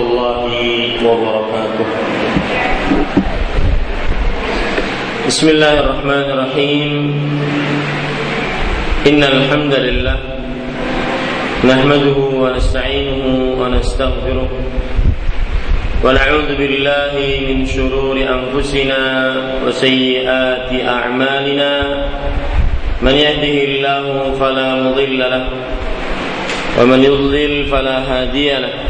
الله 0.00 0.52
وبركاته. 1.04 1.88
بسم 5.28 5.46
الله 5.48 5.74
الرحمن 5.80 6.26
الرحيم. 6.34 6.92
إن 9.06 9.20
الحمد 9.24 9.74
لله 9.74 10.18
نحمده 11.64 12.18
ونستعينه 12.42 13.24
ونستغفره 13.60 14.50
ونعوذ 16.04 16.50
بالله 16.56 17.14
من 17.48 17.58
شرور 17.68 18.16
أنفسنا 18.16 19.02
وسيئات 19.64 20.70
أعمالنا. 20.72 21.72
من 23.00 23.14
يهده 23.16 23.56
الله 23.68 24.04
فلا 24.40 24.68
مضل 24.84 25.20
له 25.20 25.44
ومن 26.80 27.00
يضلل 27.04 27.64
فلا 27.72 27.96
هادي 28.04 28.50
له. 28.60 28.89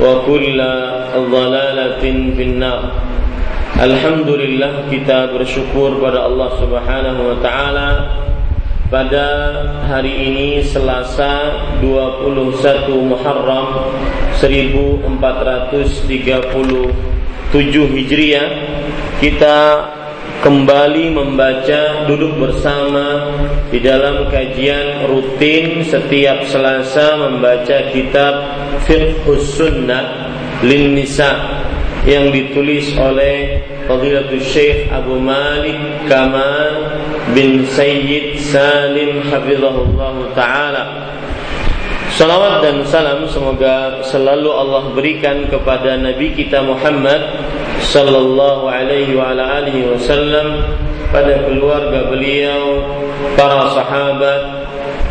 وكل 0.00 0.58
ضلالة 1.30 2.02
في 2.36 2.42
النار 2.42 2.82
Alhamdulillah 3.78 4.90
kita 4.90 5.30
bersyukur 5.30 6.02
pada 6.02 6.26
Allah 6.26 6.50
Subhanahu 6.58 7.30
wa 7.30 7.36
taala 7.38 8.10
pada 8.90 9.26
hari 9.86 10.10
ini 10.18 10.66
Selasa 10.66 11.54
21 11.78 12.90
Muharram 13.06 13.94
1437 14.34 15.86
Hijriah 17.94 18.48
kita 19.22 19.56
kembali 20.43 21.15
membaca 21.15 22.03
duduk 22.03 22.35
bersama 22.35 23.31
di 23.71 23.79
dalam 23.79 24.27
kajian 24.27 25.07
rutin 25.07 25.87
setiap 25.87 26.43
Selasa 26.51 27.15
membaca 27.15 27.87
kitab 27.95 28.43
Fiqhus 28.83 29.55
Sunnah 29.55 30.27
lin 30.59 30.99
Nisa 30.99 31.63
yang 32.03 32.35
ditulis 32.35 32.91
oleh 32.99 33.63
Fadilatul 33.87 34.43
Syekh 34.43 34.91
Abu 34.91 35.15
Malik 35.15 35.79
Kamal 36.11 36.99
bin 37.31 37.63
Sayyid 37.71 38.35
Salim 38.43 39.23
Hafizahullah 39.31 40.15
Ta'ala 40.35 40.83
Salawat 42.13 42.61
dan 42.61 42.85
salam 42.85 43.25
semoga 43.25 43.97
selalu 44.05 44.45
Allah 44.53 44.85
berikan 44.93 45.49
kepada 45.49 45.97
Nabi 45.97 46.29
kita 46.37 46.61
Muhammad 46.61 47.25
sallallahu 47.89 48.69
alaihi 48.69 49.17
wa 49.17 49.33
ala 49.33 49.57
alihi 49.57 49.89
wasallam 49.89 50.61
pada 51.09 51.41
keluarga 51.49 52.13
beliau, 52.13 52.85
para 53.33 53.65
sahabat 53.73 54.41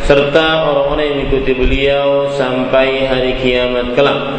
serta 0.07 0.71
orang-orang 0.71 1.05
yang 1.11 1.17
mengikuti 1.27 1.53
beliau 1.59 2.31
sampai 2.39 3.11
hari 3.11 3.35
kiamat 3.43 3.99
kelak. 3.99 4.39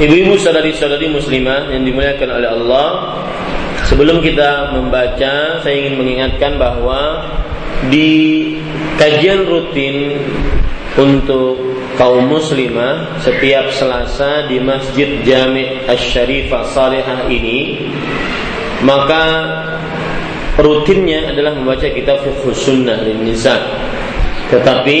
Ibu-ibu 0.00 0.40
saudari-saudari 0.40 1.12
muslimah 1.12 1.68
yang 1.68 1.84
dimuliakan 1.84 2.40
oleh 2.40 2.48
Allah 2.48 2.88
Sebelum 3.84 4.24
kita 4.24 4.72
membaca 4.72 5.60
Saya 5.60 5.74
ingin 5.76 6.00
mengingatkan 6.00 6.56
bahwa 6.56 7.28
Di 7.92 8.48
kajian 8.96 9.44
rutin 9.44 10.16
untuk 10.96 11.56
kaum 11.94 12.26
muslimah 12.26 13.20
setiap 13.22 13.70
Selasa 13.70 14.50
di 14.50 14.58
Masjid 14.58 15.22
Jami' 15.22 15.86
Asy-Syarifah 15.86 16.66
Salihah 16.74 17.30
ini 17.30 17.88
maka 18.80 19.24
rutinnya 20.56 21.32
adalah 21.32 21.52
membaca 21.52 21.84
kitab 21.84 22.24
Fiqh 22.24 22.56
Sunnah 22.56 23.04
dan 23.04 23.20
Nisa. 23.20 23.56
Tetapi 24.48 25.00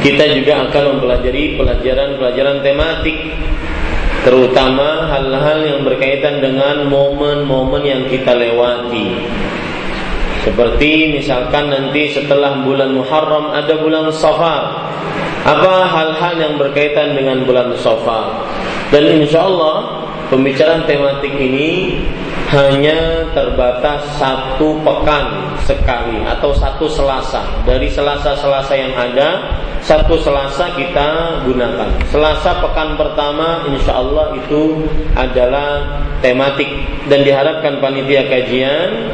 kita 0.00 0.24
juga 0.34 0.66
akan 0.68 0.96
mempelajari 0.96 1.58
pelajaran-pelajaran 1.60 2.64
tematik 2.64 3.16
terutama 4.28 5.08
hal-hal 5.08 5.64
yang 5.64 5.80
berkaitan 5.88 6.44
dengan 6.44 6.84
momen-momen 6.92 7.80
yang 7.80 8.04
kita 8.12 8.36
lewati 8.36 9.24
seperti 10.48 11.12
misalkan 11.18 11.68
nanti 11.68 12.08
setelah 12.08 12.64
bulan 12.64 12.96
Muharram 12.96 13.52
ada 13.52 13.74
bulan 13.84 14.08
Safar. 14.08 14.86
Apa 15.44 15.88
hal-hal 15.88 16.34
yang 16.40 16.54
berkaitan 16.56 17.12
dengan 17.12 17.44
bulan 17.44 17.72
Safar? 17.76 18.32
Dan 18.88 19.20
insya 19.20 19.44
Allah 19.44 20.04
pembicaraan 20.32 20.88
tematik 20.88 21.36
ini 21.36 22.00
hanya 22.48 23.28
terbatas 23.36 24.06
satu 24.16 24.80
pekan 24.80 25.56
sekali 25.66 26.24
atau 26.24 26.54
satu 26.56 26.88
selasa. 26.88 27.44
Dari 27.68 27.90
selasa-selasa 27.92 28.72
yang 28.72 28.94
ada 28.96 29.58
satu 29.84 30.16
selasa 30.20 30.72
kita 30.78 31.42
gunakan. 31.44 31.90
Selasa 32.08 32.62
pekan 32.64 32.96
pertama 32.96 33.68
insya 33.68 34.00
Allah 34.00 34.32
itu 34.38 34.88
adalah 35.12 36.00
tematik. 36.24 36.68
Dan 37.08 37.24
diharapkan 37.24 37.80
panitia 37.80 38.24
kajian 38.28 39.12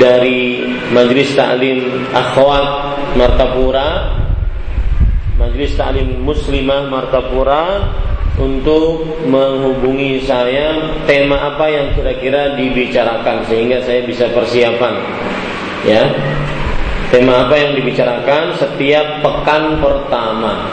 dari 0.00 0.64
Majelis 0.94 1.34
Taklim 1.36 2.08
Akhwat 2.14 2.96
Martapura 3.18 4.16
Majelis 5.36 5.76
Taklim 5.76 6.24
Muslimah 6.24 6.88
Martapura 6.88 7.64
untuk 8.40 9.06
menghubungi 9.28 10.24
saya 10.24 10.96
tema 11.04 11.36
apa 11.52 11.68
yang 11.68 11.86
kira-kira 11.92 12.56
dibicarakan 12.56 13.44
sehingga 13.44 13.84
saya 13.84 14.04
bisa 14.08 14.32
persiapan 14.32 14.94
ya 15.84 16.08
tema 17.12 17.44
apa 17.48 17.54
yang 17.60 17.76
dibicarakan 17.76 18.56
setiap 18.56 19.20
pekan 19.20 19.76
pertama 19.84 20.72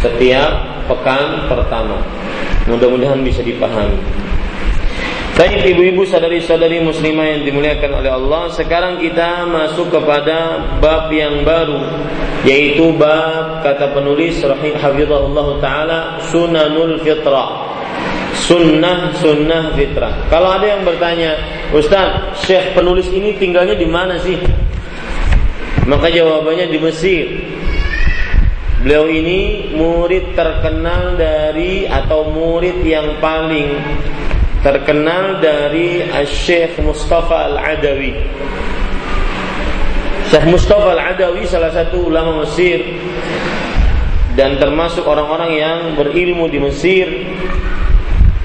setiap 0.00 0.64
pekan 0.88 1.46
pertama. 1.46 2.00
Mudah-mudahan 2.66 3.20
bisa 3.20 3.44
dipahami. 3.44 4.00
Baik 5.40 5.72
ibu-ibu 5.72 6.04
sadari-sadari 6.04 6.84
muslimah 6.84 7.24
yang 7.24 7.48
dimuliakan 7.48 8.04
oleh 8.04 8.12
Allah 8.12 8.52
Sekarang 8.52 9.00
kita 9.00 9.48
masuk 9.48 9.88
kepada 9.88 10.60
bab 10.84 11.08
yang 11.08 11.48
baru 11.48 11.80
Yaitu 12.44 12.92
bab 13.00 13.64
kata 13.64 13.88
penulis 13.96 14.36
Hafizahullah 14.44 15.48
Ta'ala 15.64 16.00
Sunanul 16.28 17.00
Fitrah. 17.00 17.72
Sunnah 18.36 19.16
Sunnah 19.16 19.72
Fitrah. 19.72 20.28
Kalau 20.28 20.60
ada 20.60 20.76
yang 20.76 20.84
bertanya 20.84 21.40
Ustaz, 21.72 22.36
Syekh 22.44 22.76
penulis 22.76 23.08
ini 23.08 23.32
tinggalnya 23.40 23.80
di 23.80 23.88
mana 23.88 24.20
sih? 24.20 24.36
Maka 25.88 26.12
jawabannya 26.12 26.68
di 26.68 26.78
Mesir. 26.84 27.26
Beliau 28.84 29.08
ini 29.08 29.72
murid 29.72 30.36
terkenal 30.36 31.16
dari 31.16 31.88
atau 31.88 32.28
murid 32.28 32.84
yang 32.84 33.20
paling 33.20 33.68
terkenal 34.60 35.40
dari 35.40 36.04
Syekh 36.28 36.80
Mustafa 36.84 37.48
Al-Adawi. 37.48 38.12
Syekh 40.28 40.46
Mustafa 40.52 40.94
Al-Adawi 40.94 41.48
salah 41.48 41.72
satu 41.72 42.12
ulama 42.12 42.44
Mesir 42.44 42.84
dan 44.36 44.60
termasuk 44.60 45.02
orang-orang 45.08 45.50
yang 45.58 45.78
berilmu 45.96 46.46
di 46.46 46.58
Mesir 46.60 47.08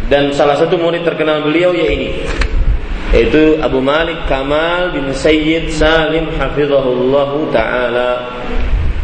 dan 0.10 0.32
salah 0.34 0.58
satu 0.58 0.80
murid 0.80 1.04
terkenal 1.06 1.46
beliau 1.46 1.76
ya 1.76 1.88
ini 1.90 2.26
yaitu 3.14 3.62
Abu 3.62 3.80
Malik 3.80 4.26
Kamal 4.26 4.92
bin 4.92 5.14
Sayyid 5.14 5.72
Salim 5.72 6.32
hafizahullah 6.36 7.32
taala 7.54 8.12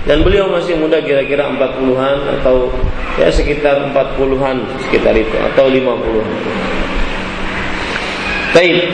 dan 0.09 0.25
beliau 0.25 0.49
masih 0.49 0.73
muda 0.81 0.97
kira-kira 0.97 1.45
40-an 1.53 2.41
atau 2.41 2.73
ya 3.21 3.29
sekitar 3.29 3.93
40-an 3.93 4.65
sekitar 4.89 5.13
itu 5.13 5.37
atau 5.53 5.69
50-an. 5.69 6.29
Baik. 8.51 8.91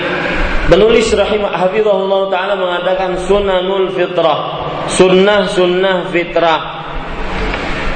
Penulis 0.67 1.09
rahimah 1.15 1.55
hafizahullah 1.57 2.21
taala 2.29 2.53
mengatakan 2.59 3.17
sunanul 3.25 3.89
fitrah. 3.95 4.67
Sunnah 4.85 5.49
sunnah 5.49 6.11
fitrah. 6.13 6.85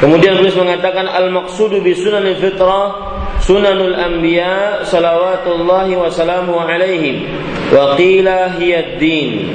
Kemudian 0.01 0.41
penulis 0.41 0.57
mengatakan 0.57 1.05
al 1.05 1.29
maqsudu 1.29 1.77
bi 1.85 1.93
sunanil 1.93 2.41
fitrah 2.41 3.13
sunanul 3.37 3.93
anbiya 3.93 4.81
salawatullahi 4.89 5.93
wa 5.93 6.09
salamu 6.09 6.57
alaihim 6.57 7.29
wa 7.69 7.93
qila 7.93 8.57
hiya 8.57 8.97
din. 8.97 9.53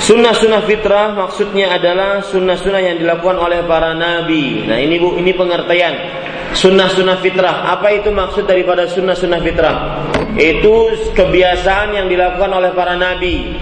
Sunnah-sunnah 0.00 0.64
fitrah 0.64 1.12
maksudnya 1.12 1.76
adalah 1.76 2.24
sunnah-sunnah 2.24 2.80
yang 2.80 2.96
dilakukan 2.98 3.36
oleh 3.36 3.60
para 3.68 3.92
nabi. 3.92 4.64
Nah 4.64 4.80
ini 4.80 4.96
bu, 4.96 5.20
ini 5.20 5.36
pengertian 5.36 5.92
sunnah-sunnah 6.56 7.20
fitrah. 7.20 7.68
Apa 7.68 7.94
itu 7.94 8.08
maksud 8.08 8.48
daripada 8.48 8.88
sunnah-sunnah 8.88 9.38
fitrah? 9.44 10.09
Itu 10.38 10.94
kebiasaan 11.14 11.96
yang 11.96 12.06
dilakukan 12.06 12.50
oleh 12.50 12.70
para 12.74 12.94
nabi. 12.94 13.56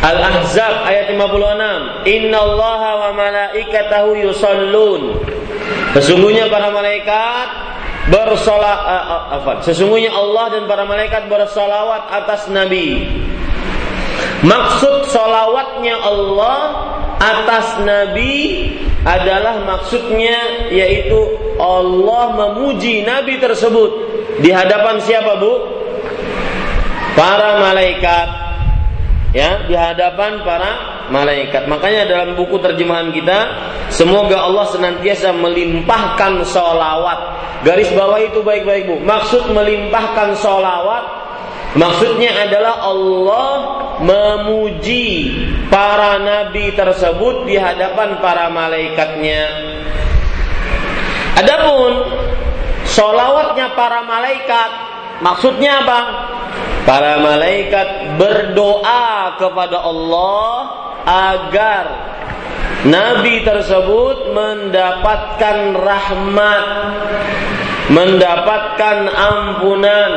Al-Ahzab 0.00 0.88
ayat 0.88 1.12
56. 1.12 2.08
Innallaha 2.08 2.90
wa 3.04 3.10
malaikatahu 3.12 4.16
yusallun. 4.16 5.20
Sesungguhnya 5.92 6.48
para 6.48 6.72
malaikat 6.72 7.48
bersolat 8.08 8.80
uh, 8.80 9.04
uh, 9.04 9.22
apa? 9.36 9.52
Sesungguhnya 9.60 10.08
Allah 10.08 10.56
dan 10.56 10.64
para 10.64 10.88
malaikat 10.88 11.28
bersolawat 11.28 12.08
atas 12.16 12.48
Nabi. 12.48 13.04
Maksud 14.40 15.12
solawatnya 15.12 16.00
Allah 16.00 16.60
atas 17.20 17.84
Nabi 17.84 18.72
adalah 19.04 19.68
maksudnya 19.68 20.72
yaitu 20.72 21.36
Allah 21.60 22.32
memuji 22.32 23.04
Nabi 23.04 23.36
tersebut 23.36 23.90
di 24.40 24.48
hadapan 24.48 24.96
siapa 25.04 25.36
bu? 25.36 25.52
Para 27.12 27.60
malaikat 27.60 28.49
ya 29.30 29.66
di 29.66 29.74
hadapan 29.74 30.42
para 30.42 30.70
malaikat. 31.10 31.66
Makanya 31.66 32.06
dalam 32.06 32.38
buku 32.38 32.58
terjemahan 32.58 33.10
kita, 33.14 33.38
semoga 33.90 34.46
Allah 34.46 34.66
senantiasa 34.70 35.34
melimpahkan 35.34 36.42
solawat. 36.46 37.20
Garis 37.66 37.92
bawah 37.92 38.18
itu 38.22 38.40
baik-baik 38.40 38.88
bu. 38.88 38.96
Maksud 39.04 39.52
melimpahkan 39.52 40.38
solawat, 40.38 41.04
maksudnya 41.76 42.48
adalah 42.48 42.80
Allah 42.88 43.52
memuji 44.00 45.36
para 45.68 46.16
nabi 46.16 46.72
tersebut 46.72 47.44
di 47.44 47.60
hadapan 47.60 48.16
para 48.18 48.48
malaikatnya. 48.48 49.44
Adapun 51.36 51.92
solawatnya 52.88 53.76
para 53.76 54.02
malaikat, 54.08 54.89
maksudnya 55.20 55.84
apa? 55.84 56.00
Para 56.88 57.20
malaikat 57.20 58.18
berdoa 58.18 59.36
kepada 59.36 59.84
Allah 59.84 60.54
agar 61.04 61.84
Nabi 62.88 63.44
tersebut 63.44 64.32
mendapatkan 64.32 65.76
rahmat, 65.76 66.66
mendapatkan 67.92 68.96
ampunan, 69.12 70.12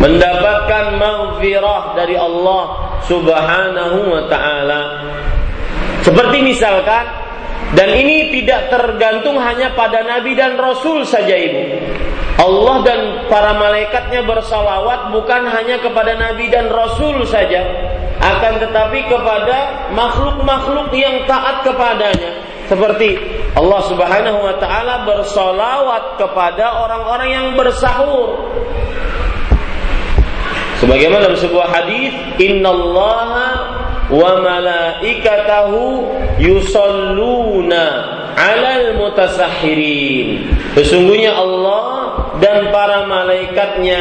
mendapatkan 0.00 0.96
maghfirah 0.96 1.92
dari 1.92 2.16
Allah 2.16 2.64
Subhanahu 3.04 3.98
wa 4.08 4.22
taala. 4.32 4.82
Seperti 6.00 6.40
misalkan 6.40 7.27
dan 7.76 7.92
ini 7.92 8.32
tidak 8.32 8.72
tergantung 8.72 9.36
hanya 9.36 9.76
pada 9.76 10.00
nabi 10.00 10.32
dan 10.32 10.56
rasul 10.56 11.04
saja 11.04 11.36
Ibu. 11.36 11.62
Allah 12.38 12.76
dan 12.86 13.00
para 13.26 13.52
malaikatnya 13.58 14.22
bersalawat 14.22 15.10
bukan 15.10 15.42
hanya 15.50 15.82
kepada 15.82 16.14
nabi 16.14 16.46
dan 16.48 16.70
rasul 16.70 17.26
saja, 17.26 17.66
akan 18.22 18.62
tetapi 18.62 19.10
kepada 19.10 19.90
makhluk-makhluk 19.92 20.88
yang 20.94 21.26
taat 21.26 21.66
kepadanya. 21.66 22.46
Seperti 22.70 23.16
Allah 23.58 23.80
Subhanahu 23.90 24.38
wa 24.44 24.54
taala 24.62 25.02
bersalawat 25.02 26.20
kepada 26.20 26.84
orang-orang 26.84 27.28
yang 27.32 27.46
bersahur. 27.58 28.38
Sebagaimana 30.78 31.26
dalam 31.26 31.40
sebuah 31.42 31.68
hadis, 31.74 32.14
"Innallaha 32.38 33.77
wa 34.08 34.40
malaikatahu 34.40 36.08
yusalluna 36.40 37.84
'alal 38.36 38.96
mutasahhirin." 39.00 40.48
Sesungguhnya 40.76 41.36
Allah 41.36 41.84
dan 42.38 42.70
para 42.70 43.04
malaikatnya 43.06 44.00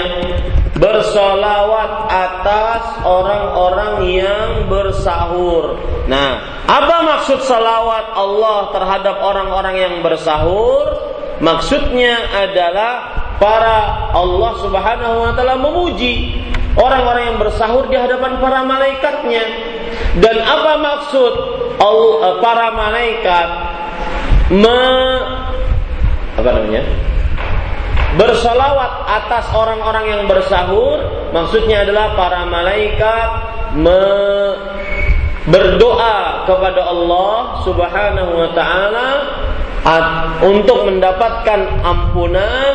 bersolawat 0.78 1.92
atas 2.08 3.02
orang-orang 3.02 4.14
yang 4.14 4.50
bersahur. 4.70 5.82
Nah, 6.06 6.64
apa 6.70 6.96
maksud 7.04 7.42
salawat 7.44 8.14
Allah 8.14 8.72
terhadap 8.72 9.16
orang-orang 9.20 9.76
yang 9.82 9.96
bersahur? 10.06 10.86
Maksudnya 11.42 12.34
adalah 12.34 12.94
para 13.38 14.10
Allah 14.14 14.54
Subhanahu 14.62 15.16
wa 15.22 15.32
taala 15.38 15.58
memuji 15.58 16.34
orang-orang 16.78 17.34
yang 17.34 17.38
bersahur 17.42 17.86
di 17.90 17.98
hadapan 17.98 18.42
para 18.42 18.66
malaikatnya. 18.66 19.46
Dan 20.18 20.36
apa 20.42 20.74
maksud 20.82 21.34
eh, 21.78 22.36
para 22.42 22.68
malaikat 22.74 23.48
me, 24.54 24.84
apa 26.40 26.50
namanya? 26.58 26.84
Bersolawat 28.18 28.92
atas 29.06 29.46
orang-orang 29.54 30.06
yang 30.10 30.24
bersahur, 30.26 31.30
maksudnya 31.36 31.86
adalah 31.86 32.18
para 32.18 32.48
malaikat 32.50 33.30
me, 33.78 34.02
berdoa 35.48 36.48
kepada 36.50 36.82
Allah 36.88 37.62
Subhanahu 37.62 38.32
wa 38.36 38.50
taala 38.58 39.10
untuk 40.44 40.84
mendapatkan 40.88 41.80
ampunan 41.86 42.74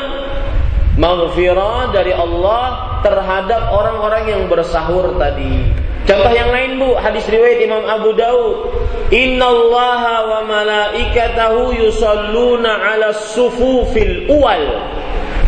maghfirah 0.97 1.93
dari 1.93 2.13
Allah 2.13 3.01
terhadap 3.01 3.73
orang-orang 3.73 4.25
yang 4.29 4.43
bersahur 4.49 5.17
tadi. 5.17 5.73
Contoh 6.03 6.33
yang 6.35 6.51
lain 6.51 6.83
Bu, 6.83 6.99
hadis 6.99 7.23
riwayat 7.31 7.63
Imam 7.63 7.87
Abu 7.87 8.11
Daud. 8.19 8.75
Allah 9.13 10.03
wa 10.25 10.41
malaikatahu 10.49 11.79
yusalluna 11.79 12.91
ala 12.91 13.15
sufufil 13.15 14.27
uwal. 14.27 14.83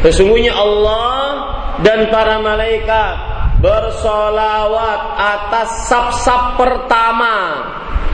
Sesungguhnya 0.05 0.53
Allah 0.53 1.21
dan 1.81 2.13
para 2.13 2.39
malaikat 2.39 3.13
bersolawat 3.59 5.01
atas 5.17 5.89
sap-sap 5.89 6.61
pertama. 6.61 7.65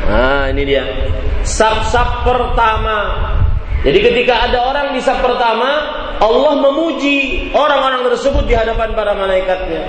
Nah 0.07 0.47
ini 0.49 0.63
dia. 0.65 0.87
Sap-sap 1.43 2.23
pertama 2.23 2.99
jadi 3.81 3.99
ketika 4.13 4.45
ada 4.45 4.69
orang 4.69 4.93
di 4.93 5.01
saf 5.01 5.25
pertama, 5.25 5.71
Allah 6.21 6.53
memuji 6.61 7.49
orang-orang 7.57 8.13
tersebut 8.13 8.45
di 8.45 8.53
hadapan 8.53 8.93
para 8.93 9.17
malaikatnya. 9.17 9.89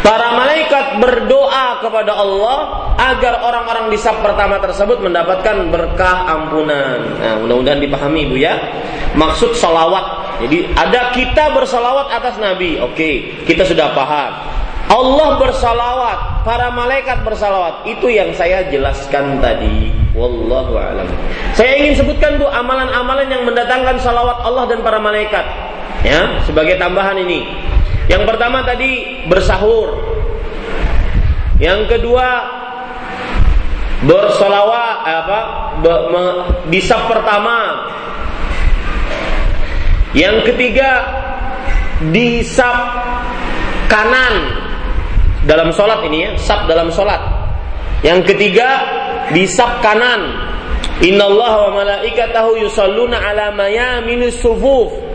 Para 0.00 0.32
malaikat 0.32 0.96
berdoa 1.04 1.84
kepada 1.84 2.16
Allah 2.16 2.56
agar 2.96 3.44
orang-orang 3.44 3.92
di 3.92 4.00
saf 4.00 4.24
pertama 4.24 4.56
tersebut 4.56 5.04
mendapatkan 5.04 5.68
berkah 5.68 6.24
ampunan. 6.32 7.20
Nah, 7.20 7.36
mudah-mudahan 7.44 7.76
dipahami 7.76 8.24
Bu 8.24 8.40
ya. 8.40 8.56
Maksud 9.12 9.52
salawat. 9.52 10.40
Jadi 10.40 10.72
ada 10.72 11.12
kita 11.12 11.52
bersalawat 11.52 12.08
atas 12.16 12.40
Nabi. 12.40 12.80
Oke, 12.80 13.44
kita 13.44 13.68
sudah 13.68 13.92
paham. 13.92 14.32
Allah 14.86 15.28
bersalawat, 15.42 16.46
para 16.46 16.70
malaikat 16.70 17.26
bersalawat. 17.26 17.82
Itu 17.90 18.06
yang 18.06 18.30
saya 18.38 18.70
jelaskan 18.70 19.42
tadi. 19.42 19.90
Wallahu 20.14 20.78
alam. 20.78 21.10
Saya 21.58 21.76
ingin 21.82 21.98
sebutkan 21.98 22.38
Bu 22.38 22.46
amalan-amalan 22.46 23.26
yang 23.26 23.42
mendatangkan 23.42 23.98
salawat 23.98 24.40
Allah 24.46 24.64
dan 24.70 24.80
para 24.86 25.02
malaikat. 25.02 25.42
Ya, 26.06 26.38
sebagai 26.46 26.78
tambahan 26.78 27.18
ini. 27.18 27.42
Yang 28.06 28.30
pertama 28.30 28.62
tadi 28.62 29.26
bersahur. 29.26 29.98
Yang 31.58 31.98
kedua 31.98 32.26
bersolawat 34.06 34.96
apa 35.02 35.38
be, 35.82 35.94
me, 36.14 36.24
di 36.70 36.78
saf 36.78 37.10
pertama. 37.10 37.90
Yang 40.14 40.54
ketiga 40.54 40.90
di 42.14 42.46
kanan 43.90 44.65
dalam 45.46 45.70
sholat 45.70 46.02
ini 46.10 46.18
ya, 46.26 46.30
saf 46.34 46.66
dalam 46.66 46.90
sholat. 46.90 47.22
Yang 48.02 48.34
ketiga 48.34 48.68
di 49.30 49.46
sab 49.46 49.78
kanan. 49.80 50.44
Innallaha 50.96 51.70
wa 51.70 51.86
malaikatahu 51.86 52.58
yusalluna 52.66 53.20
ala 53.20 53.54
mayaminus 53.54 54.42
sufuf. 54.42 55.06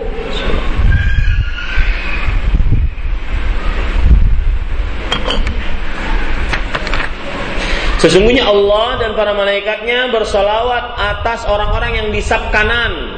Sesungguhnya 8.01 8.49
Allah 8.49 8.97
dan 8.97 9.13
para 9.13 9.29
malaikatnya 9.37 10.09
bersolawat 10.09 10.97
atas 10.97 11.45
orang-orang 11.45 12.01
yang 12.01 12.07
di 12.09 12.17
sab 12.17 12.49
kanan. 12.49 13.13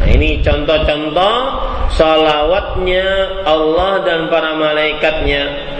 Nah 0.00 0.08
ini 0.08 0.40
contoh-contoh 0.40 1.36
salawatnya 1.92 3.44
Allah 3.44 4.00
dan 4.08 4.32
para 4.32 4.56
malaikatnya. 4.56 5.71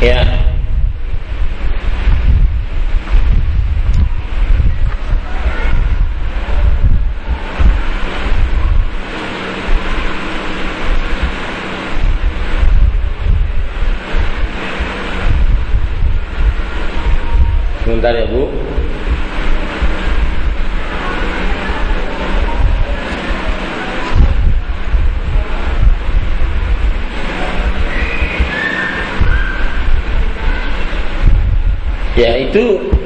Ya. 0.00 0.35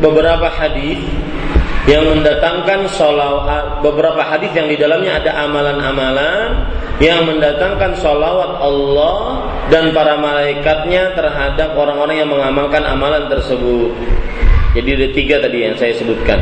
Beberapa 0.00 0.49
hadis 0.49 0.99
yang 1.88 2.04
mendatangkan 2.04 2.88
sholawat 2.92 3.80
beberapa 3.80 4.21
hadis 4.21 4.52
yang 4.52 4.69
di 4.69 4.76
dalamnya 4.76 5.16
ada 5.21 5.33
amalan-amalan 5.49 6.69
yang 7.00 7.25
mendatangkan 7.25 7.97
sholawat 7.97 8.61
Allah 8.61 9.49
dan 9.73 9.92
para 9.97 10.21
malaikatnya 10.21 11.16
terhadap 11.16 11.73
orang-orang 11.73 12.21
yang 12.21 12.28
mengamalkan 12.28 12.85
amalan 12.85 13.28
tersebut. 13.33 13.97
Jadi 14.76 14.88
ada 14.92 15.09
tiga 15.16 15.37
tadi 15.40 15.59
yang 15.66 15.75
saya 15.80 15.97
sebutkan. 15.97 16.38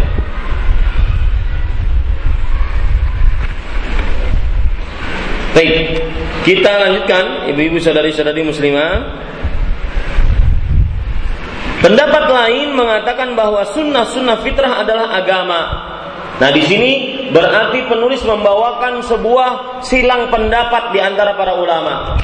Baik, 5.54 6.02
kita 6.46 6.70
lanjutkan 6.70 7.50
ibu-ibu 7.50 7.82
saudari-saudari 7.82 8.46
muslimah 8.46 9.26
Pendapat 11.78 12.24
lain 12.26 12.74
mengatakan 12.74 13.38
bahwa 13.38 13.62
sunnah-sunnah 13.70 14.42
fitrah 14.42 14.82
adalah 14.82 15.14
agama. 15.14 15.60
Nah 16.38 16.50
di 16.50 16.62
sini 16.66 16.90
berarti 17.30 17.86
penulis 17.86 18.22
membawakan 18.26 19.02
sebuah 19.02 19.82
silang 19.86 20.26
pendapat 20.30 20.90
di 20.90 20.98
antara 20.98 21.38
para 21.38 21.54
ulama. 21.54 22.18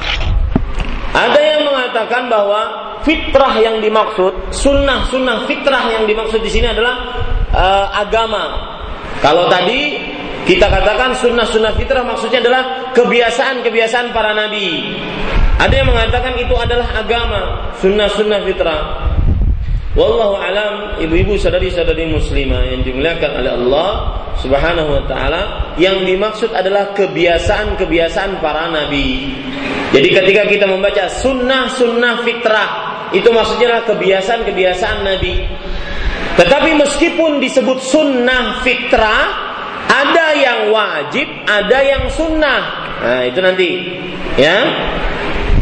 Ada 1.14 1.38
yang 1.38 1.62
mengatakan 1.70 2.26
bahwa 2.26 2.60
fitrah 3.06 3.54
yang 3.62 3.78
dimaksud, 3.78 4.50
sunnah-sunnah 4.50 5.46
fitrah 5.46 5.86
yang 5.86 6.04
dimaksud 6.10 6.42
di 6.42 6.50
sini 6.50 6.74
adalah 6.74 6.94
uh, 7.54 7.86
agama. 7.94 8.74
Kalau 9.22 9.46
tadi 9.46 9.94
kita 10.50 10.66
katakan 10.66 11.14
sunnah-sunnah 11.14 11.78
fitrah 11.78 12.02
maksudnya 12.02 12.42
adalah 12.42 12.90
kebiasaan-kebiasaan 12.90 14.10
para 14.10 14.34
nabi. 14.34 14.98
Ada 15.62 15.74
yang 15.78 15.88
mengatakan 15.94 16.34
itu 16.42 16.54
adalah 16.58 16.98
agama, 16.98 17.70
sunnah-sunnah 17.78 18.42
fitrah. 18.42 19.03
Wallahu 19.94 20.34
alam, 20.34 20.98
ibu-ibu 20.98 21.38
sadari-sadari 21.38 22.10
muslimah 22.10 22.66
yang 22.66 22.82
dimuliakan 22.82 23.30
oleh 23.38 23.52
Allah 23.54 23.90
Subhanahu 24.42 24.90
wa 24.90 25.02
taala, 25.06 25.42
yang 25.78 26.02
dimaksud 26.02 26.50
adalah 26.50 26.90
kebiasaan-kebiasaan 26.98 28.42
para 28.42 28.74
nabi. 28.74 29.30
Jadi 29.94 30.08
ketika 30.10 30.50
kita 30.50 30.66
membaca 30.66 31.06
sunnah-sunnah 31.06 32.26
fitrah, 32.26 32.70
itu 33.14 33.30
maksudnya 33.30 33.70
adalah 33.70 33.86
kebiasaan-kebiasaan 33.94 34.98
nabi. 35.06 35.46
Tetapi 36.42 36.70
meskipun 36.74 37.38
disebut 37.38 37.78
sunnah 37.78 38.66
fitrah, 38.66 39.44
Ada 39.84 40.26
yang 40.34 40.60
wajib, 40.72 41.28
ada 41.44 41.78
yang 41.84 42.04
sunnah. 42.08 42.60
Nah, 43.04 43.22
itu 43.28 43.38
nanti. 43.38 43.70
Ya. 44.40 44.58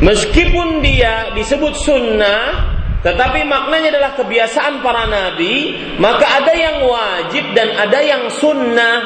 Meskipun 0.02 0.82
dia 0.82 1.30
disebut 1.36 1.74
sunnah, 1.78 2.71
tetapi 3.02 3.42
maknanya 3.42 3.98
adalah 3.98 4.14
kebiasaan 4.14 4.78
para 4.78 5.10
nabi, 5.10 5.74
maka 5.98 6.22
ada 6.22 6.54
yang 6.54 6.86
wajib 6.86 7.50
dan 7.50 7.74
ada 7.74 7.98
yang 7.98 8.30
sunnah. 8.30 8.98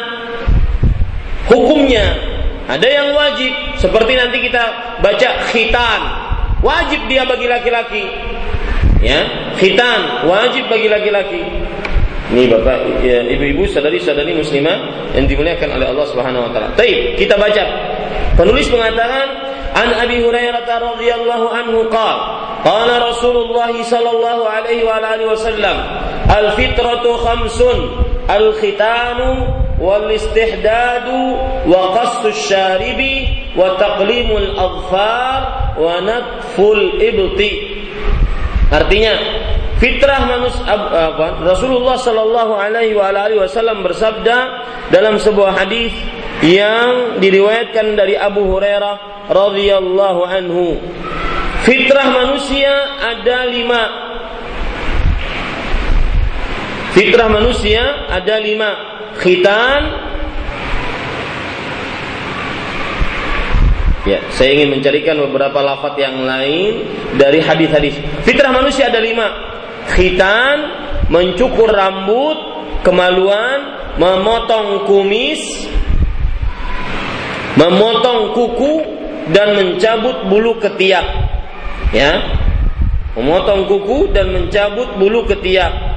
Hukumnya 1.48 2.04
ada 2.68 2.84
yang 2.84 3.16
wajib, 3.16 3.48
seperti 3.80 4.20
nanti 4.20 4.44
kita 4.44 4.64
baca 5.00 5.28
khitan, 5.48 6.00
wajib 6.60 7.08
dia 7.08 7.24
bagi 7.24 7.48
laki-laki. 7.48 8.04
Ya, 9.00 9.52
khitan 9.56 10.28
wajib 10.28 10.68
bagi 10.68 10.92
laki-laki. 10.92 11.42
Ini 12.26 12.50
Bapak, 12.50 13.06
ya, 13.06 13.22
Ibu-ibu, 13.22 13.70
saudari-saudari 13.70 14.34
muslimah 14.34 15.08
yang 15.14 15.30
dimuliakan 15.30 15.78
oleh 15.78 15.86
Allah 15.88 16.06
Subhanahu 16.10 16.44
wa 16.44 16.50
taala. 16.50 16.68
Baik, 16.74 17.16
kita 17.16 17.38
baca. 17.38 17.64
Penulis 18.34 18.66
mengatakan 18.68 19.30
An 19.72 19.88
Abi 20.04 20.20
Hurairah 20.20 20.66
radhiyallahu 20.66 21.46
anhu 21.48 21.86
qala 21.88 22.35
alihi 25.14 25.26
wasallam 25.30 25.76
al 26.26 26.58
fitratu 26.58 27.14
khamsun 27.22 27.78
al 28.26 28.58
khitanu 28.58 29.46
wal 29.78 30.10
istihdadu 30.10 31.38
wa 31.70 31.94
qassu 31.94 32.34
syaribi 32.34 33.54
wa 33.54 33.78
taqlimul 33.78 34.58
adfar 34.58 35.40
wa 35.78 36.02
natful 36.02 36.98
ibti 36.98 37.76
Artinya 38.66 39.14
fitrah 39.78 40.26
manusia 40.26 40.66
apa, 40.66 41.38
Rasulullah 41.38 41.94
Shallallahu 41.94 42.52
Alaihi 42.58 42.98
Wasallam 43.38 43.86
bersabda 43.86 44.66
dalam 44.90 45.22
sebuah 45.22 45.54
hadis 45.54 45.94
yang 46.42 47.22
diriwayatkan 47.22 47.94
dari 47.94 48.18
Abu 48.18 48.42
Hurairah 48.42 49.30
radhiyallahu 49.30 50.20
anhu. 50.26 50.82
Fitrah 51.66 52.14
manusia 52.14 52.70
ada 53.02 53.50
lima. 53.50 53.82
Fitrah 56.94 57.26
manusia 57.26 58.06
ada 58.06 58.38
lima. 58.38 58.70
Khitan, 59.18 59.82
Ya, 64.06 64.22
saya 64.30 64.54
ingin 64.54 64.78
mencarikan 64.78 65.18
beberapa 65.18 65.58
lafaz 65.66 65.98
yang 65.98 66.22
lain 66.22 66.86
dari 67.18 67.42
hadis-hadis. 67.42 67.98
Fitrah 68.22 68.54
manusia 68.54 68.86
ada 68.86 69.02
lima. 69.02 69.26
Khitan, 69.90 70.56
mencukur 71.10 71.66
rambut, 71.66 72.38
kemaluan, 72.86 73.90
memotong 73.98 74.86
kumis, 74.86 75.66
memotong 77.58 78.30
kuku, 78.30 78.74
dan 79.34 79.58
mencabut 79.58 80.30
bulu 80.30 80.54
ketiak. 80.62 81.35
Ya, 81.94 82.18
memotong 83.14 83.70
kuku 83.70 84.10
dan 84.10 84.34
mencabut 84.34 84.98
bulu 84.98 85.24
ketiak. 85.26 85.96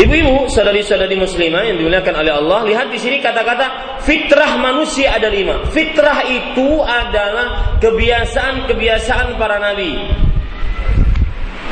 Ibu-ibu, 0.00 0.48
saudari-saudari 0.48 1.12
muslimah 1.20 1.68
yang 1.68 1.76
dimuliakan 1.76 2.24
oleh 2.24 2.32
Allah, 2.32 2.64
lihat 2.64 2.88
di 2.88 2.96
sini 2.96 3.20
kata-kata 3.20 4.00
fitrah 4.00 4.56
manusia 4.56 5.12
ada 5.12 5.28
lima. 5.28 5.68
Fitrah 5.68 6.24
itu 6.24 6.80
adalah 6.80 7.76
kebiasaan-kebiasaan 7.84 9.36
para 9.36 9.60
nabi. 9.60 9.92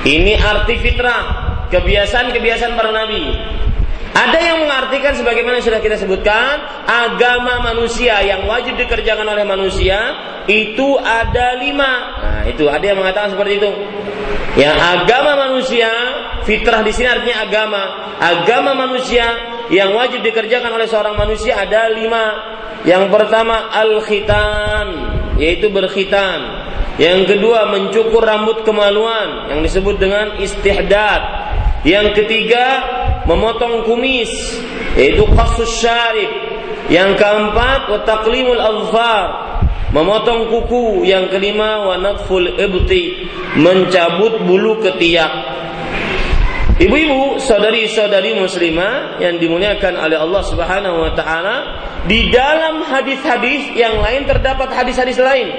Ini 0.05 0.37
arti 0.45 0.77
fitrah, 0.77 1.23
kebiasaan-kebiasaan 1.73 2.73
para 2.77 2.93
nabi. 2.93 3.25
Ada 4.15 4.39
yang 4.41 4.59
mengartikan 4.65 5.15
sebagaimana 5.15 5.61
sudah 5.63 5.79
kita 5.79 6.01
sebutkan, 6.01 6.65
agama 6.89 7.61
manusia 7.61 8.19
yang 8.25 8.49
wajib 8.49 8.75
dikerjakan 8.81 9.27
oleh 9.27 9.45
manusia 9.47 9.99
itu 10.49 10.97
ada 10.99 11.55
lima. 11.61 11.93
Nah, 12.19 12.43
itu 12.49 12.65
ada 12.67 12.83
yang 12.83 12.99
mengatakan 12.99 13.37
seperti 13.37 13.61
itu. 13.61 13.71
Ya, 14.59 14.75
agama 14.75 15.49
manusia, 15.49 15.93
fitrah 16.43 16.83
di 16.83 16.91
sini 16.91 17.07
artinya 17.07 17.47
agama. 17.47 17.83
Agama 18.19 18.75
manusia 18.75 19.23
yang 19.71 19.95
wajib 19.95 20.25
dikerjakan 20.25 20.73
oleh 20.73 20.89
seorang 20.91 21.15
manusia 21.15 21.55
ada 21.55 21.87
lima. 21.93 22.57
Yang 22.83 23.13
pertama 23.13 23.71
al-khitan, 23.71 24.87
yaitu 25.39 25.71
berkhitan. 25.71 26.67
Yang 26.99 27.39
kedua 27.39 27.71
mencukur 27.71 28.27
rambut 28.27 28.67
kemaluan 28.67 29.55
yang 29.55 29.63
disebut 29.63 30.03
dengan 30.03 30.35
istihdad. 30.43 31.48
Yang 31.87 32.23
ketiga 32.23 32.65
memotong 33.27 33.87
kumis 33.87 34.31
yaitu 34.99 35.27
qasus 35.35 35.71
syarib. 35.79 36.31
Yang 36.89 37.21
keempat 37.21 37.93
wa 37.93 38.01
taqlimul 38.09 38.63
memotong 39.93 40.49
kuku 40.49 41.05
yang 41.05 41.29
kelima 41.29 41.85
wa 41.85 41.97
natful 42.01 42.45
ibti 42.45 43.29
mencabut 43.57 44.41
bulu 44.45 44.81
ketiak 44.85 45.59
Ibu-ibu, 46.79 47.43
saudari-saudari 47.43 48.39
muslimah 48.39 49.19
yang 49.19 49.35
dimuliakan 49.43 49.99
oleh 49.99 50.15
Allah 50.15 50.43
Subhanahu 50.47 51.03
wa 51.03 51.11
taala, 51.11 51.57
di 52.07 52.31
dalam 52.31 52.87
hadis-hadis 52.87 53.75
yang 53.75 53.99
lain 53.99 54.31
terdapat 54.31 54.71
hadis-hadis 54.71 55.19
lain. 55.19 55.51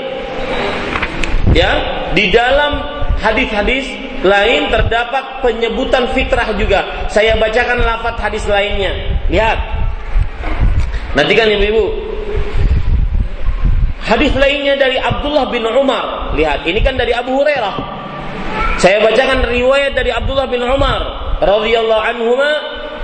Ya, 1.52 1.72
di 2.16 2.32
dalam 2.32 3.04
hadis-hadis 3.20 3.92
lain 4.26 4.68
terdapat 4.68 5.44
penyebutan 5.44 6.12
fitrah 6.12 6.52
juga. 6.56 7.08
Saya 7.08 7.40
bacakan 7.40 7.84
lafaz 7.84 8.16
hadis 8.20 8.44
lainnya. 8.48 8.92
Lihat. 9.32 9.60
Nanti 11.18 11.34
kan 11.34 11.50
ibu-ibu, 11.50 12.10
Hadis 14.10 14.34
lainnya 14.34 14.74
dari 14.74 14.98
Abdullah 14.98 15.54
bin 15.54 15.62
Umar. 15.70 16.34
Lihat, 16.34 16.66
ini 16.66 16.82
kan 16.82 16.98
dari 16.98 17.14
Abu 17.14 17.38
Hurairah. 17.38 18.00
Saya 18.82 19.06
bacakan 19.06 19.46
riwayat 19.46 19.94
dari 19.94 20.10
Abdullah 20.10 20.50
bin 20.50 20.66
Umar 20.66 21.04
radhiyallahu 21.44 22.00
anhuma 22.02 22.52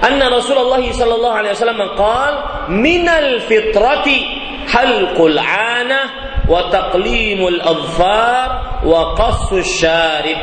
anna 0.01 0.32
Rasulullah 0.34 0.82
sallallahu 0.82 1.36
alaihi 1.36 1.54
wasallam 1.54 1.82
qaal 1.99 2.34
minal 2.73 3.43
fitrati 3.45 4.23
halqul 4.71 5.38
ana 5.38 6.01
wa 6.47 6.71
taqlimul 6.71 7.60
adfar 7.60 8.82
wa 8.82 9.13
qassus 9.19 9.67
syarib. 9.78 10.39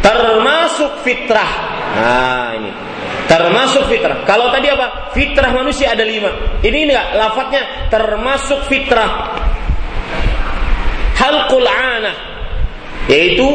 Termasuk 0.00 1.04
fitrah. 1.04 1.52
Nah, 1.96 2.50
ini 2.56 2.70
termasuk 3.30 3.86
fitrah. 3.86 4.26
Kalau 4.26 4.50
tadi 4.50 4.66
apa? 4.66 5.14
Fitrah 5.14 5.54
manusia 5.54 5.94
ada 5.94 6.02
lima. 6.02 6.58
Ini 6.66 6.78
enggak, 6.90 7.06
lafadznya 7.14 7.62
termasuk 7.86 8.66
fitrah. 8.66 9.38
Halqul 11.14 11.68
anah, 11.68 12.16
yaitu 13.06 13.46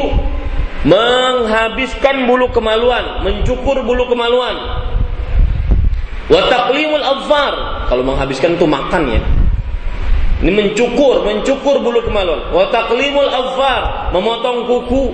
menghabiskan 0.88 2.30
bulu 2.30 2.48
kemaluan, 2.56 3.26
mencukur 3.26 3.84
bulu 3.84 4.08
kemaluan. 4.08 4.56
Wa 6.32 6.42
taqlimul 6.48 7.04
kalau 7.90 8.04
menghabiskan 8.06 8.56
itu 8.56 8.66
makan 8.70 9.04
ya. 9.12 9.22
Ini 10.46 10.52
mencukur, 10.52 11.26
mencukur 11.26 11.82
bulu 11.82 12.06
kemaluan. 12.06 12.54
Wa 12.54 12.70
taqlimul 12.70 13.28
memotong 14.14 14.58
kuku. 14.70 15.06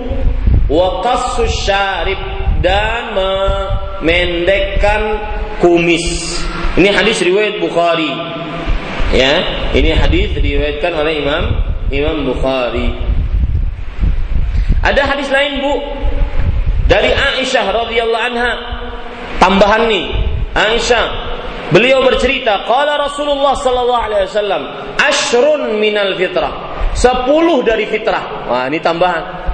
Wa 0.72 1.04
qassus 1.04 1.52
syarib 1.68 2.16
dan 2.64 3.12
memendekkan 3.12 5.20
kumis. 5.60 6.40
Ini 6.80 6.88
hadis 6.96 7.20
riwayat 7.20 7.60
Bukhari. 7.60 8.08
Ya, 9.12 9.68
ini 9.76 9.92
hadis 9.92 10.32
diriwayatkan 10.32 10.96
oleh 10.96 11.20
Imam 11.20 11.44
Imam 11.92 12.24
Bukhari. 12.24 12.88
Ada 14.80 15.12
hadis 15.12 15.28
lain, 15.28 15.60
Bu. 15.60 15.76
Dari 16.88 17.12
Aisyah 17.12 17.68
radhiyallahu 17.68 18.24
anha. 18.32 18.52
Tambahan 19.36 19.92
nih. 19.92 20.08
Aisyah 20.56 21.04
beliau 21.68 22.00
bercerita, 22.04 22.64
qala 22.64 22.96
Rasulullah 22.96 23.56
sallallahu 23.60 24.04
alaihi 24.08 24.24
wasallam, 24.28 24.62
ashrun 25.00 25.76
minal 25.76 26.16
fitrah. 26.16 26.72
Sepuluh 26.96 27.64
dari 27.64 27.88
fitrah. 27.88 28.48
Wah, 28.48 28.68
ini 28.68 28.80
tambahan. 28.80 29.51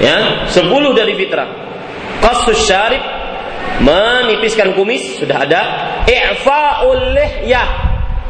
Ya, 0.00 0.48
sepuluh 0.48 0.96
dari 0.96 1.12
fitrah. 1.12 1.48
Qasus 2.24 2.64
syarib 2.64 3.04
menipiskan 3.84 4.72
kumis 4.72 5.20
sudah 5.20 5.44
ada. 5.44 5.62
I'fa'ul 6.08 7.12
lihyah. 7.12 7.68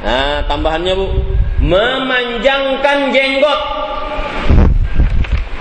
Nah, 0.02 0.38
tambahannya 0.50 0.94
Bu, 0.98 1.06
memanjangkan 1.62 3.14
jenggot. 3.14 3.60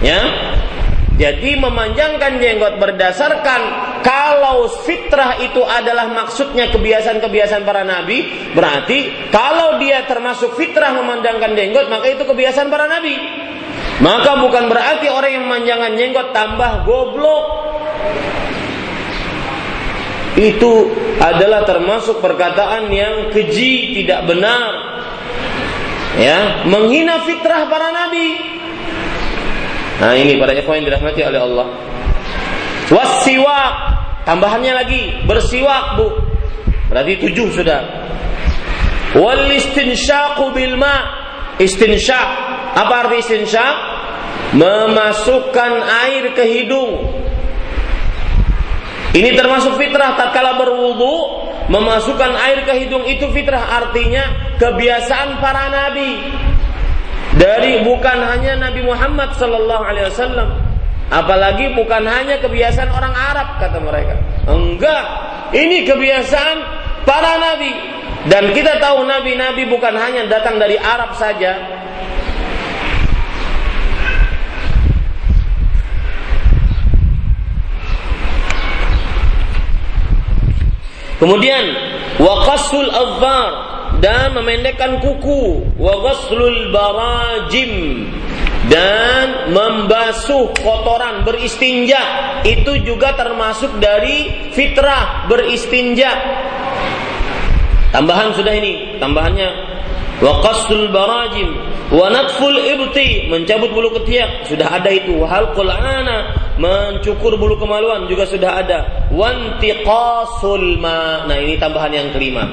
Ya. 0.02 0.22
Jadi 1.20 1.60
memanjangkan 1.60 2.40
jenggot 2.40 2.80
berdasarkan 2.80 3.62
kalau 4.00 4.72
fitrah 4.88 5.36
itu 5.44 5.60
adalah 5.68 6.08
maksudnya 6.08 6.72
kebiasaan-kebiasaan 6.72 7.68
para 7.68 7.84
nabi, 7.84 8.24
berarti 8.56 9.28
kalau 9.28 9.76
dia 9.84 10.08
termasuk 10.08 10.56
fitrah 10.56 10.96
memanjangkan 10.96 11.60
jenggot, 11.60 11.92
maka 11.92 12.08
itu 12.16 12.24
kebiasaan 12.24 12.72
para 12.72 12.88
nabi. 12.88 13.20
Maka 14.00 14.40
bukan 14.40 14.72
berarti 14.72 15.12
orang 15.12 15.32
yang 15.36 15.44
memanjangkan 15.48 15.92
jenggot 16.00 16.28
tambah 16.32 16.88
goblok. 16.88 17.46
itu 20.40 20.72
adalah 21.20 21.68
termasuk 21.68 22.24
perkataan 22.24 22.88
yang 22.96 23.28
keji, 23.28 23.92
tidak 24.00 24.24
benar. 24.24 24.72
Ya, 26.16 26.64
menghina 26.64 27.28
fitrah 27.28 27.68
para 27.68 27.92
nabi. 27.92 28.40
Nah, 30.00 30.16
ini 30.16 30.40
para 30.40 30.56
ikhwan 30.56 30.80
yang 30.80 30.96
dirahmati 30.96 31.22
oleh 31.28 31.42
Allah. 31.44 31.68
Wasiwak, 32.88 33.74
tambahannya 34.24 34.74
lagi 34.80 35.02
bersiwak, 35.28 36.00
Bu. 36.00 36.08
Berarti 36.88 37.20
tujuh 37.20 37.48
sudah. 37.52 37.82
Wal 39.20 39.52
istinsyaqu 39.52 40.56
bil 40.56 40.80
ma. 40.80 40.96
Istinsyaq. 41.60 42.59
Apa 42.76 43.08
arti 43.08 43.22
istinsyaq? 43.22 43.76
Memasukkan 44.50 45.72
air 46.10 46.34
ke 46.34 46.42
hidung 46.42 47.20
ini 49.10 49.34
termasuk 49.34 49.74
fitrah 49.82 50.14
tatkala 50.14 50.54
berwudu 50.54 51.14
memasukkan 51.70 52.30
air 52.46 52.62
ke 52.62 52.74
hidung 52.78 53.06
itu 53.10 53.26
fitrah 53.34 53.82
artinya 53.82 54.54
kebiasaan 54.62 55.42
para 55.42 55.70
nabi. 55.70 56.22
Dari 57.30 57.86
bukan 57.86 58.20
hanya 58.26 58.58
Nabi 58.58 58.82
Muhammad 58.84 59.38
sallallahu 59.38 59.84
alaihi 59.86 60.10
wasallam, 60.12 60.50
apalagi 61.14 61.72
bukan 61.78 62.04
hanya 62.10 62.42
kebiasaan 62.42 62.90
orang 62.90 63.14
Arab 63.14 63.62
kata 63.62 63.78
mereka. 63.80 64.18
Enggak, 64.50 65.04
ini 65.54 65.86
kebiasaan 65.86 66.58
para 67.06 67.38
nabi. 67.38 67.72
Dan 68.28 68.52
kita 68.52 68.82
tahu 68.82 69.06
nabi-nabi 69.06 69.64
bukan 69.70 69.94
hanya 69.96 70.26
datang 70.26 70.58
dari 70.58 70.76
Arab 70.76 71.16
saja, 71.16 71.54
Kemudian 81.20 81.66
waqasul 82.16 82.88
azhar 82.88 83.52
dan 84.00 84.32
memendekkan 84.32 85.04
kuku, 85.04 85.68
wa 85.76 86.00
barajim 86.72 87.72
dan 88.72 89.52
membasuh 89.52 90.56
kotoran 90.56 91.28
beristinja. 91.28 92.00
Itu 92.48 92.80
juga 92.88 93.20
termasuk 93.20 93.84
dari 93.84 94.52
fitrah 94.56 95.28
beristinja. 95.28 96.12
Tambahan 97.92 98.32
sudah 98.32 98.54
ini, 98.56 99.02
tambahannya. 99.04 99.50
Wa 100.20 100.44
qasul 100.44 100.92
barajim 100.92 101.48
wa 101.96 102.12
natful 102.12 102.56
ibti 102.56 103.32
mencabut 103.32 103.72
bulu 103.72 103.92
ketiak. 104.00 104.48
Sudah 104.48 104.68
ada 104.68 104.92
itu. 104.92 105.24
Halqul 105.24 105.72
ana 105.72 106.49
mencukur 106.60 107.40
bulu 107.40 107.56
kemaluan 107.56 108.06
juga 108.12 108.28
sudah 108.28 108.60
ada. 108.60 108.80
Wantiqasul 109.16 110.76
ma. 110.78 111.24
Nah 111.26 111.38
ini 111.40 111.56
tambahan 111.56 111.96
yang 111.96 112.08
kelima. 112.12 112.46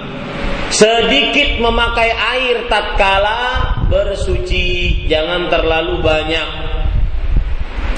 Sedikit 0.71 1.59
memakai 1.59 2.15
air 2.15 2.71
tatkala 2.71 3.75
bersuci. 3.91 5.05
Jangan 5.11 5.51
terlalu 5.51 5.99
banyak. 6.01 6.49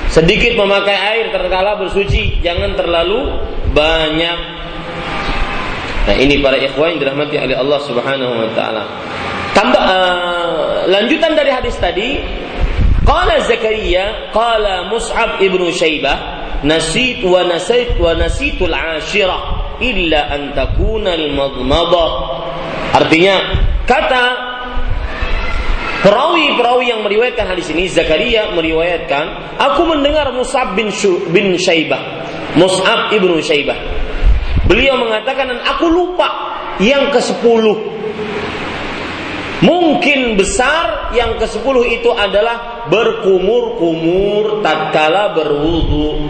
Sedikit 0.09 0.57
memakai 0.57 0.97
air 0.97 1.25
tatkala 1.29 1.77
bersuci. 1.77 2.41
Jangan 2.41 2.73
terlalu 2.73 3.37
banyak. 3.77 4.39
Nah 6.09 6.17
ini 6.17 6.41
para 6.41 6.57
ikhwan 6.57 6.97
yang 6.97 7.01
dirahmati 7.05 7.37
oleh 7.37 7.57
Allah 7.57 7.81
Subhanahu 7.85 8.33
wa 8.33 8.49
taala. 8.57 8.85
Tambah 9.53 9.83
uh, 9.85 10.89
lanjutan 10.89 11.37
dari 11.37 11.53
hadis 11.53 11.77
tadi, 11.77 12.17
qala 13.09 13.41
Zakaria, 13.49 14.29
qala 14.37 14.93
Mus'ab 14.93 15.41
ibnu 15.41 15.73
Syaibah, 15.73 16.61
nasit 16.61 17.25
wa 17.25 17.41
nasit 17.49 17.97
wa 17.97 18.13
nasitul 18.13 18.77
ashirah 18.77 19.81
illa 19.81 20.29
an 20.29 20.53
takuna 20.53 21.17
al-madmadah. 21.17 22.11
Artinya, 23.01 23.37
kata 23.89 24.25
perawi-perawi 26.05 26.85
yang 26.93 27.01
meriwayatkan 27.01 27.49
hadis 27.49 27.73
ini 27.73 27.89
Zakaria 27.89 28.53
meriwayatkan, 28.53 29.57
aku 29.57 29.89
mendengar 29.89 30.29
Mus'ab 30.37 30.77
bin 30.77 30.93
bin 31.33 31.57
Syaibah, 31.57 32.29
Mus'ab 32.61 33.09
ibnu 33.17 33.41
Syaibah. 33.41 33.97
Beliau 34.69 35.01
mengatakan 35.01 35.49
dan 35.49 35.65
aku 35.65 35.89
lupa 35.89 36.29
yang 36.77 37.09
ke-10 37.09 37.97
Mungkin 39.59 40.39
besar 40.39 41.11
yang 41.11 41.35
ke-10 41.35 41.77
itu 41.99 42.11
adalah 42.15 42.78
berkumur-kumur 42.89 44.65
tatkala 44.65 45.37
berwudu. 45.37 46.29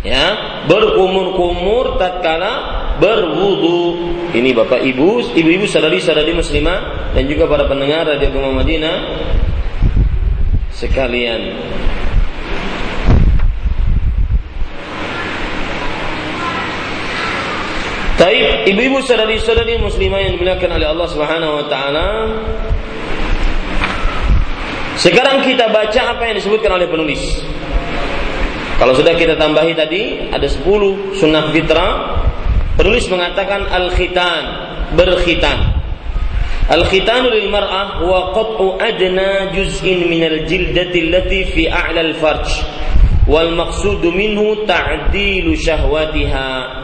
Ya, 0.00 0.32
berkumur-kumur 0.64 2.00
tatkala 2.00 2.80
berwudu. 2.96 4.00
Ini 4.32 4.56
Bapak 4.56 4.80
Ibu, 4.80 5.36
ibu-ibu 5.36 5.66
saudari-saudari 5.68 6.32
muslimah 6.32 7.12
dan 7.12 7.26
juga 7.28 7.44
para 7.50 7.68
pendengar 7.68 8.06
Radio 8.08 8.30
Gema 8.32 8.54
Madinah 8.54 8.96
sekalian. 10.72 11.58
Taib, 18.20 18.68
ibu-ibu 18.68 19.00
saudari-saudari 19.00 19.80
muslimah 19.80 20.20
yang 20.20 20.36
dimuliakan 20.36 20.76
oleh 20.76 20.86
Allah 20.92 21.08
Subhanahu 21.08 21.52
wa 21.56 21.66
taala. 21.72 22.08
Sekarang 25.00 25.40
kita 25.40 25.72
baca 25.72 26.00
apa 26.12 26.28
yang 26.28 26.36
disebutkan 26.36 26.76
oleh 26.76 26.84
penulis. 26.84 27.40
Kalau 28.76 28.92
sudah 28.92 29.16
kita 29.16 29.40
tambahi 29.40 29.72
tadi 29.72 30.28
ada 30.28 30.44
10 30.44 31.16
sunnah 31.16 31.48
fitrah. 31.52 32.20
Penulis 32.76 33.08
mengatakan 33.08 33.64
al-khitan, 33.68 34.44
berkhitan. 34.96 35.80
Al-khitan 36.68 37.32
lil 37.32 37.48
mar'ah 37.48 38.00
huwa 38.04 38.32
qat'u 38.36 38.76
adna 38.76 39.52
juz'in 39.56 40.04
min 40.04 40.24
al-jildati 40.24 41.08
allati 41.08 41.40
fi 41.48 41.62
a'la 41.68 42.00
al-farj. 42.04 42.48
Wal 43.24 43.56
maqsudu 43.56 44.12
minhu 44.12 44.68
ta'dilu 44.68 45.56
syahwatiha 45.56 46.80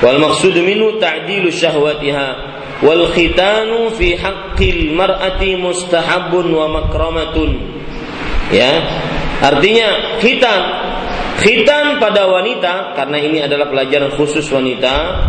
wal 0.00 0.16
maksud 0.16 0.56
minhu 0.64 0.96
ta'dilu 0.96 1.52
syahwatiha 1.52 2.59
wal 2.84 3.12
khitanu 3.12 3.92
fi 3.96 4.16
haqqil 4.16 4.92
mar'ati 4.96 5.56
mustahabun 5.56 6.46
wa 6.52 6.66
makramatun. 6.80 7.50
Ya. 8.52 8.72
Artinya 9.40 10.20
khitan. 10.20 10.62
Khitan 11.40 11.96
pada 11.96 12.28
wanita 12.28 12.92
karena 12.92 13.16
ini 13.16 13.40
adalah 13.40 13.72
pelajaran 13.72 14.12
khusus 14.12 14.44
wanita 14.52 15.24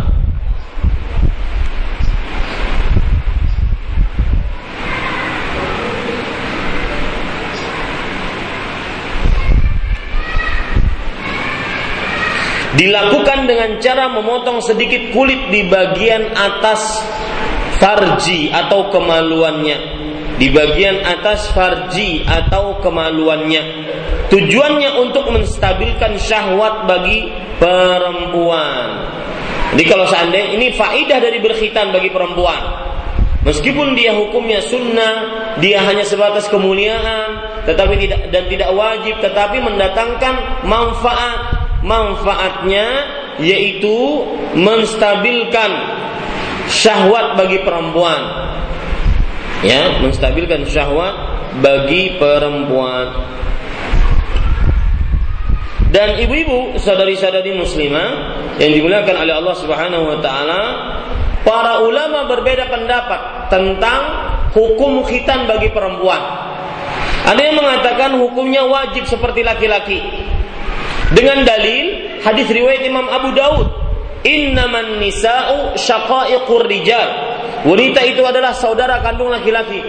dilakukan 12.76 13.44
dengan 13.44 13.76
cara 13.80 14.08
memotong 14.08 14.64
sedikit 14.64 15.12
kulit 15.12 15.52
di 15.52 15.68
bagian 15.68 16.32
atas 16.32 17.04
farji 17.76 18.48
atau 18.48 18.88
kemaluannya. 18.88 20.00
Di 20.40 20.48
bagian 20.48 21.04
atas 21.04 21.52
farji 21.52 22.24
atau 22.24 22.80
kemaluannya. 22.80 23.62
Tujuannya 24.32 24.90
untuk 24.96 25.28
menstabilkan 25.28 26.16
syahwat 26.16 26.88
bagi 26.88 27.28
perempuan. 27.60 29.12
Jadi 29.76 29.84
kalau 29.88 30.04
seandainya 30.08 30.56
ini 30.56 30.72
faidah 30.72 31.20
dari 31.20 31.38
berkhitan 31.40 31.92
bagi 31.92 32.08
perempuan. 32.08 32.92
Meskipun 33.42 33.98
dia 33.98 34.14
hukumnya 34.14 34.62
sunnah, 34.62 35.14
dia 35.58 35.82
hanya 35.82 36.06
sebatas 36.06 36.46
kemuliaan, 36.46 37.60
tetapi 37.66 37.98
tidak 37.98 38.30
dan 38.30 38.46
tidak 38.46 38.70
wajib, 38.70 39.18
tetapi 39.18 39.58
mendatangkan 39.58 40.62
manfaat 40.62 41.61
manfaatnya 41.82 42.86
yaitu 43.42 44.26
menstabilkan 44.54 45.70
syahwat 46.70 47.34
bagi 47.36 47.60
perempuan. 47.66 48.22
Ya, 49.62 50.02
menstabilkan 50.02 50.66
syahwat 50.66 51.14
bagi 51.62 52.18
perempuan. 52.18 53.30
Dan 55.92 56.16
ibu-ibu, 56.24 56.80
saudari-saudari 56.80 57.52
muslimah 57.52 58.08
yang 58.56 58.72
dimuliakan 58.72 59.16
oleh 59.22 59.34
Allah 59.36 59.56
Subhanahu 59.60 60.04
wa 60.08 60.18
taala, 60.24 60.62
para 61.44 61.84
ulama 61.84 62.26
berbeda 62.32 62.72
pendapat 62.72 63.52
tentang 63.52 64.02
hukum 64.56 65.04
khitan 65.04 65.44
bagi 65.44 65.68
perempuan. 65.68 66.48
Ada 67.22 67.38
yang 67.38 67.56
mengatakan 67.60 68.18
hukumnya 68.18 68.66
wajib 68.66 69.06
seperti 69.06 69.46
laki-laki 69.46 70.00
dengan 71.12 71.44
dalil 71.44 72.18
hadis 72.20 72.48
riwayat 72.48 72.82
Imam 72.84 73.06
Abu 73.08 73.32
Daud 73.36 73.68
innaman 74.22 75.00
nisa'u 75.02 75.76
syaqa'iqur 75.76 76.66
rijal 76.66 77.08
wanita 77.66 78.00
itu 78.06 78.22
adalah 78.24 78.56
saudara 78.56 79.00
kandung 79.04 79.30
laki-laki 79.30 79.82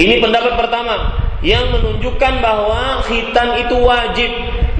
ini 0.00 0.16
pendapat 0.20 0.56
pertama 0.56 1.20
yang 1.40 1.72
menunjukkan 1.72 2.40
bahwa 2.44 3.00
khitan 3.08 3.64
itu 3.64 3.76
wajib 3.80 4.28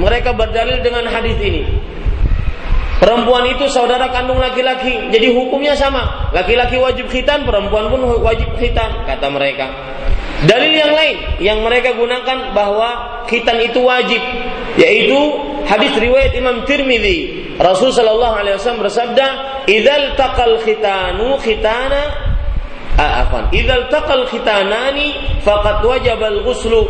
Mereka 0.01 0.33
berdalil 0.33 0.81
dengan 0.81 1.05
hadis 1.13 1.37
ini. 1.45 1.63
Perempuan 2.97 3.49
itu 3.49 3.69
saudara 3.69 4.09
kandung 4.13 4.41
laki-laki, 4.41 5.13
jadi 5.13 5.33
hukumnya 5.33 5.77
sama. 5.77 6.33
Laki-laki 6.33 6.81
wajib 6.81 7.09
khitan, 7.13 7.45
perempuan 7.45 7.93
pun 7.93 8.01
wajib 8.25 8.49
khitan, 8.57 9.05
kata 9.05 9.29
mereka. 9.29 9.69
Dalil 10.41 10.73
yang 10.73 10.93
lain 10.97 11.17
yang 11.37 11.59
mereka 11.61 11.93
gunakan 11.93 12.57
bahwa 12.57 13.23
khitan 13.29 13.61
itu 13.61 13.85
wajib, 13.85 14.23
yaitu 14.81 15.19
hadis 15.69 15.93
riwayat 16.01 16.33
Imam 16.33 16.65
Tirmidzi. 16.65 17.53
Rasul 17.61 17.93
sallallahu 17.93 18.41
alaihi 18.41 18.57
wasallam 18.57 18.81
bersabda, 18.81 19.27
"Idzal 19.69 20.17
taqal 20.17 20.65
khitanu 20.65 21.37
khitana 21.45 22.03
afan, 22.97 23.53
idzal 23.53 23.93
taqal 23.93 24.25
khitanani 24.33 25.41
faqad 25.45 25.85
wajaba 25.85 26.33
al-ghuslu." 26.33 26.89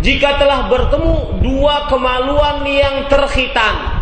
Jika 0.00 0.40
telah 0.40 0.68
bertemu 0.68 1.44
dua 1.44 1.88
kemaluan 1.88 2.64
yang 2.68 3.08
terkhitan, 3.08 4.00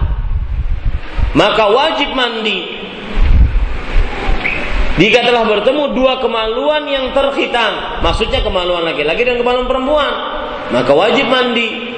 maka 1.34 1.70
wajib 1.70 2.14
mandi. 2.14 2.77
Jika 4.98 5.22
telah 5.22 5.46
bertemu 5.46 5.94
dua 5.94 6.18
kemaluan 6.18 6.82
yang 6.90 7.14
terhitam, 7.14 8.02
maksudnya 8.02 8.42
kemaluan 8.42 8.82
laki-laki 8.82 9.22
dan 9.22 9.38
kemaluan 9.38 9.70
perempuan, 9.70 10.10
maka 10.74 10.90
wajib 10.90 11.30
mandi. 11.30 11.94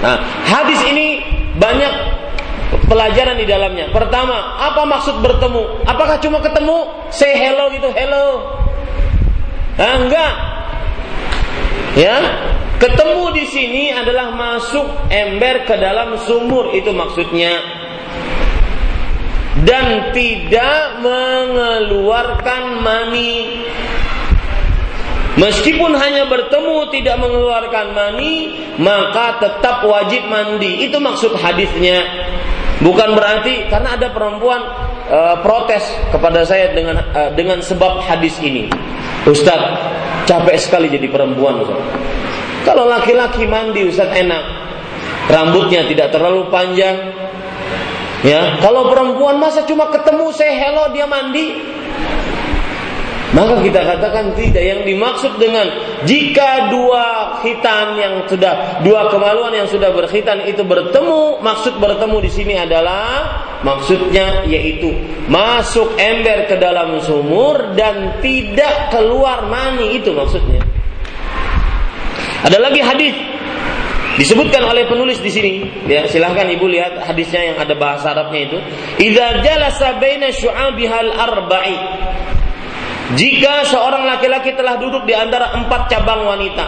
Nah, 0.00 0.16
hadis 0.48 0.80
ini 0.88 1.20
banyak 1.60 1.92
pelajaran 2.88 3.36
di 3.36 3.44
dalamnya. 3.44 3.92
Pertama, 3.92 4.56
apa 4.64 4.80
maksud 4.88 5.20
bertemu? 5.20 5.84
Apakah 5.84 6.16
cuma 6.24 6.40
ketemu, 6.40 6.88
say 7.12 7.36
hello 7.36 7.68
gitu, 7.68 7.92
hello? 7.92 8.26
Nah, 9.76 9.94
enggak. 10.00 10.32
Ya, 12.00 12.16
ketemu 12.80 13.36
di 13.36 13.44
sini 13.44 13.84
adalah 13.92 14.32
masuk 14.32 14.88
ember 15.12 15.68
ke 15.68 15.76
dalam 15.76 16.16
sumur 16.24 16.72
itu 16.72 16.94
maksudnya 16.96 17.77
dan 19.66 20.14
tidak 20.14 21.02
mengeluarkan 21.02 22.82
mani. 22.82 23.64
Meskipun 25.38 25.94
hanya 25.94 26.26
bertemu 26.26 26.90
tidak 26.90 27.16
mengeluarkan 27.22 27.94
mani, 27.94 28.58
maka 28.82 29.38
tetap 29.38 29.86
wajib 29.86 30.26
mandi. 30.26 30.82
Itu 30.82 30.98
maksud 30.98 31.38
hadisnya. 31.38 32.02
Bukan 32.82 33.14
berarti 33.14 33.66
karena 33.70 33.98
ada 33.98 34.10
perempuan 34.10 34.62
e, 35.06 35.18
protes 35.42 35.82
kepada 36.10 36.46
saya 36.46 36.74
dengan 36.74 36.98
e, 37.10 37.20
dengan 37.34 37.58
sebab 37.62 38.02
hadis 38.02 38.38
ini. 38.42 38.70
Ustaz, 39.26 39.58
capek 40.26 40.58
sekali 40.58 40.86
jadi 40.90 41.06
perempuan, 41.10 41.62
Ustaz. 41.62 41.86
Kalau 42.66 42.86
laki-laki 42.86 43.46
mandi 43.46 43.86
Ustaz 43.86 44.10
enak. 44.14 44.66
Rambutnya 45.28 45.84
tidak 45.84 46.08
terlalu 46.08 46.48
panjang, 46.48 47.17
Ya, 48.26 48.58
kalau 48.58 48.90
perempuan 48.90 49.38
masa 49.38 49.62
cuma 49.62 49.94
ketemu 49.94 50.34
saya 50.34 50.54
hello 50.58 50.90
dia 50.90 51.06
mandi? 51.06 51.54
Maka 53.28 53.60
kita 53.60 53.84
katakan 53.84 54.32
tidak 54.34 54.64
yang 54.64 54.80
dimaksud 54.88 55.36
dengan 55.36 55.68
jika 56.08 56.72
dua 56.72 57.36
khitan 57.44 57.94
yang 58.00 58.14
sudah 58.24 58.80
dua 58.80 59.12
kemaluan 59.12 59.52
yang 59.52 59.68
sudah 59.68 59.92
berkhitan 59.92 60.48
itu 60.48 60.64
bertemu, 60.64 61.38
maksud 61.44 61.76
bertemu 61.76 62.16
di 62.24 62.30
sini 62.32 62.54
adalah 62.56 63.38
maksudnya 63.60 64.48
yaitu 64.48 64.96
masuk 65.28 65.92
ember 66.00 66.48
ke 66.48 66.56
dalam 66.56 66.96
sumur 67.04 67.76
dan 67.76 68.16
tidak 68.24 68.96
keluar 68.96 69.44
mani 69.46 70.00
itu 70.00 70.10
maksudnya. 70.16 70.64
Ada 72.48 72.58
lagi 72.58 72.80
hadis 72.80 73.14
Disebutkan 74.18 74.66
oleh 74.66 74.90
penulis 74.90 75.22
di 75.22 75.30
sini, 75.30 75.50
ya 75.86 76.02
silahkan 76.10 76.50
ibu 76.50 76.66
lihat 76.66 77.06
hadisnya 77.06 77.54
yang 77.54 77.56
ada 77.62 77.78
bahasa 77.78 78.10
Arabnya 78.10 78.50
itu. 78.50 78.58
Idza 78.98 79.46
jalasa 79.46 79.94
baina 80.02 80.34
syu'abihal 80.34 81.14
arba'i. 81.14 81.78
Jika 83.14 83.62
seorang 83.70 84.10
laki-laki 84.10 84.58
telah 84.58 84.74
duduk 84.76 85.06
di 85.06 85.14
antara 85.14 85.54
empat 85.54 85.86
cabang 85.86 86.26
wanita, 86.26 86.66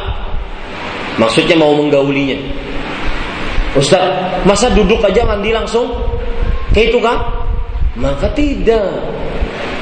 maksudnya 1.19 1.59
mau 1.59 1.75
menggaulinya. 1.75 2.39
Ustaz, 3.75 4.07
masa 4.47 4.71
duduk 4.71 5.03
aja 5.03 5.27
mandi 5.27 5.51
langsung? 5.51 5.91
Kayak 6.71 6.95
itu 6.95 6.99
kan? 7.03 7.19
Maka 7.99 8.31
tidak. 8.31 8.95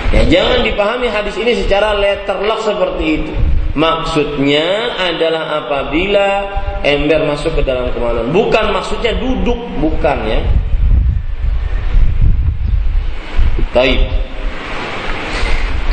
Ya 0.08 0.24
jangan 0.24 0.64
dipahami 0.64 1.12
hadis 1.12 1.36
ini 1.36 1.52
secara 1.52 1.92
letterlock 2.00 2.64
seperti 2.64 3.04
itu. 3.20 3.32
Maksudnya 3.78 4.98
adalah 4.98 5.62
apabila 5.62 6.28
ember 6.82 7.22
masuk 7.30 7.54
ke 7.54 7.62
dalam 7.62 7.94
kemaluan. 7.94 8.26
Bukan 8.34 8.74
maksudnya 8.74 9.14
duduk, 9.14 9.54
bukan 9.78 10.18
ya. 10.26 10.42
Baik. 13.70 14.02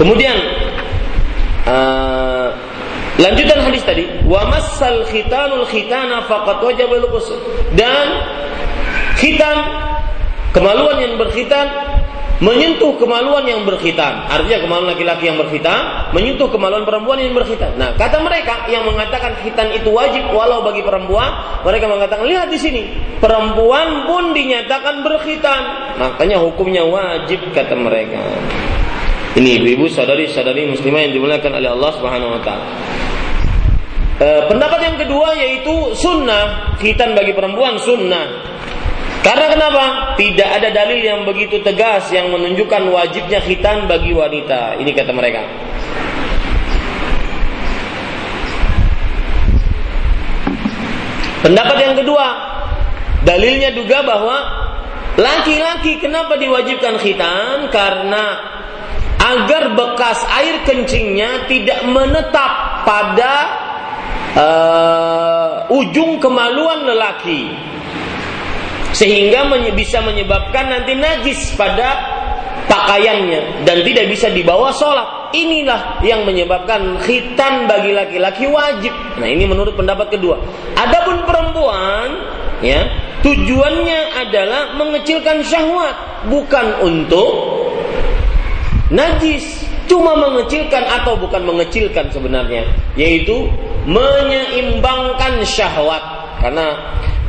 Kemudian 0.02 0.34
uh, 1.70 2.50
lanjutan 3.22 3.62
hadis 3.62 3.86
tadi, 3.86 4.10
wa 4.26 4.50
massal 4.50 5.06
khitanul 5.06 5.70
khitana 5.70 6.26
faqad 6.26 6.66
wajaba 6.66 6.98
Dan 7.78 8.06
khitan 9.22 9.58
kemaluan 10.58 11.06
yang 11.06 11.22
berkhitan 11.22 11.95
menyentuh 12.44 13.00
kemaluan 13.00 13.48
yang 13.48 13.64
berkhitan. 13.64 14.28
Artinya 14.28 14.68
kemaluan 14.68 14.92
laki-laki 14.92 15.32
yang 15.32 15.40
berkhitan 15.40 16.12
menyentuh 16.12 16.52
kemaluan 16.52 16.84
perempuan 16.84 17.20
yang 17.24 17.32
berkhitan. 17.32 17.80
Nah, 17.80 17.96
kata 17.96 18.20
mereka 18.20 18.68
yang 18.68 18.84
mengatakan 18.84 19.40
khitan 19.40 19.72
itu 19.72 19.88
wajib 19.92 20.28
walau 20.36 20.60
bagi 20.64 20.84
perempuan, 20.84 21.62
mereka 21.64 21.88
mengatakan 21.88 22.28
lihat 22.28 22.52
di 22.52 22.60
sini, 22.60 22.84
perempuan 23.24 24.04
pun 24.04 24.36
dinyatakan 24.36 25.00
berkhitan. 25.00 25.62
Makanya 25.96 26.44
hukumnya 26.44 26.84
wajib 26.84 27.40
kata 27.56 27.76
mereka. 27.80 28.20
Ini 29.36 29.60
ibu-ibu 29.60 29.92
saudari-saudari 29.92 30.64
muslimah 30.72 31.08
yang 31.08 31.14
dimuliakan 31.16 31.60
oleh 31.60 31.70
Allah 31.72 31.92
Subhanahu 31.92 32.40
wa 32.40 32.42
taala. 32.44 32.68
E, 34.16 34.28
pendapat 34.48 34.80
yang 34.80 34.96
kedua 34.96 35.36
yaitu 35.36 35.92
sunnah 35.92 36.72
khitan 36.80 37.12
bagi 37.12 37.36
perempuan 37.36 37.76
sunnah 37.76 38.56
karena 39.26 39.50
kenapa? 39.50 39.86
Tidak 40.22 40.46
ada 40.46 40.70
dalil 40.70 41.02
yang 41.02 41.26
begitu 41.26 41.58
tegas 41.66 42.14
yang 42.14 42.30
menunjukkan 42.30 42.94
wajibnya 42.94 43.42
khitan 43.42 43.90
bagi 43.90 44.14
wanita. 44.14 44.78
Ini 44.78 44.92
kata 44.94 45.10
mereka. 45.18 45.42
Pendapat 51.42 51.78
yang 51.82 51.98
kedua, 51.98 52.26
dalilnya 53.26 53.74
juga 53.74 54.06
bahwa 54.06 54.38
laki-laki 55.18 55.98
kenapa 55.98 56.38
diwajibkan 56.38 57.02
khitan? 57.02 57.74
Karena 57.74 58.54
agar 59.18 59.74
bekas 59.74 60.22
air 60.38 60.62
kencingnya 60.70 61.50
tidak 61.50 61.82
menetap 61.90 62.86
pada 62.86 63.34
uh, 64.38 65.50
ujung 65.74 66.22
kemaluan 66.22 66.86
lelaki 66.86 67.74
sehingga 68.96 69.52
bisa 69.76 70.00
menyebabkan 70.00 70.72
nanti 70.72 70.96
najis 70.96 71.52
pada 71.60 72.00
pakaiannya 72.72 73.68
dan 73.68 73.84
tidak 73.84 74.06
bisa 74.08 74.32
dibawa 74.32 74.72
sholat. 74.72 75.36
Inilah 75.36 76.00
yang 76.00 76.24
menyebabkan 76.24 76.96
khitan 77.04 77.68
bagi 77.68 77.92
laki-laki 77.92 78.48
wajib. 78.48 78.96
Nah 79.20 79.28
ini 79.28 79.44
menurut 79.44 79.76
pendapat 79.76 80.16
kedua. 80.16 80.40
Adapun 80.80 81.28
perempuan, 81.28 82.08
ya 82.64 82.88
tujuannya 83.20 84.16
adalah 84.16 84.80
mengecilkan 84.80 85.44
syahwat, 85.44 86.24
bukan 86.32 86.66
untuk 86.88 87.32
najis. 88.96 89.68
Cuma 89.86 90.18
mengecilkan 90.18 90.82
atau 90.82 91.14
bukan 91.20 91.46
mengecilkan 91.46 92.10
sebenarnya, 92.10 92.66
yaitu 92.98 93.46
menyeimbangkan 93.86 95.46
syahwat. 95.46 96.02
Karena 96.42 96.74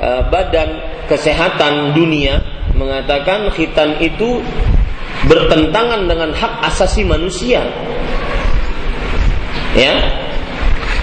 uh, 0.00 0.22
badan 0.28 0.80
kesehatan 1.06 1.94
dunia 1.96 2.42
mengatakan 2.76 3.48
khitan 3.54 3.96
itu 4.04 4.44
bertentangan 5.26 6.06
dengan 6.06 6.30
hak 6.36 6.52
asasi 6.68 7.02
manusia. 7.02 7.64
Ya. 9.76 9.94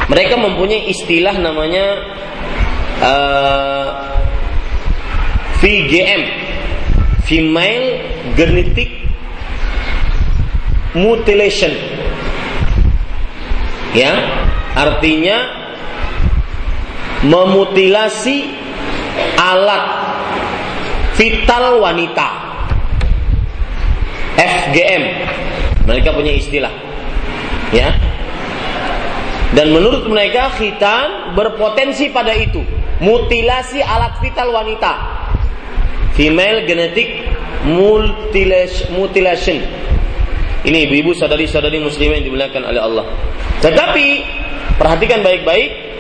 Mereka 0.04 0.36
mempunyai 0.36 0.92
istilah 0.92 1.32
namanya 1.40 1.86
uh, 3.00 3.08
eh, 3.08 3.90
VGM, 5.64 6.24
Female 7.24 7.86
Genetic 8.36 8.92
Mutilation. 10.92 11.72
Ya, 13.96 14.12
artinya 14.76 15.38
memutilasi 17.24 18.63
alat 19.38 19.84
vital 21.18 21.80
wanita. 21.80 22.28
FGM. 24.34 25.04
Mereka 25.86 26.10
punya 26.16 26.34
istilah. 26.34 26.74
Ya. 27.70 27.94
Dan 29.54 29.70
menurut 29.70 30.10
mereka 30.10 30.50
khitan 30.58 31.38
berpotensi 31.38 32.10
pada 32.10 32.34
itu, 32.34 32.66
mutilasi 32.98 33.86
alat 33.86 34.18
vital 34.18 34.50
wanita. 34.50 34.92
Female 36.18 36.66
genetic 36.66 37.30
mutilation. 38.90 39.62
Ini 40.64 40.78
ibu-ibu 40.90 41.12
sadari-sadari 41.14 41.78
muslimah 41.84 42.18
yang 42.18 42.26
dimuliakan 42.32 42.64
oleh 42.66 42.82
Allah. 42.82 43.06
Tetapi 43.62 44.06
perhatikan 44.82 45.22
baik-baik. 45.22 45.93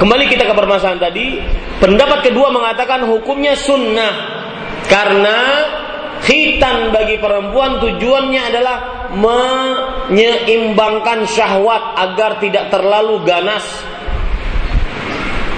Kembali 0.00 0.32
kita 0.32 0.48
ke 0.48 0.56
permasalahan 0.56 0.96
tadi. 0.96 1.36
Pendapat 1.76 2.24
kedua 2.24 2.48
mengatakan 2.48 3.04
hukumnya 3.04 3.52
sunnah 3.52 4.40
karena 4.88 5.68
khitan 6.24 6.88
bagi 6.88 7.20
perempuan 7.20 7.76
tujuannya 7.84 8.42
adalah 8.48 8.76
menyeimbangkan 9.12 11.28
syahwat 11.28 12.00
agar 12.00 12.40
tidak 12.40 12.72
terlalu 12.72 13.20
ganas 13.28 13.60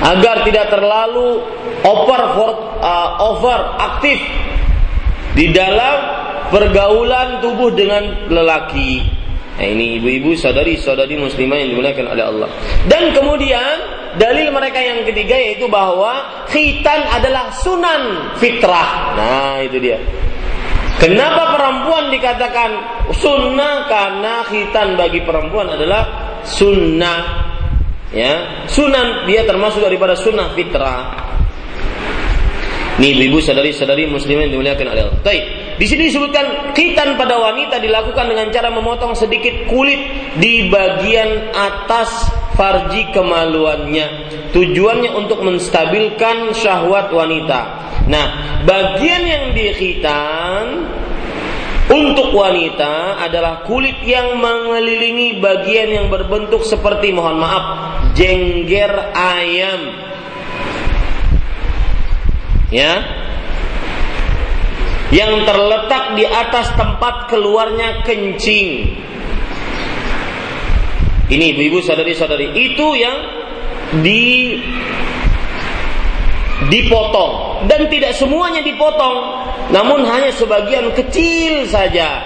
agar 0.03 0.43
tidak 0.43 0.75
terlalu 0.75 1.47
over 1.87 2.21
uh, 2.83 3.23
over 3.23 3.79
aktif 3.79 4.19
di 5.39 5.55
dalam 5.55 6.19
pergaulan 6.51 7.39
tubuh 7.39 7.71
dengan 7.71 8.27
lelaki. 8.27 9.22
Nah, 9.53 9.69
ini 9.69 10.01
ibu-ibu 10.01 10.33
saudari-saudari 10.33 11.21
muslimah 11.21 11.61
yang 11.61 11.77
dimuliakan 11.77 12.07
oleh 12.09 12.25
Allah. 12.25 12.49
Dan 12.89 13.13
kemudian 13.13 13.75
dalil 14.17 14.49
mereka 14.49 14.81
yang 14.81 15.05
ketiga 15.05 15.37
yaitu 15.37 15.69
bahwa 15.69 16.45
khitan 16.49 17.05
adalah 17.13 17.53
sunan 17.61 18.33
fitrah. 18.41 19.13
Nah, 19.17 19.57
itu 19.61 19.77
dia. 19.77 20.01
Kenapa 20.97 21.53
perempuan 21.57 22.15
dikatakan 22.15 22.71
sunnah? 23.13 23.91
Karena 23.91 24.47
khitan 24.47 24.95
bagi 24.97 25.21
perempuan 25.21 25.75
adalah 25.75 26.03
sunnah. 26.47 27.51
Ya, 28.13 28.65
sunan 28.69 29.25
dia 29.25 29.45
termasuk 29.49 29.81
daripada 29.81 30.13
sunnah 30.17 30.53
fitrah. 30.53 31.01
Nih 33.01 33.17
ibu 33.25 33.41
sadari-sadari 33.41 34.05
muslimin 34.05 34.53
dimuliakan 34.53 34.87
oleh 34.93 35.03
Allah. 35.09 35.21
Baik. 35.25 35.45
Di 35.83 35.91
sini 35.91 36.15
disebutkan 36.15 36.71
khitan 36.79 37.19
pada 37.19 37.43
wanita 37.43 37.83
dilakukan 37.83 38.31
dengan 38.31 38.55
cara 38.55 38.71
memotong 38.71 39.19
sedikit 39.19 39.67
kulit 39.67 39.99
di 40.39 40.71
bagian 40.71 41.51
atas 41.51 42.31
farji 42.55 43.11
kemaluannya. 43.11 44.31
Tujuannya 44.55 45.11
untuk 45.11 45.43
menstabilkan 45.43 46.55
syahwat 46.55 47.11
wanita. 47.11 47.61
Nah, 48.07 48.27
bagian 48.63 49.27
yang 49.27 49.45
dikhitan 49.59 50.87
untuk 51.91 52.31
wanita 52.31 53.19
adalah 53.19 53.67
kulit 53.67 54.07
yang 54.07 54.39
mengelilingi 54.39 55.43
bagian 55.43 55.91
yang 55.91 56.07
berbentuk 56.07 56.63
seperti 56.63 57.11
mohon 57.11 57.43
maaf 57.43 57.65
jengger 58.15 59.11
ayam 59.19 59.81
ya 62.71 63.22
yang 65.13 65.45
terletak 65.45 66.17
di 66.17 66.25
atas 66.25 66.73
tempat 66.73 67.29
keluarnya 67.29 68.01
kencing. 68.01 68.97
Ini 71.29 71.45
ibu-ibu 71.53 71.85
sadari-sadari 71.85 72.57
itu 72.57 72.87
yang 72.97 73.17
di 74.01 74.57
dipotong 76.73 77.65
dan 77.69 77.93
tidak 77.93 78.17
semuanya 78.17 78.65
dipotong, 78.65 79.17
namun 79.69 80.09
hanya 80.09 80.33
sebagian 80.33 80.97
kecil 80.97 81.69
saja. 81.69 82.25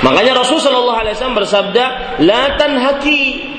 Makanya 0.00 0.40
Rasulullah 0.40 1.04
SAW 1.04 1.36
bersabda, 1.36 1.84
"La 2.24 2.56
tanhaki." 2.56 3.54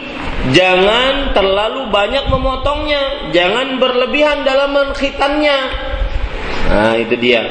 Jangan 0.48 1.36
terlalu 1.36 1.92
banyak 1.92 2.32
memotongnya, 2.32 3.34
jangan 3.36 3.84
berlebihan 3.84 4.48
dalam 4.48 4.80
mengkhitannya 4.80 5.88
Nah, 6.68 7.00
itu 7.00 7.16
dia. 7.16 7.48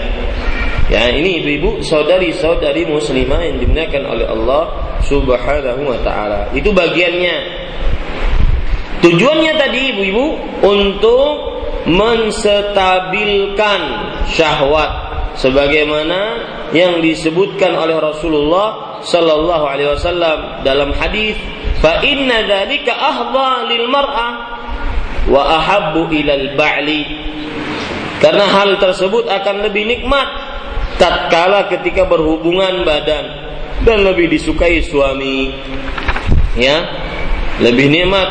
Ya, 0.87 1.11
ini 1.11 1.43
ibu-ibu, 1.43 1.83
saudari-saudari 1.83 2.87
muslimah 2.87 3.43
yang 3.43 3.59
dimuliakan 3.59 4.07
oleh 4.07 4.27
Allah 4.31 4.71
Subhanahu 5.03 5.83
wa 5.83 5.99
taala. 6.07 6.47
Itu 6.55 6.71
bagiannya. 6.71 7.67
Tujuannya 9.03 9.53
tadi 9.59 9.81
ibu-ibu 9.93 10.27
untuk 10.63 11.59
menstabilkan 11.87 13.81
syahwat 14.31 14.91
sebagaimana 15.39 16.21
yang 16.75 16.99
disebutkan 16.99 17.79
oleh 17.79 17.95
Rasulullah 18.03 18.99
sallallahu 19.07 19.65
alaihi 19.71 19.95
wasallam 19.95 20.67
dalam 20.67 20.91
hadis 20.99 21.39
fa 21.79 22.03
inna 22.03 22.43
dzalika 22.43 22.91
ahdha 22.91 23.71
lil 23.71 23.87
mar'ah 23.87 24.33
wa 25.31 25.43
ahabbu 25.63 26.11
ilal 26.11 26.59
ba'li 26.59 27.07
karena 28.19 28.51
hal 28.51 28.83
tersebut 28.83 29.31
akan 29.31 29.63
lebih 29.71 29.87
nikmat 29.87 30.27
tatkala 30.97 31.69
ketika 31.73 32.05
berhubungan 32.09 32.85
badan 32.85 33.25
dan 33.85 34.05
lebih 34.05 34.33
disukai 34.33 34.81
suami. 34.85 35.53
Ya, 36.57 36.83
lebih 37.61 37.93
nikmat 37.93 38.29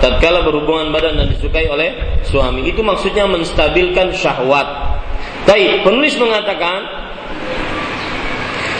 tatkala 0.00 0.44
berhubungan 0.44 0.92
badan 0.92 1.20
dan 1.20 1.28
disukai 1.32 1.68
oleh 1.68 2.20
suami. 2.24 2.68
Itu 2.68 2.80
maksudnya 2.80 3.28
menstabilkan 3.28 4.16
syahwat. 4.16 4.98
Baik, 5.46 5.86
penulis 5.86 6.16
mengatakan 6.18 7.06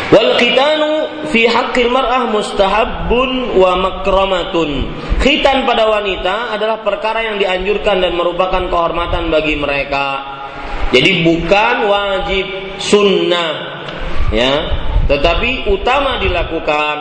Wal 0.07 0.38
khitanu 0.38 1.27
fi 1.35 1.51
haqqil 1.51 1.90
mar'ah 1.90 2.31
mustahabbun 2.31 3.59
wa 3.59 3.75
makramatun. 3.75 4.87
Khitan 5.18 5.66
pada 5.66 5.90
wanita 5.90 6.55
adalah 6.55 6.87
perkara 6.87 7.27
yang 7.27 7.42
dianjurkan 7.42 7.99
dan 7.99 8.14
merupakan 8.14 8.70
kehormatan 8.70 9.35
bagi 9.35 9.59
mereka. 9.59 10.22
Jadi 10.94 11.27
bukan 11.27 11.90
wajib 11.90 12.46
sunnah, 12.79 13.83
ya, 14.31 14.55
tetapi 15.11 15.66
utama 15.66 16.22
dilakukan. 16.22 16.96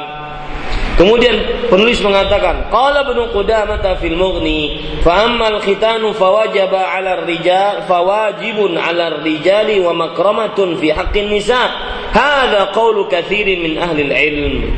Kemudian 0.95 1.67
penulis 1.67 1.99
mengatakan, 1.99 2.71
qala 2.71 3.03
Ibnu 3.03 3.35
Qudamah 3.35 3.83
fil 3.99 4.15
Mughni, 4.15 4.79
fa 5.03 5.27
ammal 5.27 5.59
khitanu 5.59 6.15
fawajaba 6.15 6.87
'ala 6.87 7.19
ar-rijal 7.19 7.83
fawajibun 7.83 8.79
'ala 8.79 9.19
ar-rijali 9.19 9.83
wa 9.83 9.91
makramatun 9.91 10.79
fi 10.79 10.95
haqqin 10.95 11.27
nisa. 11.27 11.67
Hadza 12.15 12.71
qawlu 12.71 13.11
katsirin 13.11 13.59
min 13.59 13.73
ahli 13.75 14.07
al-'ilm. 14.07 14.71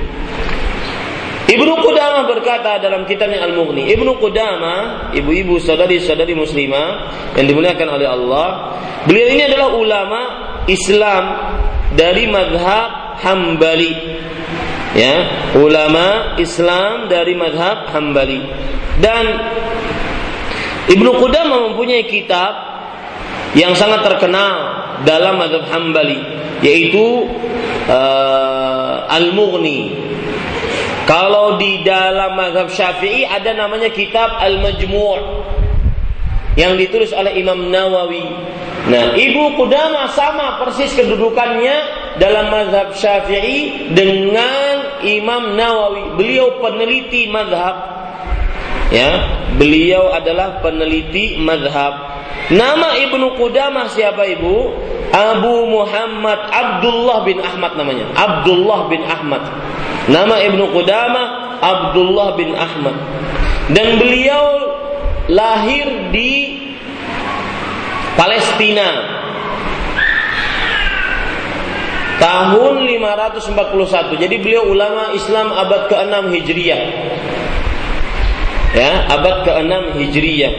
Ibnu 1.48 1.80
Qudamah 1.80 2.28
berkata 2.28 2.76
dalam 2.84 3.08
kitabnya 3.08 3.40
Al-Mughni, 3.48 3.88
Ibnu 3.96 4.20
Qudamah, 4.20 5.16
ibu-ibu 5.16 5.56
saudari-saudari 5.64 6.36
muslimah 6.36 6.88
yang 7.40 7.48
dimuliakan 7.48 7.88
oleh 7.88 8.04
Allah, 8.04 8.48
beliau 9.08 9.32
ini 9.32 9.48
adalah 9.48 9.72
ulama 9.72 10.22
Islam 10.68 11.24
dari 11.96 12.28
madhab 12.28 13.16
Hambali. 13.24 13.96
Ya, 14.92 15.16
ulama 15.56 16.36
Islam 16.36 17.08
dari 17.08 17.32
madhab 17.40 17.96
Hambali. 17.96 18.44
Dan 19.00 19.26
Ibnu 20.92 21.16
Qudamah 21.16 21.72
mempunyai 21.72 22.12
kitab 22.12 22.52
yang 23.56 23.72
sangat 23.72 24.04
terkenal 24.04 24.84
dalam 25.08 25.40
madhab 25.40 25.64
Hambali, 25.72 26.20
yaitu 26.60 27.24
uh, 27.88 29.08
Al-Mughni 29.08 30.08
kalau 31.08 31.56
di 31.56 31.88
dalam 31.88 32.36
mazhab 32.36 32.68
Syafi'i 32.68 33.24
ada 33.24 33.56
namanya 33.56 33.88
kitab 33.96 34.28
Al-Majmu' 34.44 35.16
yang 36.60 36.76
ditulis 36.76 37.16
oleh 37.16 37.40
Imam 37.40 37.72
Nawawi. 37.72 38.28
Nah, 38.92 39.16
Ibu 39.16 39.56
Qudamah 39.56 40.12
sama 40.12 40.60
persis 40.60 40.92
kedudukannya 41.00 41.76
dalam 42.20 42.52
mazhab 42.52 42.92
Syafi'i 42.92 43.88
dengan 43.96 45.00
Imam 45.08 45.56
Nawawi. 45.56 46.20
Beliau 46.20 46.60
peneliti 46.60 47.32
mazhab. 47.32 47.96
Ya, 48.92 49.24
beliau 49.56 50.12
adalah 50.12 50.60
peneliti 50.60 51.40
mazhab. 51.40 52.20
Nama 52.52 53.00
Ibnu 53.08 53.40
Qudamah 53.40 53.92
siapa 53.92 54.28
Ibu? 54.28 54.56
Abu 55.08 55.72
Muhammad 55.72 56.52
Abdullah 56.52 57.24
bin 57.24 57.40
Ahmad 57.40 57.80
namanya. 57.80 58.12
Abdullah 58.16 58.92
bin 58.92 59.04
Ahmad. 59.08 59.44
Nama 60.08 60.36
Ibnu 60.40 60.72
Qudamah 60.72 61.60
Abdullah 61.60 62.40
bin 62.40 62.56
Ahmad. 62.56 62.96
Dan 63.76 64.00
beliau 64.00 64.46
lahir 65.28 66.08
di 66.16 66.64
Palestina 68.16 68.88
tahun 72.24 72.88
541. 72.88 74.16
Jadi 74.16 74.36
beliau 74.40 74.72
ulama 74.72 75.12
Islam 75.12 75.52
abad 75.52 75.92
ke-6 75.92 76.16
Hijriyah. 76.40 76.82
Ya, 78.80 78.92
abad 79.12 79.44
ke-6 79.44 79.74
Hijriyah. 80.00 80.54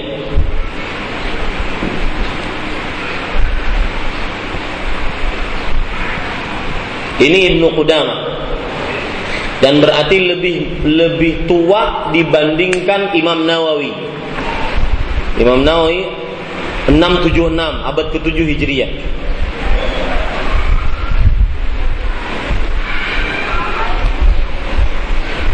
Ini 7.19 7.39
Ibnu 7.57 7.75
Qudamah 7.75 8.28
dan 9.59 9.83
berarti 9.83 10.17
lebih 10.23 10.87
lebih 10.87 11.51
tua 11.51 12.15
dibandingkan 12.15 13.11
Imam 13.15 13.43
Nawawi. 13.43 13.91
Imam 15.39 15.67
Nawawi 15.67 16.07
676 16.89 17.59
abad 17.59 18.07
ke-7 18.15 18.39
Hijriah. 18.55 18.91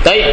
Baik, 0.04 0.26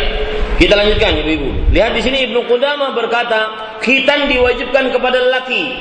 kita 0.59 0.75
lanjutkan 0.75 1.15
Ibu-ibu. 1.23 1.71
Lihat 1.71 1.95
di 1.95 2.01
sini 2.03 2.27
Ibnu 2.27 2.43
Qudamah 2.43 2.91
berkata, 2.91 3.39
khitan 3.79 4.27
diwajibkan 4.27 4.91
kepada 4.91 5.17
lelaki 5.31 5.79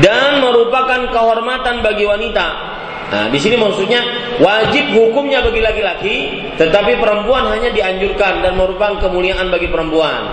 dan 0.00 0.40
merupakan 0.40 1.12
kehormatan 1.12 1.84
bagi 1.84 2.08
wanita 2.08 2.67
Nah, 3.08 3.32
di 3.32 3.40
sini 3.40 3.56
maksudnya 3.56 4.04
wajib 4.36 4.92
hukumnya 4.92 5.40
bagi 5.40 5.64
laki-laki, 5.64 6.16
tetapi 6.60 7.00
perempuan 7.00 7.48
hanya 7.48 7.72
dianjurkan 7.72 8.44
dan 8.44 8.52
merupakan 8.52 9.00
kemuliaan 9.00 9.48
bagi 9.48 9.72
perempuan. 9.72 10.28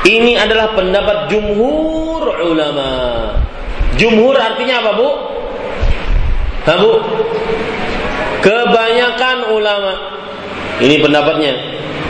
Ini 0.00 0.40
adalah 0.40 0.72
pendapat 0.72 1.28
jumhur 1.28 2.24
ulama. 2.40 2.90
Jumhur 4.00 4.32
artinya 4.40 4.80
apa, 4.80 4.90
Bu? 4.96 5.10
Ha, 6.64 6.72
Bu? 6.80 6.92
Kebanyakan 8.40 9.52
ulama. 9.52 9.92
Ini 10.80 10.96
pendapatnya. 11.04 11.52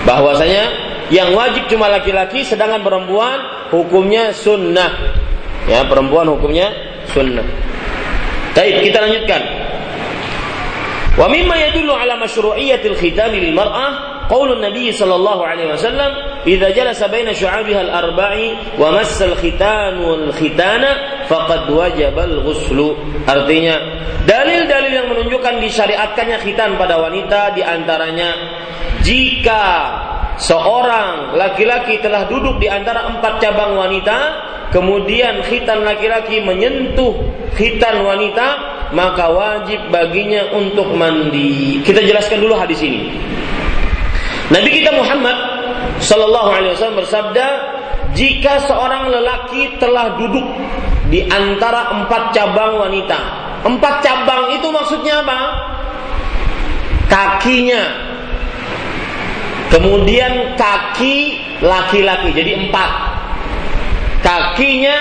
Bahwasanya 0.06 0.64
yang 1.10 1.34
wajib 1.34 1.66
cuma 1.66 1.90
laki-laki 1.90 2.46
sedangkan 2.46 2.86
perempuan 2.86 3.66
hukumnya 3.74 4.30
sunnah. 4.30 4.94
Ya, 5.66 5.82
perempuan 5.90 6.30
hukumnya 6.30 6.70
sunnah. 7.10 7.42
Baik, 8.54 8.90
kita 8.90 8.98
lanjutkan. 8.98 9.42
Wa 11.18 11.26
mimma 11.26 11.54
yadullu 11.70 11.92
ala 11.92 12.16
masyru'iyyatil 12.16 12.96
khitami 12.96 13.42
lil 13.44 13.54
mar'ah 13.54 14.24
qaulun 14.30 14.62
Nabi 14.62 14.94
sallallahu 14.94 15.42
alaihi 15.42 15.74
wasallam 15.74 16.42
idza 16.46 16.70
jalasa 16.70 17.10
baina 17.10 17.34
syu'abiha 17.34 17.82
al-arba'i 17.82 18.78
wa 18.78 18.94
massa 18.94 19.26
al-khitan 19.26 19.98
wal 19.98 20.30
khitana 20.30 21.26
faqad 21.26 21.66
wajaba 21.66 22.30
al-ghuslu 22.30 22.94
artinya 23.26 23.74
dalil-dalil 24.22 24.92
yang 24.94 25.08
menunjukkan 25.10 25.58
disyariatkannya 25.58 26.38
khitan 26.46 26.78
pada 26.78 27.02
wanita 27.02 27.58
di 27.58 27.66
antaranya 27.66 28.30
jika 29.02 29.62
seorang 30.40 31.36
laki-laki 31.36 32.00
telah 32.00 32.24
duduk 32.26 32.56
di 32.58 32.66
antara 32.66 33.06
empat 33.12 33.38
cabang 33.44 33.76
wanita 33.76 34.18
kemudian 34.72 35.44
khitan 35.44 35.84
laki-laki 35.84 36.40
menyentuh 36.40 37.12
khitan 37.54 38.02
wanita 38.02 38.70
maka 38.90 39.30
wajib 39.30 39.78
baginya 39.90 40.50
untuk 40.54 40.90
mandi. 40.98 41.78
Kita 41.82 42.02
jelaskan 42.02 42.42
dulu 42.42 42.58
hadis 42.58 42.82
ini. 42.82 43.14
Nabi 44.50 44.82
kita 44.82 44.90
Muhammad 44.90 45.36
Sallallahu 46.02 46.50
Alaihi 46.50 46.74
Wasallam 46.74 46.98
bersabda, 47.06 47.46
jika 48.18 48.66
seorang 48.66 49.14
lelaki 49.14 49.78
telah 49.78 50.18
duduk 50.18 50.42
di 51.06 51.22
antara 51.30 51.94
empat 51.94 52.34
cabang 52.34 52.82
wanita, 52.82 53.18
empat 53.62 53.94
cabang 54.02 54.50
itu 54.58 54.66
maksudnya 54.74 55.22
apa? 55.22 55.38
Kakinya, 57.06 57.82
kemudian 59.70 60.58
kaki 60.58 61.40
laki-laki, 61.62 62.34
jadi 62.34 62.58
empat. 62.66 62.90
Kakinya 64.20 64.96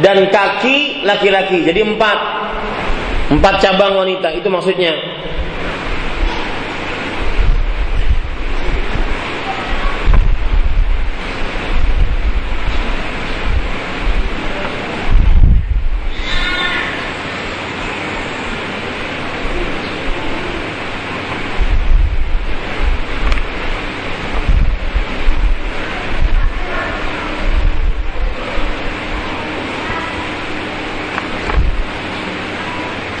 dan 0.00 0.32
kaki 0.32 1.04
laki-laki, 1.04 1.66
jadi 1.66 1.84
empat. 1.84 2.18
Empat 3.32 3.54
cabang 3.60 3.98
wanita 4.00 4.32
itu 4.32 4.48
maksudnya. 4.48 4.94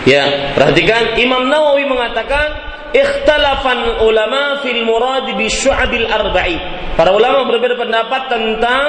Ya, 0.02 0.50
perhatikan 0.58 1.14
Imam 1.14 1.46
Nawawi 1.46 1.86
mengatakan 1.86 2.58
ikhtalafan 2.90 4.02
ulama 4.02 4.58
fil 4.66 4.82
murad 4.82 5.30
bi 5.38 5.46
syu'abil 5.46 6.10
arba'i. 6.10 6.58
Para 6.98 7.14
ulama 7.14 7.46
berbeda 7.46 7.78
pendapat 7.78 8.26
tentang 8.26 8.86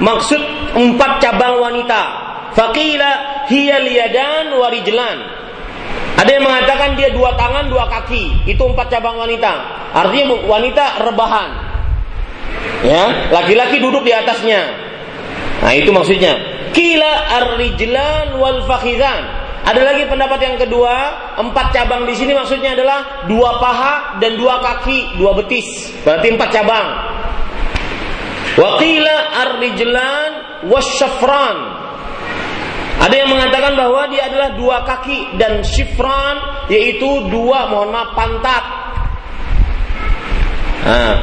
maksud 0.00 0.40
empat 0.72 1.20
cabang 1.20 1.60
wanita. 1.60 2.02
Faqila 2.56 3.44
hiya 3.52 3.84
liyadan 3.84 4.56
wa 4.56 4.72
rijlan. 4.72 5.18
Ada 6.16 6.40
yang 6.40 6.44
mengatakan 6.48 6.96
dia 6.96 7.12
dua 7.12 7.36
tangan, 7.36 7.68
dua 7.68 7.84
kaki. 7.92 8.48
Itu 8.48 8.64
empat 8.72 8.88
cabang 8.88 9.20
wanita. 9.20 9.52
Artinya 9.92 10.40
wanita 10.48 11.04
rebahan. 11.04 11.50
Ya, 12.80 13.28
laki-laki 13.28 13.76
duduk 13.76 14.00
di 14.08 14.16
atasnya. 14.16 14.72
Nah, 15.60 15.72
itu 15.76 15.92
maksudnya. 15.92 16.40
Kila 16.72 17.12
ar-rijlan 17.44 18.40
wal 18.40 18.64
fakhizan. 18.64 19.35
Ada 19.66 19.82
lagi 19.82 20.06
pendapat 20.06 20.38
yang 20.46 20.56
kedua, 20.62 20.94
empat 21.42 21.74
cabang 21.74 22.06
di 22.06 22.14
sini 22.14 22.30
maksudnya 22.30 22.78
adalah 22.78 23.26
dua 23.26 23.58
paha 23.58 24.22
dan 24.22 24.38
dua 24.38 24.62
kaki, 24.62 25.18
dua 25.18 25.34
betis. 25.34 25.90
Berarti 26.06 26.28
empat 26.30 26.50
cabang. 26.54 26.86
Wakila 28.56 29.16
ar-rijlan 29.42 30.30
wasyafran. 30.70 31.58
Ada 32.96 33.14
yang 33.26 33.28
mengatakan 33.28 33.74
bahwa 33.76 34.08
dia 34.08 34.30
adalah 34.30 34.54
dua 34.54 34.86
kaki 34.86 35.36
dan 35.36 35.60
shifran 35.66 36.66
yaitu 36.70 37.26
dua 37.28 37.66
mohon 37.66 37.90
maaf 37.92 38.14
pantat. 38.14 38.64
Nah, 40.86 41.14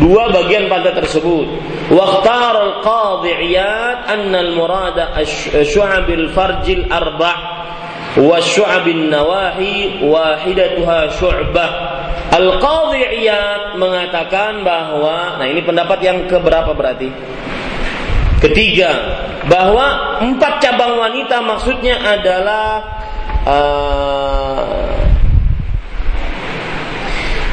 dua 0.00 0.32
bagian 0.32 0.68
pantat 0.72 0.96
tersebut. 1.04 1.46
Waqtar 1.92 2.54
al-qadhi 2.56 3.52
Iyad 3.52 4.08
anna 4.08 4.38
al-murada 4.40 5.12
syu'abil 5.64 6.32
farjil 6.32 6.88
arba' 6.88 7.36
wa 8.16 8.38
syu'abin 8.40 9.10
nawahi 9.10 10.00
wahidatuha 10.00 11.12
syu'bah 11.18 11.70
Al-Qadhi 12.34 13.22
Iyad 13.22 13.78
mengatakan 13.78 14.66
bahwa 14.66 15.38
nah 15.38 15.46
ini 15.46 15.62
pendapat 15.62 16.02
yang 16.02 16.26
keberapa 16.26 16.74
berarti? 16.74 17.06
Ketiga, 18.42 18.90
bahwa 19.46 20.18
empat 20.20 20.60
cabang 20.60 20.98
wanita 20.98 21.40
maksudnya 21.40 21.96
adalah 22.02 22.82
uh, 23.46 25.00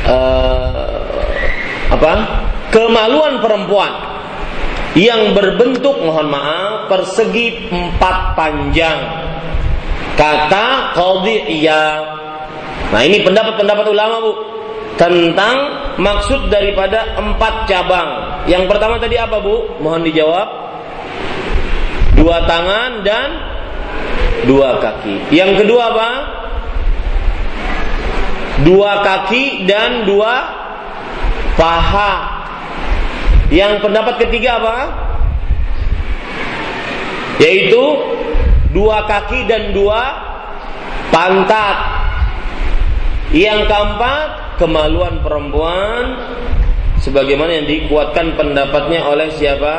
uh, 0.10 0.61
apa? 2.02 2.14
Kemaluan 2.74 3.38
perempuan 3.38 3.94
yang 4.98 5.38
berbentuk 5.38 6.02
mohon 6.02 6.34
maaf 6.34 6.90
persegi 6.90 7.70
empat 7.72 8.36
panjang 8.36 9.00
Kata 10.22 10.94
Iyad. 11.26 12.04
Nah 12.92 13.02
ini 13.02 13.24
pendapat-pendapat 13.24 13.86
ulama 13.88 14.16
bu 14.20 14.32
tentang 15.00 15.56
maksud 15.98 16.52
daripada 16.52 17.16
empat 17.16 17.66
cabang. 17.66 18.44
Yang 18.46 18.70
pertama 18.70 19.00
tadi 19.00 19.16
apa 19.16 19.40
bu? 19.40 19.80
Mohon 19.80 20.02
dijawab. 20.12 20.48
Dua 22.20 22.38
tangan 22.46 23.02
dan 23.02 23.30
dua 24.46 24.78
kaki. 24.78 25.34
Yang 25.34 25.66
kedua 25.66 25.82
apa? 25.90 26.10
Dua 28.62 28.92
kaki 29.02 29.66
dan 29.66 30.06
dua 30.06 30.34
paha. 31.56 32.14
Yang 33.52 33.84
pendapat 33.84 34.16
ketiga 34.28 34.64
apa? 34.64 34.78
Yaitu 37.44 37.84
dua 38.72 39.04
kaki 39.10 39.44
dan 39.50 39.76
dua 39.76 40.02
pantat. 41.12 41.78
Yang 43.32 43.68
keempat, 43.68 44.60
kemaluan 44.60 45.24
perempuan 45.24 46.04
sebagaimana 47.00 47.64
yang 47.64 47.68
dikuatkan 47.68 48.36
pendapatnya 48.36 49.08
oleh 49.08 49.32
siapa? 49.36 49.76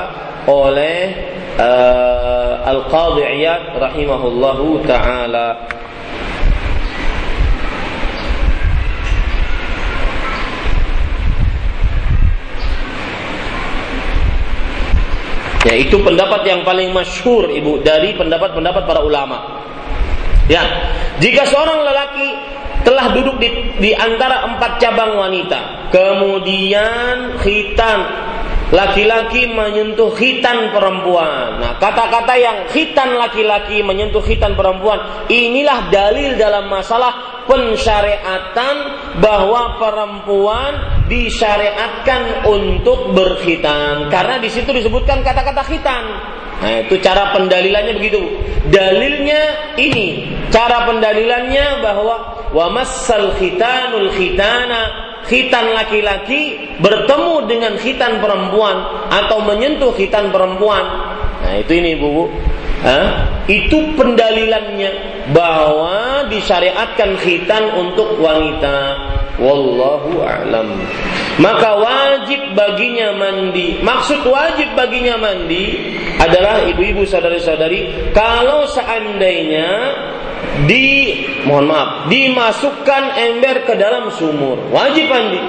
Oleh 0.48 1.14
uh, 1.56 2.66
Al-Qadhi 2.66 3.22
Iyad 3.40 3.78
rahimahullahu 3.78 4.82
taala. 4.88 5.80
Ya, 15.62 15.78
itu 15.78 16.02
pendapat 16.02 16.42
yang 16.42 16.66
paling 16.66 16.90
masyhur 16.90 17.46
Ibu 17.46 17.86
dari 17.86 18.18
pendapat-pendapat 18.18 18.82
para 18.82 19.00
ulama. 19.02 19.62
Ya, 20.50 20.62
jika 21.22 21.46
seorang 21.46 21.86
lelaki 21.86 22.28
telah 22.82 23.14
duduk 23.14 23.38
di, 23.38 23.48
di 23.78 23.90
antara 23.94 24.42
empat 24.50 24.82
cabang 24.82 25.14
wanita, 25.14 25.90
kemudian 25.94 27.38
khitan 27.38 28.00
laki-laki 28.72 29.52
menyentuh 29.52 30.16
khitan 30.16 30.72
perempuan. 30.72 31.60
Nah, 31.60 31.76
kata-kata 31.76 32.34
yang 32.40 32.58
khitan 32.72 33.20
laki-laki 33.20 33.84
menyentuh 33.84 34.24
khitan 34.24 34.56
perempuan, 34.56 35.28
inilah 35.28 35.92
dalil 35.92 36.40
dalam 36.40 36.72
masalah 36.72 37.44
pensyariatan 37.44 38.76
bahwa 39.20 39.76
perempuan 39.76 41.04
disyariatkan 41.12 42.48
untuk 42.48 43.12
berkhitan 43.12 44.08
karena 44.08 44.40
di 44.40 44.48
situ 44.48 44.72
disebutkan 44.72 45.20
kata-kata 45.20 45.62
khitan. 45.68 46.04
Nah, 46.62 46.86
itu 46.86 46.96
cara 47.02 47.34
pendalilannya 47.34 47.98
begitu. 47.98 48.22
Dalilnya 48.70 49.74
ini, 49.76 50.30
cara 50.48 50.86
pendalilannya 50.88 51.82
bahwa 51.82 52.16
wa 52.54 52.66
massal 52.70 53.34
khitanul 53.36 54.14
khitana 54.14 55.11
khitan 55.26 55.74
laki-laki 55.74 56.74
bertemu 56.82 57.34
dengan 57.46 57.72
khitan 57.78 58.18
perempuan 58.18 59.08
atau 59.10 59.38
menyentuh 59.42 59.94
khitan 59.94 60.34
perempuan. 60.34 60.84
Nah, 61.42 61.54
itu 61.58 61.72
ini 61.78 61.98
Bu. 61.98 62.30
Hah? 62.82 63.30
Itu 63.46 63.94
pendalilannya 63.94 64.90
bahwa 65.30 66.26
disyariatkan 66.26 67.14
khitan 67.22 67.78
untuk 67.78 68.18
wanita. 68.18 68.98
Wallahu 69.38 70.22
a'lam. 70.22 70.82
Maka 71.38 71.78
wajib 71.78 72.58
baginya 72.58 73.14
mandi. 73.16 73.78
Maksud 73.80 74.26
wajib 74.26 74.74
baginya 74.74 75.16
mandi 75.16 75.94
adalah 76.18 76.66
ibu-ibu 76.68 77.06
saudari-saudari 77.06 78.12
kalau 78.12 78.66
seandainya 78.68 79.70
di 80.68 81.16
mohon 81.48 81.66
maaf 81.68 81.90
dimasukkan 82.12 83.02
ember 83.16 83.64
ke 83.64 83.74
dalam 83.80 84.12
sumur. 84.12 84.60
Wajib 84.68 85.08
mandi 85.08 85.40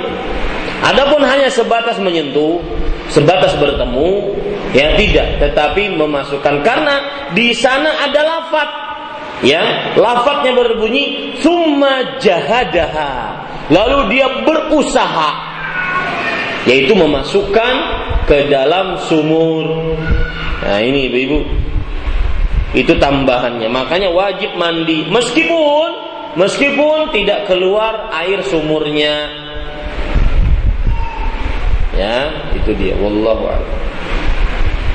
adapun 0.84 1.24
hanya 1.24 1.52
sebatas 1.52 2.00
menyentuh 2.00 2.64
sebatas 3.12 3.54
bertemu 3.60 4.36
ya 4.72 4.96
tidak. 4.96 5.44
Tetapi 5.44 5.94
memasukkan 6.00 6.64
karena 6.64 6.96
di 7.36 7.52
sana 7.52 8.08
ada 8.08 8.22
lafat 8.24 8.70
ya. 9.44 9.94
Lafadznya 10.00 10.56
berbunyi 10.56 11.36
summa 11.44 12.20
jahadaha. 12.24 13.44
Lalu 13.72 14.18
dia 14.18 14.28
berusaha 14.44 15.32
yaitu 16.64 16.96
memasukkan 16.96 17.74
ke 18.24 18.48
dalam 18.48 18.96
sumur. 19.04 19.96
Nah 20.64 20.80
ini 20.80 21.12
ibu-ibu 21.12 21.63
itu 22.74 22.94
tambahannya. 22.98 23.70
Makanya 23.70 24.10
wajib 24.10 24.58
mandi 24.58 25.06
meskipun 25.10 25.90
meskipun 26.38 27.14
tidak 27.14 27.46
keluar 27.46 28.10
air 28.14 28.42
sumurnya. 28.46 29.30
Ya, 31.94 32.34
itu 32.58 32.74
dia. 32.74 32.98
Wallahu. 32.98 33.54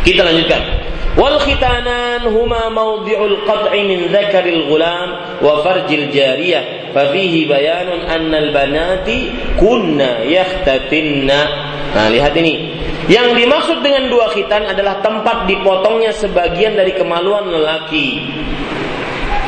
Kita 0.02 0.26
lanjutkan. 0.26 0.77
Wal 1.18 1.34
khitanan 1.42 2.30
huma 2.30 2.70
mawdi'ul 2.70 3.42
qat'i 3.42 3.82
min 3.82 4.06
dzakaril 4.06 4.70
ghulam 4.70 5.42
wa 5.42 5.66
farjil 5.66 6.14
jariyah. 6.14 6.94
Fafihi 6.94 7.42
bayanun 7.50 8.06
annal 8.06 8.54
banati 8.54 9.34
kunna 9.58 10.22
yahtatinna. 10.22 11.40
Nah, 11.98 12.06
lihat 12.14 12.38
ini. 12.38 12.70
Yang 13.10 13.34
dimaksud 13.34 13.78
dengan 13.82 14.06
dua 14.06 14.30
khitan 14.30 14.62
adalah 14.70 15.02
tempat 15.02 15.50
dipotongnya 15.50 16.14
sebagian 16.14 16.78
dari 16.78 16.94
kemaluan 16.94 17.50
lelaki. 17.50 18.22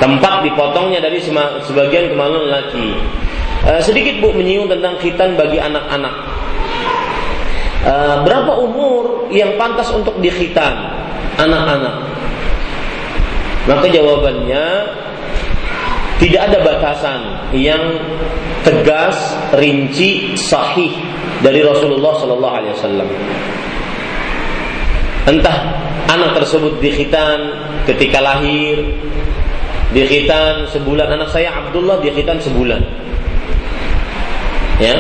Tempat 0.03 0.43
dipotongnya 0.43 0.99
dari 0.99 1.23
sebagian 1.63 2.11
kemaluan 2.11 2.51
lelaki. 2.51 2.99
Uh, 3.63 3.79
sedikit 3.79 4.19
Bu 4.19 4.35
menyinggung 4.35 4.75
tentang 4.75 4.99
khitan 4.99 5.39
bagi 5.39 5.61
anak-anak. 5.63 6.15
Uh, 7.85 8.17
berapa 8.27 8.59
umur 8.59 9.29
yang 9.31 9.55
pantas 9.55 9.93
untuk 9.93 10.19
dikhitan 10.19 11.00
anak-anak? 11.41 11.97
Maka 13.69 13.87
jawabannya 13.93 14.65
tidak 16.21 16.41
ada 16.53 16.59
batasan 16.61 17.21
yang 17.57 17.81
tegas, 18.61 19.17
rinci, 19.57 20.37
sahih 20.37 20.93
dari 21.41 21.65
Rasulullah 21.65 22.13
Sallallahu 22.21 22.55
Alaihi 22.61 22.73
Wasallam. 22.77 23.09
Entah 25.29 25.57
anak 26.13 26.37
tersebut 26.41 26.77
dikhitan 26.81 27.53
ketika 27.89 28.21
lahir, 28.21 28.85
dikhitan 29.97 30.69
sebulan. 30.69 31.09
Anak 31.17 31.33
saya 31.33 31.53
Abdullah 31.57 32.01
dikhitan 32.05 32.41
sebulan. 32.41 32.83
Ya, 34.81 34.97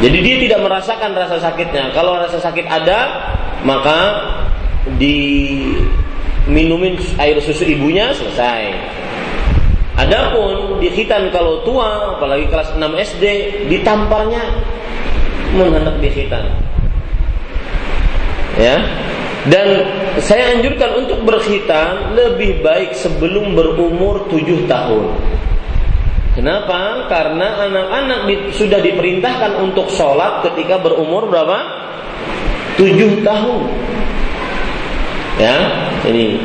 jadi 0.00 0.18
dia 0.24 0.36
tidak 0.48 0.60
merasakan 0.64 1.12
rasa 1.12 1.36
sakitnya. 1.36 1.92
Kalau 1.92 2.16
rasa 2.16 2.40
sakit 2.40 2.64
ada, 2.64 3.28
maka 3.66 3.98
diminumin 4.96 6.96
air 7.20 7.36
susu 7.44 7.68
ibunya 7.68 8.16
selesai. 8.16 8.72
Adapun 9.98 10.78
di 10.78 10.94
khitan 10.94 11.26
kalau 11.34 11.66
tua, 11.66 12.14
apalagi 12.16 12.46
kelas 12.46 12.78
6 12.78 12.86
SD, 12.96 13.24
ditamparnya 13.66 14.38
menghendak 15.58 15.98
di 15.98 16.08
khitan. 16.08 16.46
Ya. 18.54 18.78
Dan 19.48 19.68
saya 20.22 20.54
anjurkan 20.54 21.02
untuk 21.02 21.26
berkhitan 21.26 22.14
lebih 22.14 22.62
baik 22.62 22.94
sebelum 22.94 23.58
berumur 23.58 24.30
7 24.30 24.70
tahun. 24.70 25.18
Kenapa? 26.38 27.10
Karena 27.10 27.66
anak-anak 27.66 28.30
sudah 28.54 28.78
diperintahkan 28.78 29.58
untuk 29.58 29.90
sholat 29.90 30.46
ketika 30.46 30.78
berumur 30.78 31.26
berapa? 31.26 31.58
7 32.78 33.26
tahun. 33.26 33.62
Ya, 35.38 35.54
ini 36.02 36.42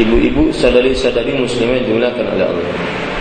ibu-ibu 0.00 0.48
saudari-saudari 0.56 1.36
muslimah 1.36 1.84
dimulakan 1.84 2.24
oleh 2.32 2.44
Allah. 2.48 2.68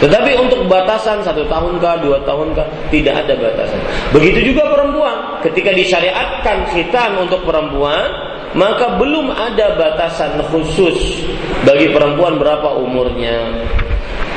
Tetapi 0.01 0.33
untuk 0.39 0.65
batasan 0.65 1.21
satu 1.21 1.45
tahun 1.45 1.77
kah, 1.77 2.01
dua 2.01 2.23
tahun 2.25 2.57
kah, 2.57 2.65
tidak 2.89 3.21
ada 3.21 3.37
batasan. 3.37 3.77
Begitu 4.09 4.55
juga 4.55 4.65
perempuan, 4.71 5.43
ketika 5.45 5.69
disyariatkan 5.75 6.73
khitan 6.73 7.21
untuk 7.21 7.45
perempuan, 7.45 8.09
maka 8.57 8.97
belum 8.97 9.29
ada 9.29 9.77
batasan 9.77 10.41
khusus 10.49 11.21
bagi 11.67 11.93
perempuan 11.93 12.41
berapa 12.41 12.81
umurnya. 12.81 13.61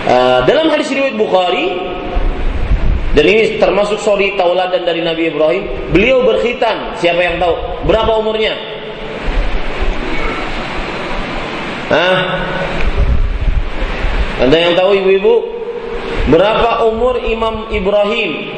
Uh, 0.05 0.45
dalam 0.45 0.69
hadis 0.69 0.93
riwayat 0.93 1.17
Bukhari 1.17 1.81
dan 3.17 3.25
ini 3.25 3.57
termasuk 3.57 4.03
sorry 4.03 4.37
tauladan 4.37 4.85
dari 4.85 5.01
Nabi 5.01 5.33
Ibrahim, 5.33 5.65
beliau 5.95 6.27
berkhitan. 6.29 6.99
Siapa 7.01 7.25
yang 7.25 7.41
tahu 7.41 7.55
berapa 7.89 8.11
umurnya? 8.21 8.53
Hah? 11.93 12.17
Ada 14.45 14.57
yang 14.57 14.73
tahu 14.77 14.91
ibu-ibu? 15.05 15.35
Berapa 16.33 16.89
umur 16.89 17.21
Imam 17.21 17.69
Ibrahim 17.69 18.49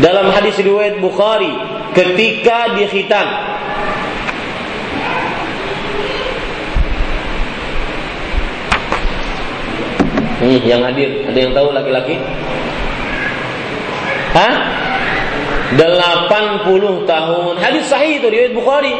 dalam 0.00 0.32
hadis 0.32 0.56
riwayat 0.56 0.96
Bukhari 0.98 1.52
ketika 1.92 2.72
di 2.72 2.88
khitan? 2.88 3.28
Hmm, 10.42 10.58
yang 10.66 10.82
hadir, 10.82 11.22
ada 11.28 11.38
yang 11.38 11.52
tahu 11.54 11.70
laki-laki? 11.70 12.18
Hah? 14.34 14.54
80 15.76 17.08
tahun. 17.08 17.52
Hadis 17.60 17.84
sahih 17.88 18.18
itu 18.18 18.26
riwayat 18.26 18.52
Bukhari. 18.56 18.96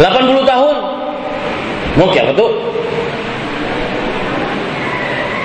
80 0.00 0.42
tahun. 0.48 0.97
Apa 2.06 2.32
tuh? 2.38 2.50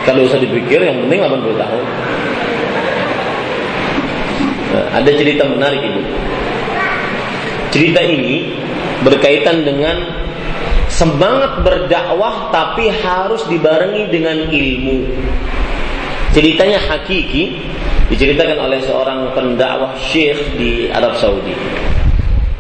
Kalau 0.04 0.28
usah 0.28 0.38
dipikir, 0.38 0.84
yang 0.84 1.00
penting 1.08 1.20
80 1.24 1.56
tahun. 1.58 1.84
Nah, 4.74 4.86
ada 5.00 5.12
cerita 5.16 5.44
menarik 5.48 5.82
ini. 5.82 6.04
Cerita 7.74 8.02
ini 8.04 8.54
berkaitan 9.02 9.66
dengan 9.66 9.96
semangat 10.92 11.66
berdakwah 11.66 12.54
tapi 12.54 12.90
harus 12.90 13.42
dibarengi 13.50 14.14
dengan 14.14 14.46
ilmu. 14.46 14.98
Ceritanya 16.34 16.82
hakiki 16.90 17.58
diceritakan 18.10 18.58
oleh 18.70 18.82
seorang 18.82 19.34
pendakwah 19.34 19.94
syekh 19.98 20.38
di 20.58 20.90
Arab 20.90 21.18
Saudi. 21.18 21.54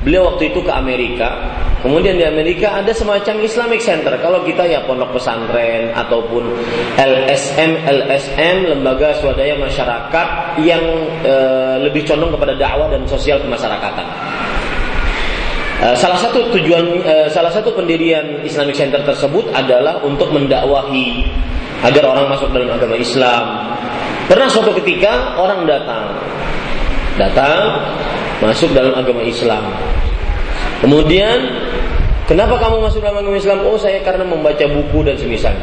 Beliau 0.04 0.36
waktu 0.36 0.52
itu 0.52 0.60
ke 0.60 0.72
Amerika. 0.72 1.32
Kemudian 1.80 2.16
di 2.16 2.24
Amerika 2.24 2.80
ada 2.80 2.92
semacam 2.96 3.44
Islamic 3.44 3.84
Center. 3.84 4.16
Kalau 4.20 4.44
kita 4.44 4.64
ya 4.64 4.84
pondok 4.88 5.20
pesantren 5.20 5.92
ataupun 5.92 6.48
LSM, 6.96 7.84
LSM, 7.84 8.72
lembaga 8.72 9.12
swadaya 9.20 9.60
masyarakat 9.60 10.28
yang 10.64 10.84
e, 11.28 11.36
lebih 11.84 12.08
condong 12.08 12.32
kepada 12.36 12.56
dakwah 12.56 12.88
dan 12.88 13.04
sosial 13.04 13.36
kemasyarakatan. 13.44 14.08
E, 15.84 15.88
salah 16.00 16.20
satu 16.20 16.56
tujuan, 16.56 17.04
e, 17.04 17.28
salah 17.28 17.52
satu 17.52 17.76
pendirian 17.76 18.44
Islamic 18.48 18.80
Center 18.80 19.04
tersebut 19.04 19.52
adalah 19.52 20.00
untuk 20.08 20.32
mendakwahi 20.32 21.28
agar 21.84 22.16
orang 22.16 22.32
masuk 22.32 22.48
dalam 22.56 22.72
agama 22.72 22.96
Islam. 22.96 23.44
Pernah 24.32 24.48
suatu 24.48 24.72
ketika 24.80 25.36
orang 25.36 25.68
datang, 25.68 26.16
datang 27.20 27.60
masuk 28.44 28.76
dalam 28.76 28.92
agama 28.92 29.24
Islam. 29.24 29.72
Kemudian, 30.84 31.40
kenapa 32.28 32.60
kamu 32.60 32.84
masuk 32.84 33.00
dalam 33.00 33.24
agama 33.24 33.40
Islam? 33.40 33.64
Oh, 33.64 33.80
saya 33.80 34.04
karena 34.04 34.28
membaca 34.28 34.68
buku 34.68 35.00
dan 35.08 35.16
semisal. 35.16 35.56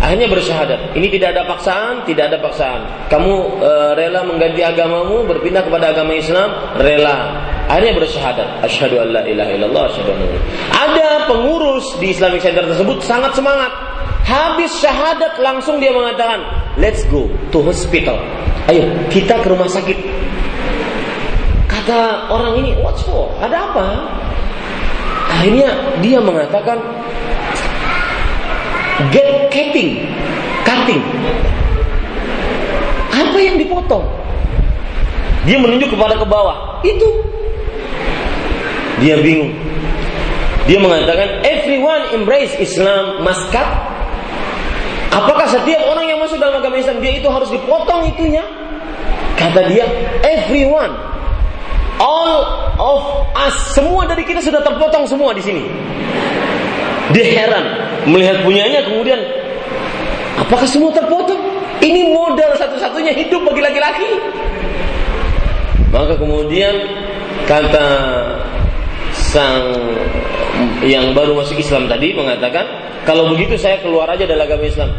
Akhirnya 0.00 0.32
bersyahadat. 0.32 0.96
Ini 0.96 1.12
tidak 1.12 1.36
ada 1.36 1.44
paksaan, 1.44 2.08
tidak 2.08 2.32
ada 2.32 2.40
paksaan. 2.40 2.80
Kamu 3.12 3.60
e, 3.60 3.72
rela 4.00 4.24
mengganti 4.24 4.64
agamamu, 4.64 5.28
berpindah 5.28 5.60
kepada 5.60 5.92
agama 5.92 6.16
Islam, 6.16 6.56
rela. 6.80 7.36
Akhirnya 7.68 8.00
bersyahadat. 8.00 8.64
Asyhadu 8.64 8.96
an 8.96 9.08
la 9.12 9.22
ilaha 9.28 9.50
illallah, 9.52 9.84
asyhadu 9.92 10.16
Ada 10.72 11.28
pengurus 11.28 11.84
di 12.00 12.16
Islamic 12.16 12.40
Center 12.40 12.64
tersebut 12.64 13.04
sangat 13.04 13.36
semangat. 13.36 13.68
Habis 14.24 14.72
syahadat 14.80 15.36
langsung 15.36 15.76
dia 15.76 15.92
mengatakan, 15.92 16.48
"Let's 16.80 17.04
go 17.12 17.28
to 17.52 17.60
hospital." 17.60 18.16
Ayo, 18.72 18.88
kita 19.12 19.44
ke 19.44 19.52
rumah 19.52 19.68
sakit. 19.68 19.98
Kata 21.80 22.28
orang 22.28 22.60
ini, 22.60 22.76
"What 22.84 23.00
for? 23.00 23.32
Ada 23.40 23.56
apa?" 23.72 23.86
Akhirnya 25.40 25.72
dia 26.04 26.20
mengatakan, 26.20 26.76
get 29.08 29.48
cutting, 29.48 30.04
cutting. 30.68 31.00
Apa 33.08 33.38
yang 33.40 33.56
dipotong? 33.56 34.04
Dia 35.48 35.56
menunjuk 35.56 35.96
kepada 35.96 36.20
ke 36.20 36.26
bawah. 36.28 36.84
Itu. 36.84 37.08
Dia 39.00 39.16
bingung. 39.24 39.56
Dia 40.68 40.76
mengatakan 40.76 41.40
everyone 41.40 42.12
embrace 42.12 42.52
Islam 42.60 43.24
cut. 43.48 43.68
Apakah 45.10 45.48
setiap 45.48 45.88
orang 45.88 46.06
yang 46.06 46.20
masuk 46.20 46.36
dalam 46.36 46.60
agama 46.60 46.76
Islam 46.76 47.00
dia 47.00 47.16
itu 47.16 47.26
harus 47.32 47.48
dipotong 47.48 48.06
itunya? 48.06 48.44
Kata 49.40 49.72
dia, 49.72 49.88
everyone, 50.20 50.92
all 52.00 52.32
of 52.80 53.00
us, 53.36 53.76
semua 53.76 54.08
dari 54.08 54.24
kita 54.24 54.40
sudah 54.40 54.64
terpotong 54.64 55.04
semua 55.04 55.36
di 55.36 55.44
sini. 55.44 55.62
Dia 57.12 57.26
heran 57.26 57.64
melihat 58.08 58.40
punyanya 58.40 58.80
kemudian 58.88 59.20
apakah 60.40 60.64
semua 60.64 60.90
terpotong? 60.96 61.38
Ini 61.80 62.12
modal 62.12 62.56
satu-satunya 62.56 63.12
hidup 63.16 63.40
bagi 63.44 63.60
laki-laki. 63.64 64.08
Maka 65.90 66.14
kemudian 66.16 66.76
kata 67.48 67.88
sang 69.16 69.64
yang 70.84 71.16
baru 71.16 71.40
masuk 71.40 71.56
Islam 71.56 71.88
tadi 71.88 72.12
mengatakan, 72.12 72.68
kalau 73.08 73.32
begitu 73.32 73.56
saya 73.56 73.80
keluar 73.80 74.06
aja 74.12 74.28
dari 74.28 74.38
agama 74.38 74.64
Islam. 74.64 74.92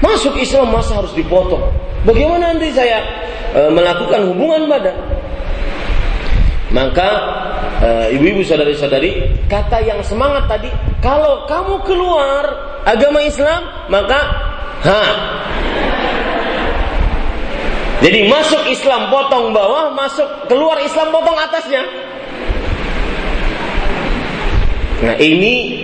Masuk 0.00 0.34
Islam 0.40 0.72
masa 0.74 0.98
harus 0.98 1.12
dipotong? 1.14 1.60
Bagaimana 2.08 2.56
nanti 2.56 2.72
saya 2.72 3.04
e, 3.52 3.68
melakukan 3.68 4.32
hubungan 4.32 4.64
badan? 4.66 4.96
Maka 6.70 7.08
Eh, 7.80 8.20
ibu-ibu 8.20 8.44
saudari-saudari, 8.44 9.40
kata 9.48 9.80
yang 9.80 10.04
semangat 10.04 10.44
tadi, 10.44 10.68
kalau 11.00 11.48
kamu 11.48 11.80
keluar 11.88 12.44
agama 12.84 13.24
Islam, 13.24 13.88
maka 13.88 14.20
ha. 14.84 15.02
Jadi 18.04 18.28
masuk 18.28 18.68
Islam 18.68 19.08
potong 19.08 19.56
bawah, 19.56 19.96
masuk 19.96 20.28
keluar 20.44 20.76
Islam 20.84 21.08
potong 21.08 21.40
atasnya. 21.40 21.88
Nah, 25.00 25.16
ini 25.16 25.80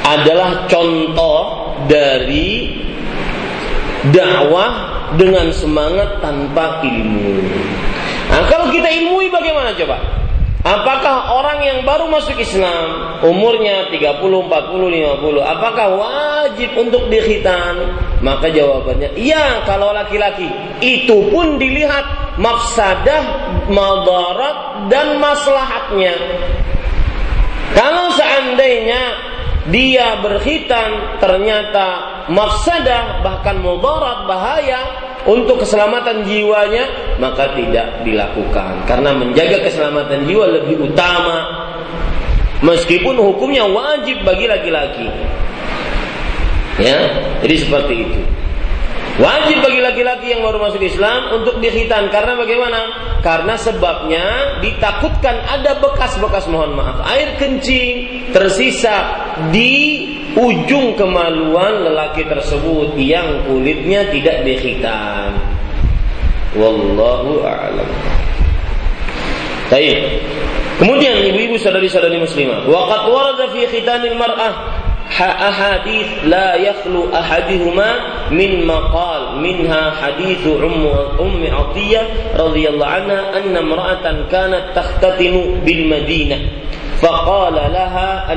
adalah 0.00 0.64
contoh 0.72 1.40
dari 1.84 2.80
dakwah 4.08 4.72
dengan 5.20 5.52
semangat 5.52 6.16
tanpa 6.24 6.80
ilmu. 6.80 7.44
Nah, 8.30 8.46
kalau 8.46 8.70
kita 8.70 8.86
ilmui 8.86 9.28
bagaimana 9.28 9.74
coba? 9.74 10.20
Apakah 10.60 11.40
orang 11.40 11.64
yang 11.64 11.78
baru 11.88 12.12
masuk 12.12 12.36
Islam 12.36 13.16
umurnya 13.24 13.88
30, 13.88 14.20
40, 14.20 14.92
50 14.92 15.40
apakah 15.40 15.86
wajib 15.96 16.76
untuk 16.76 17.08
dikhitan? 17.08 17.80
Maka 18.20 18.52
jawabannya 18.52 19.16
iya 19.16 19.64
kalau 19.64 19.96
laki-laki. 19.96 20.52
Itu 20.84 21.32
pun 21.32 21.56
dilihat 21.56 22.36
mafsadah, 22.36 23.24
madarat 23.72 24.92
dan 24.92 25.16
maslahatnya. 25.16 26.12
Kalau 27.72 28.12
seandainya 28.12 29.02
dia 29.72 30.20
berkhitan 30.20 31.16
ternyata 31.24 31.86
mafsadah 32.28 33.24
bahkan 33.24 33.64
mudarat 33.64 34.28
bahaya 34.28 34.80
untuk 35.28 35.60
keselamatan 35.60 36.24
jiwanya 36.24 37.16
maka 37.20 37.52
tidak 37.56 38.04
dilakukan. 38.06 38.84
Karena 38.88 39.12
menjaga 39.12 39.60
keselamatan 39.64 40.24
jiwa 40.24 40.46
lebih 40.60 40.80
utama. 40.80 41.68
Meskipun 42.60 43.16
hukumnya 43.16 43.64
wajib 43.64 44.20
bagi 44.20 44.44
laki-laki. 44.44 45.08
Ya 46.80 46.96
jadi 47.44 47.56
seperti 47.60 47.94
itu 48.08 48.20
Wajib 49.20 49.60
bagi 49.60 49.84
laki-laki 49.84 50.32
yang 50.32 50.40
baru 50.40 50.56
masuk 50.56 50.80
Islam 50.80 51.36
untuk 51.36 51.60
dikhitan 51.60 52.08
karena 52.08 52.40
bagaimana? 52.40 52.80
Karena 53.20 53.52
sebabnya 53.60 54.56
ditakutkan 54.64 55.44
ada 55.44 55.76
bekas-bekas 55.76 56.48
mohon 56.48 56.72
maaf 56.72 57.04
air 57.04 57.36
kencing 57.36 58.24
tersisa 58.32 59.28
di 59.52 60.08
ujung 60.32 60.96
kemaluan 60.96 61.84
lelaki 61.84 62.24
tersebut 62.24 62.96
yang 62.96 63.44
kulitnya 63.44 64.08
tidak 64.08 64.40
dikhitan. 64.40 65.36
Wallahu 66.56 67.44
a'lam. 67.44 67.90
Baik. 69.68 70.00
Kemudian 70.80 71.20
ibu-ibu 71.28 71.60
saudari-saudari 71.60 72.16
muslimah, 72.16 72.64
waqad 72.64 73.02
warada 73.12 73.52
fi 73.52 73.68
khitanil 73.68 74.16
mar'ah 74.16 74.80
أحاديث 75.21 76.07
لا 76.25 76.55
يخلو 76.55 77.13
أحدهما 77.15 77.91
من 78.31 78.67
مقال 78.67 79.37
منها 79.37 79.91
حديث 79.91 80.47
أم 80.47 80.87
أم 81.19 81.43
عطية 81.51 82.01
رضي 82.39 82.69
الله 82.69 82.85
عنها 82.87 83.37
أن 83.37 83.57
امرأة 83.57 84.05
كانت 84.31 84.63
تختتن 84.75 85.61
بالمدينة 85.65 86.39
فقال 87.01 87.53
لها 87.53 88.33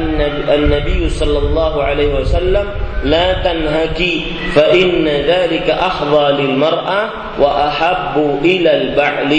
النبي 0.55 1.11
صلى 1.11 1.39
الله 1.39 1.83
عليه 1.83 2.15
وسلم 2.15 2.67
لا 3.05 3.33
تنهكي 3.33 4.23
فإن 4.55 5.09
ذلك 5.09 5.71
أحظى 5.71 6.43
للمرأة 6.43 7.11
وأحب 7.39 8.39
إلى 8.45 8.71
البعل 8.77 9.33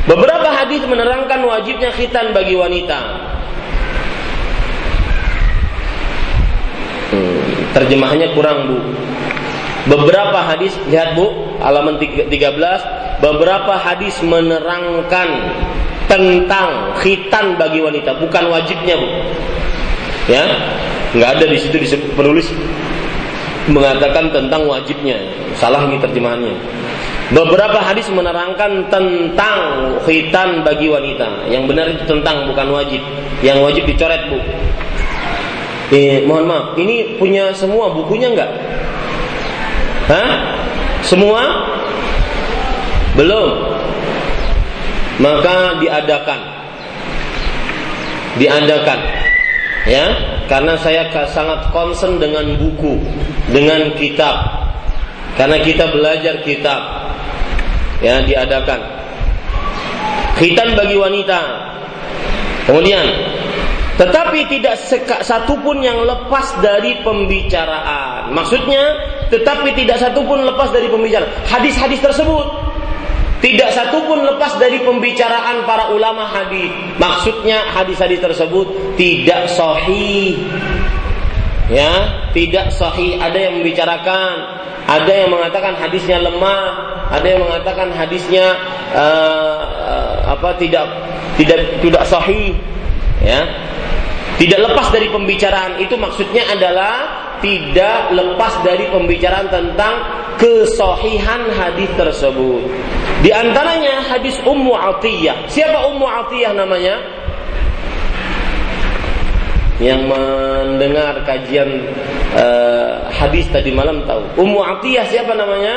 Beberapa 0.00 0.48
hadis 0.48 0.82
menerangkan 0.90 1.44
wajibnya 1.44 1.92
khitan 1.94 2.34
bagi 2.34 2.56
wanita. 2.58 2.98
Terjemahannya 7.75 8.31
kurang 8.31 8.71
bu. 8.71 8.77
Beberapa 9.85 10.39
hadis 10.41 10.73
lihat 10.89 11.13
bu 11.13 11.29
halaman 11.59 11.99
13 11.99 12.31
beberapa 13.21 13.77
hadis 13.77 14.17
menerangkan 14.23 15.29
tentang 16.09 16.95
khitan 17.03 17.59
bagi 17.59 17.83
wanita 17.83 18.15
bukan 18.17 18.49
wajibnya 18.49 18.95
bu. 18.95 19.07
Ya? 20.31 20.43
Nggak 21.13 21.29
ada 21.37 21.45
di 21.51 21.57
situ 21.59 21.75
disebut 21.77 22.09
penulis 22.15 22.47
mengatakan 23.69 24.31
tentang 24.31 24.65
wajibnya. 24.65 25.19
Salah 25.59 25.85
ini 25.85 25.99
terjemahannya. 25.99 26.55
Beberapa 27.33 27.81
hadis 27.81 28.05
menerangkan 28.13 28.85
tentang 28.89 29.57
khitan 30.05 30.61
bagi 30.61 30.89
wanita. 30.89 31.49
Yang 31.49 31.63
benar 31.69 31.85
itu 31.89 32.03
tentang 32.05 32.49
bukan 32.49 32.67
wajib. 32.73 33.01
Yang 33.41 33.57
wajib 33.65 33.83
dicoret 33.85 34.21
bu 34.29 34.39
Eh, 35.93 36.25
mohon 36.25 36.49
maaf, 36.49 36.65
ini 36.81 37.13
punya 37.21 37.53
semua 37.53 37.93
bukunya 37.93 38.33
enggak? 38.33 38.49
Hah? 40.09 40.29
Semua? 41.05 41.41
Belum. 43.13 43.49
Maka 45.21 45.77
diadakan. 45.77 46.39
Diadakan. 48.41 48.99
Ya, 49.85 50.05
karena 50.49 50.73
saya 50.81 51.05
sangat 51.29 51.69
concern 51.69 52.17
dengan 52.17 52.49
buku, 52.57 52.97
dengan 53.53 53.93
kitab. 53.93 54.65
Karena 55.37 55.61
kita 55.61 55.93
belajar 55.93 56.41
kitab. 56.41 56.81
Ya, 58.01 58.25
diadakan. 58.25 58.81
Khitan 60.41 60.73
bagi 60.73 60.97
wanita. 60.97 61.39
Kemudian 62.65 63.05
tetapi 63.95 64.39
tidak 64.51 64.75
satu 65.23 65.55
pun 65.63 65.79
yang 65.79 66.03
lepas 66.03 66.59
dari 66.59 66.99
pembicaraan. 66.99 68.27
Maksudnya, 68.35 68.83
tetapi 69.31 69.71
tidak 69.71 70.03
satu 70.03 70.19
pun 70.27 70.43
lepas 70.43 70.67
dari 70.75 70.91
pembicaraan. 70.91 71.31
Hadis-hadis 71.47 72.03
tersebut 72.03 72.45
tidak 73.39 73.71
satu 73.71 74.03
pun 74.03 74.19
lepas 74.25 74.59
dari 74.59 74.83
pembicaraan 74.83 75.63
para 75.63 75.95
ulama 75.95 76.27
hadis. 76.27 76.67
Maksudnya 76.99 77.71
hadis-hadis 77.71 78.19
tersebut 78.19 78.97
tidak 78.99 79.47
sahih. 79.53 80.43
Ya, 81.71 82.25
tidak 82.35 82.75
sahih. 82.75 83.15
Ada 83.21 83.47
yang 83.47 83.63
membicarakan, 83.63 84.33
ada 84.85 85.11
yang 85.13 85.31
mengatakan 85.31 85.77
hadisnya 85.77 86.19
lemah, 86.19 86.65
ada 87.09 87.25
yang 87.25 87.41
mengatakan 87.41 87.95
hadisnya 87.95 88.59
uh, 88.91 90.25
apa 90.35 90.57
tidak 90.59 90.83
tidak 91.39 91.79
tidak 91.79 92.03
sahih. 92.05 92.57
Ya, 93.23 93.45
tidak 94.35 94.59
lepas 94.67 94.91
dari 94.91 95.07
pembicaraan 95.07 95.79
itu 95.79 95.95
maksudnya 95.95 96.43
adalah 96.51 96.93
tidak 97.39 98.11
lepas 98.11 98.53
dari 98.67 98.91
pembicaraan 98.91 99.47
tentang 99.47 99.95
kesohihan 100.35 101.47
hadis 101.55 101.87
tersebut. 101.95 102.67
Di 103.23 103.31
antaranya 103.31 104.03
hadis 104.05 104.35
Ummu 104.43 104.75
Atiyah. 104.75 105.47
Siapa 105.47 105.87
Ummu 105.87 106.03
Atiyah 106.03 106.51
namanya? 106.51 106.95
Yang 109.79 110.01
mendengar 110.07 111.19
kajian 111.23 111.87
uh, 112.35 113.07
hadis 113.15 113.47
tadi 113.51 113.71
malam 113.71 114.03
tahu. 114.03 114.23
Ummu 114.35 114.59
Atiyah 114.59 115.07
siapa 115.07 115.31
namanya? 115.31 115.75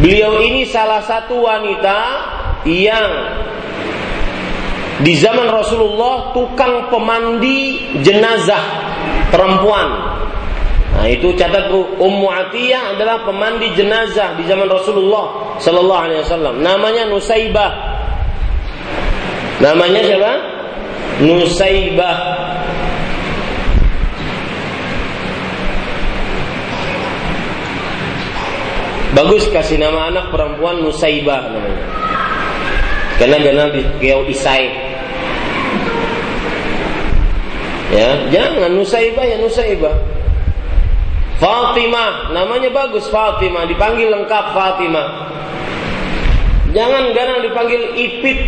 Beliau 0.00 0.40
ini 0.40 0.66
salah 0.66 1.04
satu 1.04 1.44
wanita 1.44 1.98
yang 2.64 3.08
di 5.02 5.18
zaman 5.18 5.50
Rasulullah 5.50 6.30
tukang 6.30 6.86
pemandi 6.92 7.90
jenazah 8.04 8.62
perempuan. 9.34 10.14
Nah, 10.94 11.10
itu 11.10 11.34
catat 11.34 11.66
Ummu 11.74 12.30
Atiyah 12.30 12.94
adalah 12.94 13.26
pemandi 13.26 13.74
jenazah 13.74 14.38
di 14.38 14.46
zaman 14.46 14.70
Rasulullah 14.70 15.58
sallallahu 15.58 16.02
alaihi 16.06 16.20
wasallam. 16.22 16.62
Namanya 16.62 17.10
Nusaibah. 17.10 17.72
Namanya 19.58 20.00
siapa? 20.06 20.32
Nusaibah. 21.26 22.16
Bagus 29.14 29.46
kasih 29.50 29.78
nama 29.78 30.10
anak 30.10 30.30
perempuan 30.30 30.78
Nusaibah 30.82 31.50
namanya. 31.50 32.03
Karena 33.14 33.38
jangan 33.38 33.68
kau 34.02 34.22
isai. 34.26 34.66
Ya, 37.94 38.26
jangan 38.34 38.74
Nusaibah 38.74 39.22
ya 39.22 39.38
Nusaibah. 39.38 39.94
Fatimah, 41.38 42.34
namanya 42.34 42.70
bagus 42.74 43.06
Fatimah, 43.10 43.70
dipanggil 43.70 44.10
lengkap 44.10 44.44
Fatimah. 44.54 45.30
Jangan 46.74 47.14
garang 47.14 47.38
dipanggil 47.46 47.94
Ipit. 47.94 48.38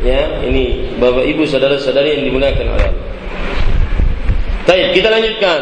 Ya, 0.00 0.40
ini 0.40 0.96
Bapak 0.96 1.28
Ibu 1.28 1.44
saudara-saudari 1.44 2.16
yang 2.16 2.24
dimuliakan 2.32 2.66
oleh 2.72 2.84
Allah. 2.88 3.04
Baik, 4.64 4.96
kita 4.96 5.08
lanjutkan. 5.12 5.60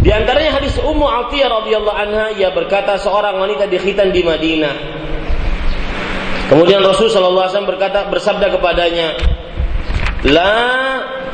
Di 0.00 0.14
antaranya 0.14 0.56
hadis 0.56 0.78
Ummu 0.80 1.04
Atiyah 1.04 1.50
radhiyallahu 1.50 1.98
anha 1.98 2.32
ia 2.32 2.48
berkata 2.54 2.96
seorang 2.96 3.36
wanita 3.42 3.66
dikhitan 3.68 4.14
di 4.14 4.22
Madinah 4.22 4.76
Kemudian 6.46 6.78
Rasul 6.78 7.10
Shallallahu 7.10 7.42
Alaihi 7.42 7.54
Wasallam 7.58 7.72
berkata 7.74 8.00
bersabda 8.06 8.46
kepadanya, 8.54 9.18
La 10.30 10.54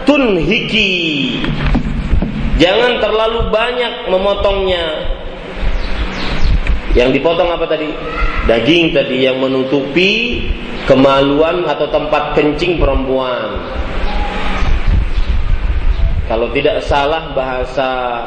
tunhiki, 0.09 1.45
jangan 2.57 2.97
terlalu 2.97 3.53
banyak 3.53 4.09
memotongnya. 4.09 4.87
Yang 6.97 7.21
dipotong 7.21 7.49
apa 7.49 7.65
tadi? 7.69 7.89
Daging 8.49 8.93
tadi 8.93 9.25
yang 9.25 9.41
menutupi 9.41 10.45
kemaluan 10.85 11.65
atau 11.65 11.89
tempat 11.89 12.37
kencing 12.37 12.81
perempuan. 12.81 13.61
Kalau 16.31 16.55
tidak 16.55 16.87
salah 16.87 17.35
bahasa 17.35 18.23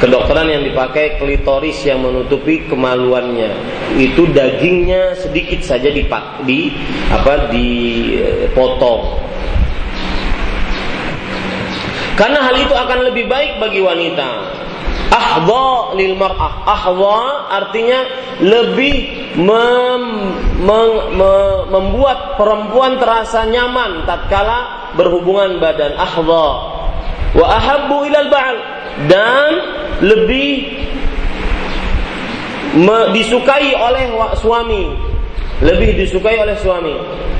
kedokteran 0.00 0.48
yang 0.48 0.64
dipakai 0.64 1.20
klitoris 1.20 1.78
yang 1.84 2.02
menutupi 2.02 2.64
kemaluannya. 2.66 3.52
Itu 4.00 4.26
dagingnya 4.32 5.14
sedikit 5.20 5.60
saja 5.62 5.92
dipak 5.92 6.42
di 6.48 6.72
apa 7.12 7.52
dipotong. 7.52 9.20
Karena 12.16 12.44
hal 12.44 12.56
itu 12.60 12.74
akan 12.76 12.98
lebih 13.12 13.28
baik 13.28 13.60
bagi 13.60 13.80
wanita. 13.80 14.30
Ahdha 15.10 15.96
lil 15.96 16.14
mar'ah. 16.16 16.64
Ahdha 16.68 17.20
artinya 17.50 18.00
lebih 18.40 18.96
mem, 19.40 20.02
mem, 20.60 20.92
mem, 21.16 21.56
membuat 21.72 22.36
perempuan 22.36 23.00
terasa 23.00 23.48
nyaman 23.48 24.04
tatkala 24.04 24.92
berhubungan 24.96 25.58
badan. 25.58 25.96
Ahdha 25.96 26.79
wa 27.34 27.46
ahabbu 27.58 28.06
ilal 28.08 28.28
ba'al. 28.30 28.56
Dan 29.08 29.50
lebih 30.00 30.80
disukai 33.14 33.74
oleh 33.74 34.10
suami. 34.38 34.84
Lebih 35.60 36.00
disukai 36.00 36.40
oleh 36.40 36.56
suami. 36.56 36.94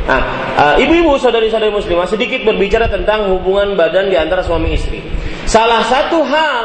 Nah, 0.05 0.21
uh, 0.57 0.75
ibu-ibu 0.77 1.17
saudari-saudari 1.17 1.73
muslimah 1.73 2.09
sedikit 2.09 2.43
berbicara 2.45 2.91
tentang 2.91 3.31
hubungan 3.33 3.79
badan 3.79 4.11
di 4.11 4.17
antara 4.17 4.45
suami 4.45 4.77
istri. 4.77 5.01
Salah 5.47 5.87
satu 5.87 6.21
hal 6.25 6.65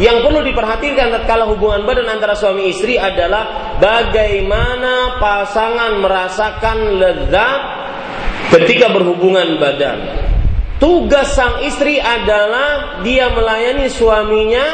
yang 0.00 0.24
perlu 0.24 0.40
diperhatikan 0.40 1.12
tatkala 1.12 1.44
hubungan 1.44 1.84
badan 1.84 2.08
antara 2.08 2.32
suami 2.32 2.72
istri 2.72 2.96
adalah 2.96 3.76
bagaimana 3.76 5.20
pasangan 5.20 6.00
merasakan 6.00 6.78
lezat 6.96 7.60
ketika 8.48 8.88
berhubungan 8.90 9.60
badan 9.60 10.29
Tugas 10.80 11.36
sang 11.36 11.60
istri 11.60 12.00
adalah 12.00 13.04
dia 13.04 13.28
melayani 13.28 13.92
suaminya 13.92 14.64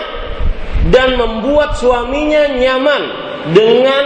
dan 0.95 1.19
membuat 1.19 1.75
suaminya 1.75 2.55
nyaman 2.55 3.03
dengan 3.51 4.05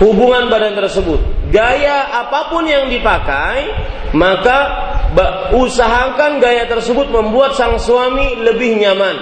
hubungan 0.00 0.48
badan 0.48 0.72
tersebut. 0.80 1.20
Gaya 1.52 2.08
apa 2.24 2.48
pun 2.48 2.64
yang 2.64 2.88
dipakai, 2.88 3.68
maka 4.16 4.58
usahakan 5.52 6.40
gaya 6.40 6.64
tersebut 6.64 7.12
membuat 7.12 7.52
sang 7.52 7.76
suami 7.76 8.40
lebih 8.40 8.80
nyaman 8.80 9.16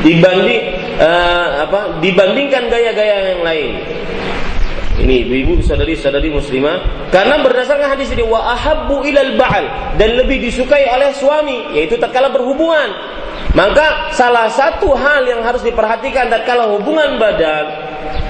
dibanding 0.00 0.62
uh, 0.96 1.68
apa 1.68 2.00
dibandingkan 2.00 2.72
gaya-gaya 2.72 3.36
yang 3.36 3.42
lain. 3.44 3.72
Ini 4.96 5.28
ibu-ibu 5.28 5.60
sadari-sadari 5.60 6.32
muslimah. 6.32 7.08
Karena 7.12 7.44
berdasarkan 7.44 7.92
hadis 7.92 8.08
ini 8.16 8.24
wa 8.24 8.56
ahabbu 8.56 9.04
ilal 9.04 9.36
ba'al. 9.36 9.96
Dan 10.00 10.16
lebih 10.16 10.40
disukai 10.40 10.88
oleh 10.88 11.12
suami 11.12 11.76
yaitu 11.76 12.00
tatkala 12.00 12.32
berhubungan. 12.32 13.16
Maka 13.52 14.12
salah 14.16 14.48
satu 14.48 14.96
hal 14.96 15.28
yang 15.28 15.40
harus 15.44 15.60
diperhatikan 15.64 16.32
tatkala 16.32 16.72
hubungan 16.76 17.20
badan 17.20 17.64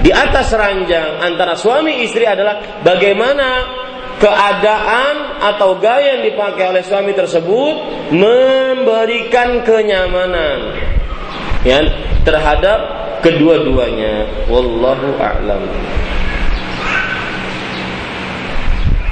di 0.03 0.11
atas 0.11 0.51
ranjang 0.55 1.19
antara 1.23 1.55
suami 1.57 2.03
istri 2.03 2.23
adalah 2.23 2.83
bagaimana 2.83 3.65
keadaan 4.17 5.39
atau 5.41 5.77
gaya 5.77 6.17
yang 6.17 6.23
dipakai 6.31 6.73
oleh 6.73 6.83
suami 6.83 7.11
tersebut 7.11 7.75
memberikan 8.11 9.61
kenyamanan. 9.67 10.73
Ya 11.65 11.83
terhadap 12.23 12.79
kedua-duanya. 13.19 14.47
Wallahu 14.47 15.15
a'lam 15.19 15.63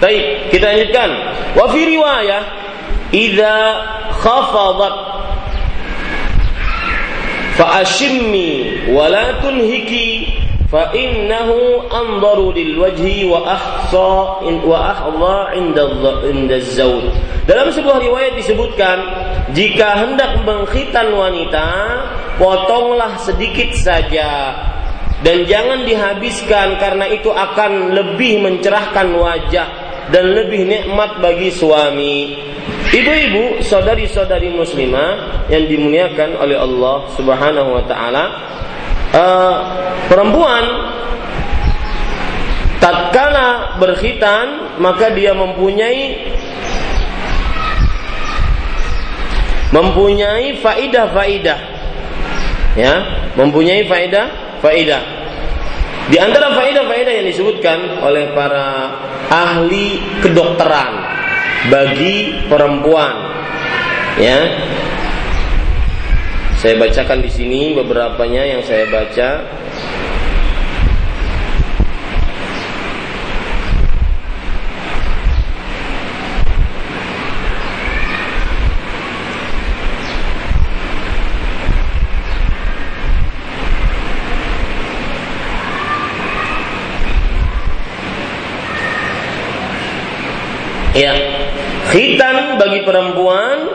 Baik, 0.06 0.54
kita 0.54 0.70
lanjutkan. 0.70 1.10
Wa 1.58 1.66
fi 1.74 1.82
riwayah 1.82 2.42
idza 3.10 3.58
khafadat 4.22 4.96
fa 7.58 7.82
ashimmi 7.82 8.86
wa 8.94 9.10
la 9.10 9.42
tunhiki 9.42 10.30
fa 10.70 10.94
innahu 10.94 11.90
anzaru 11.90 12.54
lil 12.54 12.78
wajhi 12.78 13.26
wa 13.26 13.50
ahsa 13.50 14.46
wa 14.46 14.78
ahdha 14.94 15.58
inda 15.58 15.90
inda 16.30 16.62
zawj. 16.62 17.10
Dalam 17.50 17.74
sebuah 17.74 17.98
riwayat 17.98 18.38
disebutkan 18.38 19.02
jika 19.58 20.06
hendak 20.06 20.38
mengkhitan 20.46 21.18
wanita 21.18 21.66
potonglah 22.38 23.18
sedikit 23.26 23.74
saja 23.74 24.54
dan 25.26 25.50
jangan 25.50 25.82
dihabiskan 25.82 26.78
karena 26.78 27.10
itu 27.10 27.34
akan 27.34 27.90
lebih 27.98 28.46
mencerahkan 28.46 29.10
wajah 29.18 29.85
dan 30.14 30.36
lebih 30.36 30.66
nikmat 30.66 31.18
bagi 31.22 31.50
suami. 31.50 32.38
Ibu-ibu, 32.94 33.66
saudari-saudari 33.66 34.54
muslimah 34.54 35.46
yang 35.50 35.66
dimuliakan 35.66 36.38
oleh 36.38 36.58
Allah 36.58 37.10
Subhanahu 37.18 37.70
wa 37.76 37.84
taala, 37.90 38.24
uh, 39.12 39.56
perempuan 40.08 40.64
tatkala 42.80 43.80
berkhitan 43.82 44.78
maka 44.78 45.10
dia 45.10 45.34
mempunyai 45.34 46.30
mempunyai 49.74 50.62
faidah-faidah 50.62 51.60
ya 52.78 52.94
mempunyai 53.34 53.88
faidah 53.90 54.30
faidah 54.62 55.25
di 56.06 56.18
antara 56.22 56.54
faedah-faedah 56.54 57.14
yang 57.18 57.28
disebutkan 57.28 58.02
oleh 58.06 58.30
para 58.38 58.94
ahli 59.30 59.98
kedokteran 60.22 60.94
bagi 61.74 62.46
perempuan, 62.46 63.16
ya. 64.22 64.40
Saya 66.62 66.78
bacakan 66.82 67.22
di 67.22 67.30
sini 67.30 67.62
beberapanya 67.74 68.46
yang 68.46 68.62
saya 68.62 68.86
baca. 68.90 69.30
Ya, 90.96 91.12
khitan 91.92 92.56
bagi 92.56 92.88
perempuan 92.88 93.68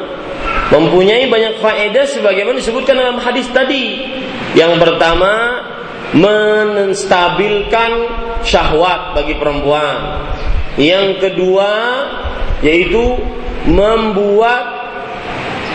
mempunyai 0.72 1.28
banyak 1.28 1.60
faedah 1.60 2.08
sebagaimana 2.08 2.56
disebutkan 2.56 2.96
dalam 2.96 3.20
hadis 3.20 3.44
tadi. 3.52 4.08
Yang 4.56 4.80
pertama, 4.80 5.60
menstabilkan 6.16 7.92
syahwat 8.40 9.14
bagi 9.14 9.36
perempuan. 9.36 10.26
Yang 10.80 11.28
kedua, 11.28 11.72
yaitu 12.64 13.20
membuat 13.68 14.64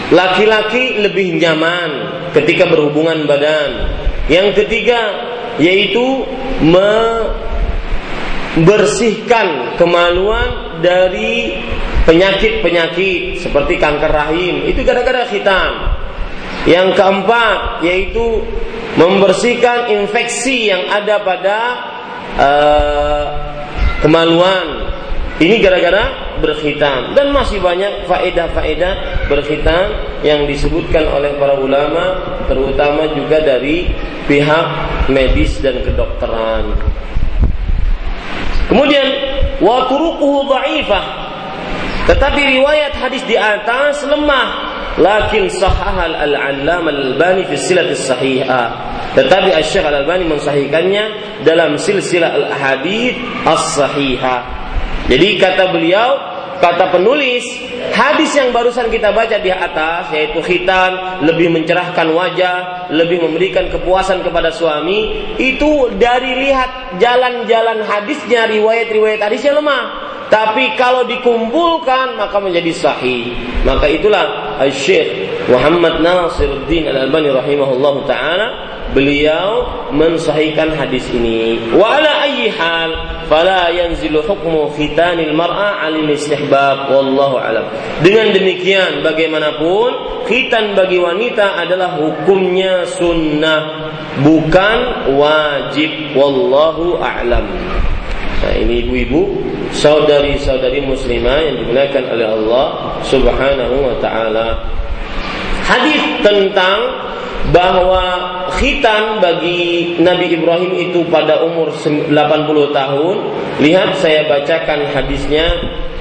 laki-laki 0.10 0.98
lebih 0.98 1.38
nyaman 1.38 1.90
ketika 2.34 2.66
berhubungan 2.66 3.30
badan. 3.30 4.02
Yang 4.26 4.66
ketiga, 4.66 5.02
yaitu 5.62 6.26
membersihkan 8.56 9.76
kemaluan 9.76 10.80
dari 10.80 11.60
penyakit-penyakit 12.08 13.44
seperti 13.44 13.76
kanker 13.76 14.08
rahim 14.08 14.64
itu 14.64 14.80
gara-gara 14.88 15.28
hitam. 15.28 15.92
Yang 16.66 16.98
keempat 16.98 17.86
yaitu 17.86 18.42
membersihkan 18.96 19.92
infeksi 19.92 20.72
yang 20.72 20.88
ada 20.88 21.22
pada 21.22 21.60
uh, 22.40 23.26
kemaluan. 24.00 24.88
Ini 25.36 25.60
gara-gara 25.60 26.40
berkhitan 26.40 27.12
dan 27.12 27.36
masih 27.36 27.60
banyak 27.60 28.08
faedah-faedah 28.08 29.28
berkhitan 29.28 29.92
yang 30.24 30.48
disebutkan 30.48 31.04
oleh 31.12 31.36
para 31.36 31.60
ulama 31.60 32.24
terutama 32.48 33.04
juga 33.12 33.44
dari 33.44 33.92
pihak 34.32 34.66
medis 35.12 35.60
dan 35.60 35.84
kedokteran. 35.84 36.95
Kemudian 38.76 39.08
wa 39.64 39.88
turuquhu 39.88 40.52
dhaifah. 40.52 41.06
Tetapi 42.12 42.60
riwayat 42.60 42.92
hadis 43.00 43.24
di 43.24 43.40
atas 43.40 44.04
lemah. 44.04 44.76
Lakin 45.00 45.48
sahahal 45.48 46.12
al-allam 46.12 46.92
al-albani 46.92 47.48
fi 47.48 47.56
silat 47.56 47.88
sahihah. 47.96 48.76
Tetapi 49.16 49.56
Asy-Syaikh 49.56 49.88
Al-Albani 49.88 50.28
mensahihkannya 50.28 51.04
dalam 51.48 51.80
silsilah 51.80 52.36
al-hadits 52.36 53.16
as-sahihah. 53.48 54.44
Jadi 55.08 55.40
kata 55.40 55.72
beliau, 55.72 56.35
kata 56.60 56.92
penulis, 56.92 57.44
hadis 57.92 58.32
yang 58.36 58.52
barusan 58.56 58.88
kita 58.92 59.12
baca 59.12 59.38
di 59.40 59.52
atas 59.52 60.12
yaitu 60.12 60.40
khitan 60.44 61.22
lebih 61.24 61.52
mencerahkan 61.52 62.08
wajah, 62.12 62.90
lebih 62.92 63.24
memberikan 63.24 63.68
kepuasan 63.72 64.24
kepada 64.24 64.52
suami, 64.52 65.34
itu 65.40 65.92
dari 65.96 66.48
lihat 66.48 67.00
jalan-jalan 67.00 67.84
hadisnya, 67.84 68.48
riwayat-riwayat 68.48 69.20
hadisnya 69.22 69.58
lemah. 69.58 69.84
Tapi 70.26 70.74
kalau 70.74 71.06
dikumpulkan 71.06 72.18
maka 72.18 72.42
menjadi 72.42 72.74
sahih. 72.74 73.30
Maka 73.62 73.86
itulah 73.86 74.58
Syekh 74.74 75.46
Muhammad 75.50 76.02
Nasiruddin 76.02 76.90
Al-Albani 76.90 77.30
rahimahullahu 77.30 78.10
taala 78.10 78.75
beliau 78.96 79.68
mensahihkan 79.92 80.72
hadis 80.72 81.04
ini. 81.12 81.60
Wa 81.76 82.00
ala 82.00 82.24
ayyi 82.24 82.48
hal 82.48 82.92
fala 83.28 83.68
yanzilu 83.76 84.24
hukmu 84.24 84.72
khitanil 84.74 85.36
mar'a 85.36 85.84
'alil 85.84 86.16
istihbab 86.16 86.88
wallahu 86.90 87.36
alam. 87.36 87.68
Dengan 88.00 88.32
demikian 88.32 89.04
bagaimanapun 89.04 90.24
khitan 90.26 90.74
bagi 90.74 90.98
wanita 90.98 91.60
adalah 91.60 92.00
hukumnya 92.00 92.88
sunnah 92.88 93.92
bukan 94.24 95.12
wajib 95.20 96.16
wallahu 96.16 96.98
a'lam. 97.04 97.46
Nah, 98.36 98.54
ini 98.62 98.86
ibu-ibu, 98.86 99.42
saudari-saudari 99.74 100.84
muslimah 100.84 101.40
yang 101.44 101.56
dimuliakan 101.66 102.04
oleh 102.14 102.28
Allah 102.30 102.68
Subhanahu 103.08 103.76
wa 103.90 103.96
taala. 104.00 104.70
Hadis 105.66 105.98
tentang 106.22 106.78
bahwa 107.54 108.04
khitan 108.58 109.22
bagi 109.22 109.98
Nabi 110.02 110.34
Ibrahim 110.34 110.72
itu 110.90 111.06
pada 111.10 111.46
umur 111.46 111.70
80 111.74 112.10
tahun. 112.74 113.16
Lihat 113.62 114.02
saya 114.02 114.26
bacakan 114.26 114.90
hadisnya 114.90 115.46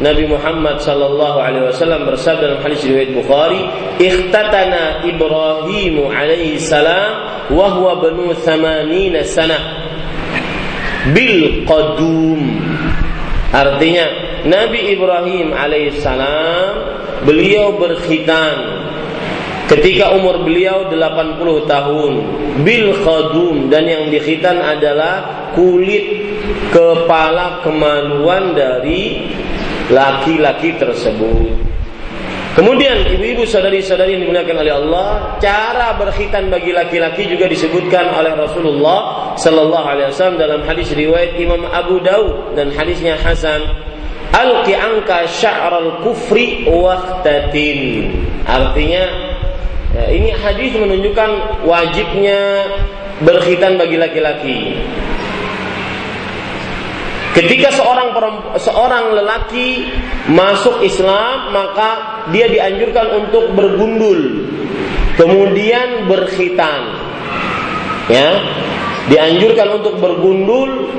Nabi 0.01 0.27
Muhammad 0.27 0.83
sallallahu 0.83 1.39
alaihi 1.39 1.71
wasallam 1.71 2.09
bersabda 2.09 2.57
dalam 2.57 2.61
hadis 2.65 2.83
riwayat 2.83 3.15
Bukhari, 3.15 3.63
"Ikhtatana 4.03 5.07
Ibrahim 5.07 6.11
alaihi 6.11 6.59
salam 6.59 7.47
wa 7.53 7.67
huwa 7.71 8.03
banu 8.03 8.35
80 8.35 9.23
sanah." 9.23 9.85
bil 11.13 11.69
qadum 11.69 12.41
artinya 13.53 14.07
Nabi 14.49 14.97
Ibrahim 14.97 15.53
alaihissalam 15.53 16.73
beliau 17.29 17.77
berkhitan 17.77 18.84
ketika 19.71 20.13
umur 20.13 20.45
beliau 20.45 20.93
80 20.93 21.41
tahun 21.65 22.13
bil 22.63 22.89
khadum 23.01 23.73
dan 23.73 23.89
yang 23.89 24.13
dikhitan 24.13 24.61
adalah 24.61 25.49
kulit 25.57 26.25
kepala 26.69 27.65
kemaluan 27.65 28.53
dari 28.53 29.31
laki-laki 29.89 30.77
tersebut 30.77 31.65
Kemudian 32.55 33.03
ibu-ibu 33.11 33.43
saudari-saudari 33.43 34.15
yang 34.15 34.31
dimuliakan 34.31 34.63
oleh 34.63 34.73
Allah, 34.79 35.35
cara 35.43 35.99
berkhitan 35.99 36.55
bagi 36.55 36.71
laki-laki 36.71 37.27
juga 37.27 37.51
disebutkan 37.51 38.15
oleh 38.15 38.31
Rasulullah 38.31 39.35
sallallahu 39.35 39.83
alaihi 39.83 40.15
wasallam 40.15 40.39
dalam 40.39 40.63
hadis 40.63 40.95
riwayat 40.95 41.35
Imam 41.35 41.67
Abu 41.67 41.99
Daud 41.99 42.55
dan 42.55 42.71
hadisnya 42.71 43.19
Hasan. 43.19 43.59
Alqi 44.31 44.71
anka 44.71 45.27
sya'ral 45.27 45.99
kufri 46.07 46.63
waqtatin. 46.71 48.15
Artinya 48.47 49.03
ya, 49.95 50.05
ini 50.11 50.31
hadis 50.35 50.75
menunjukkan 50.75 51.31
wajibnya 51.65 52.67
berkhitan 53.23 53.79
bagi 53.79 53.97
laki-laki. 53.97 54.59
Ketika 57.35 57.75
seorang 57.75 58.15
seorang 58.63 59.19
lelaki 59.19 59.91
masuk 60.31 60.87
Islam, 60.87 61.51
maka 61.51 62.23
dia 62.31 62.47
dianjurkan 62.47 63.27
untuk 63.27 63.51
bergundul, 63.59 64.47
kemudian 65.19 66.07
berkhitan. 66.07 67.03
Ya, 68.07 68.39
dianjurkan 69.11 69.83
untuk 69.83 69.99
bergundul, 69.99 70.95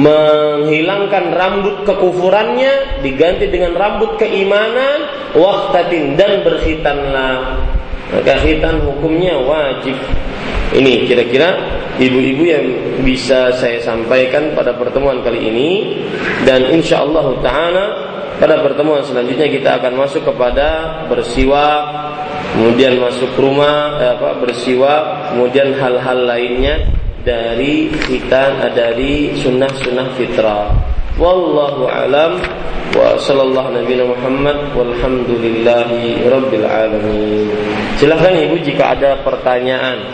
menghilangkan 0.00 1.36
rambut 1.36 1.84
kekufurannya, 1.84 3.04
diganti 3.04 3.52
dengan 3.52 3.76
rambut 3.76 4.16
keimanan, 4.16 5.04
waktatin 5.36 6.16
dan 6.16 6.40
berkhitanlah. 6.48 7.60
Maka 8.12 8.44
khitan 8.44 8.84
hukumnya 8.84 9.40
wajib. 9.40 9.96
Ini 10.72 11.04
kira-kira 11.04 11.52
ibu-ibu 12.00 12.44
yang 12.48 12.64
bisa 13.04 13.52
saya 13.56 13.76
sampaikan 13.80 14.56
pada 14.56 14.72
pertemuan 14.72 15.20
kali 15.20 15.52
ini 15.52 15.70
dan 16.48 16.64
insya 16.72 17.04
Allah 17.04 17.28
taala 17.44 17.84
pada 18.40 18.64
pertemuan 18.64 19.04
selanjutnya 19.04 19.52
kita 19.52 19.76
akan 19.76 20.00
masuk 20.00 20.24
kepada 20.24 21.04
bersiwak 21.12 21.82
kemudian 22.56 22.96
masuk 22.96 23.28
rumah 23.36 24.00
eh, 24.00 24.16
apa 24.16 24.40
bersiwak 24.40 25.32
kemudian 25.36 25.76
hal-hal 25.76 26.24
lainnya 26.24 26.88
dari 27.22 27.92
kita 28.08 28.72
dari 28.72 29.36
sunnah-sunnah 29.36 30.08
fitrah 30.16 30.91
wallahu 31.20 31.88
alam. 31.88 32.40
Wa 32.92 33.16
sallallahu 33.16 33.72
nabi 33.72 34.00
Muhammad. 34.04 34.72
Walhamdulillahi 34.76 36.28
rabbil 36.28 36.66
alamin. 36.68 37.48
Silahkan 37.96 38.36
ibu 38.36 38.56
jika 38.60 38.96
ada 38.96 39.20
pertanyaan. 39.24 40.04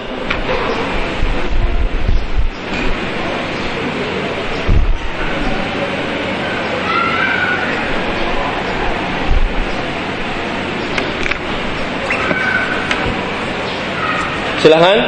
Silahkan. 14.59 14.99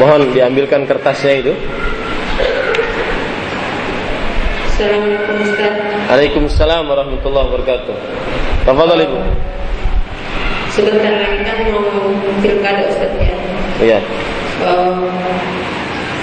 Mohon 0.00 0.32
diambilkan 0.32 0.88
kertasnya 0.88 1.44
itu 1.44 1.52
Assalamualaikum 4.80 5.44
Ustaz. 5.44 5.74
Waalaikumsalam 6.08 6.88
warahmatullahi 6.88 7.52
wabarakatuh. 7.52 7.96
Tafadhal 8.64 9.04
Ibu. 9.04 9.18
Sebentar 10.72 11.20
lagi 11.20 11.44
kan 11.44 11.68
mau 11.68 11.84
pilkada 12.40 12.88
Ustaz 12.88 13.12
ya. 13.20 13.36
Iya. 13.76 13.98
Uh, 14.64 15.04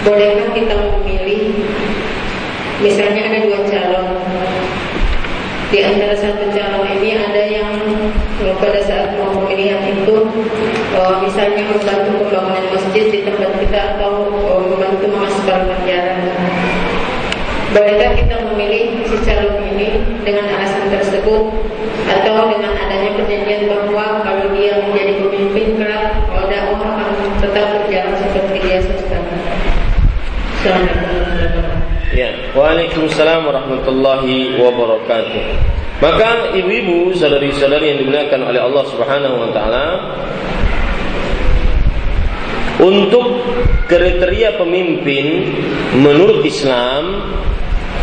Bolehkah 0.02 0.50
kita 0.58 0.74
memilih 0.74 1.54
Misalnya 2.82 3.30
ada 3.30 3.46
dua 3.46 3.62
calon 3.70 4.26
di 5.70 5.80
antara 5.86 6.18
satu 6.18 6.50
calon 6.50 6.82
ini 6.98 7.14
ada 7.14 7.42
yang 7.46 7.70
pada 8.58 8.82
saat 8.90 9.22
mau 9.22 9.38
pemilihan 9.38 9.86
itu 9.86 10.26
uh, 10.98 11.22
misalnya 11.22 11.62
membantu 11.62 12.26
pembangunan 12.26 12.66
masjid 12.74 13.06
di 13.06 13.22
tempat 13.22 13.54
kita 13.62 14.02
atau 14.02 14.34
uh, 14.50 14.66
membantu 14.66 15.14
memasukkan 15.14 15.62
pelajaran. 15.70 16.26
Bolehkah 17.78 18.16
kita 18.16 18.36
memilih 18.48 19.06
si 19.12 19.18
calon 19.28 19.60
ini 19.76 20.02
dengan 20.28 20.44
alasan 20.52 20.92
tersebut 20.92 21.44
atau 22.12 22.36
dengan 22.52 22.76
adanya 22.76 23.16
perjanjian 23.16 23.72
bahwa 23.72 24.20
kalau 24.28 24.52
dia 24.52 24.76
menjadi 24.84 25.24
pemimpin 25.24 25.80
kelak 25.80 26.20
kalau 26.28 26.46
dakwah 26.52 26.84
akan 26.84 27.32
tetap 27.40 27.68
berjalan 27.80 28.14
seperti 28.20 28.58
biasa 28.60 28.92
sekarang. 29.00 29.40
Ya, 32.12 32.30
Waalaikumsalam 32.52 33.48
warahmatullahi 33.48 34.60
wabarakatuh. 34.60 35.44
Maka 35.98 36.54
ibu-ibu, 36.54 37.16
saudari-saudari 37.16 37.96
yang 37.96 38.00
dimuliakan 38.04 38.42
oleh 38.52 38.62
Allah 38.62 38.84
Subhanahu 38.90 39.36
wa 39.48 39.50
taala, 39.56 39.86
untuk 42.78 43.42
kriteria 43.90 44.60
pemimpin 44.62 45.50
menurut 45.98 46.46
Islam 46.46 47.26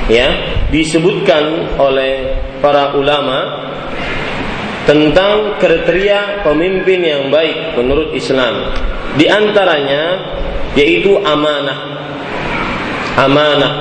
ya 0.08 0.28
disebutkan 0.68 1.76
oleh 1.80 2.36
para 2.60 2.96
ulama 2.96 3.64
tentang 4.84 5.56
kriteria 5.56 6.44
pemimpin 6.44 7.00
yang 7.00 7.22
baik 7.32 7.76
menurut 7.76 8.12
Islam. 8.12 8.72
Di 9.16 9.30
antaranya 9.30 10.20
yaitu 10.76 11.16
amanah. 11.22 11.78
Amanah. 13.14 13.74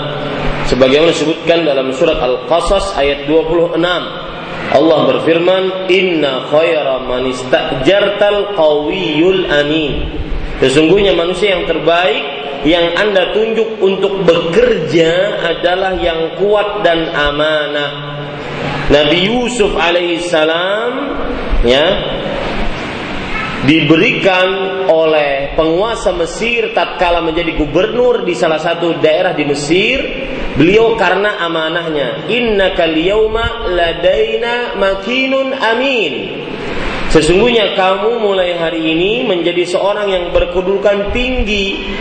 Sebagaimana 0.70 1.12
disebutkan 1.12 1.68
dalam 1.68 1.92
surat 1.92 2.24
Al-Qasas 2.24 2.96
ayat 2.96 3.28
26 3.28 3.76
Allah 4.72 5.00
berfirman 5.12 5.92
inna 5.92 6.48
khaira 6.48 7.04
man 7.04 7.28
istajartal 7.28 8.56
qawiyul 8.56 9.44
amin 9.52 10.08
Sesungguhnya 10.64 11.12
manusia 11.12 11.60
yang 11.60 11.68
terbaik 11.68 12.24
yang 12.64 12.96
Anda 12.96 13.36
tunjuk 13.36 13.84
untuk 13.84 14.24
bekerja 14.24 15.44
adalah 15.44 16.00
yang 16.00 16.40
kuat 16.40 16.88
dan 16.88 17.12
amanah. 17.12 17.92
Nabi 18.88 19.28
Yusuf 19.28 19.76
alaihissalam 19.76 20.92
ya 21.68 21.88
diberikan 23.68 24.48
oleh 24.92 25.56
penguasa 25.56 26.12
Mesir 26.16 26.72
tatkala 26.76 27.20
menjadi 27.24 27.56
gubernur 27.60 28.28
di 28.28 28.36
salah 28.36 28.60
satu 28.60 29.00
daerah 29.00 29.32
di 29.32 29.48
Mesir 29.48 30.00
beliau 30.60 31.00
karena 31.00 31.40
amanahnya 31.44 32.28
innaka 32.28 32.84
liyauma 32.88 33.72
ladaina 33.72 34.76
makinun 34.76 35.56
amin 35.56 36.14
Sesungguhnya 37.14 37.78
kamu 37.78 38.26
mulai 38.26 38.58
hari 38.58 38.82
ini 38.82 39.22
menjadi 39.30 39.70
seorang 39.70 40.10
yang 40.10 40.26
berkedudukan 40.34 41.14
tinggi. 41.14 41.94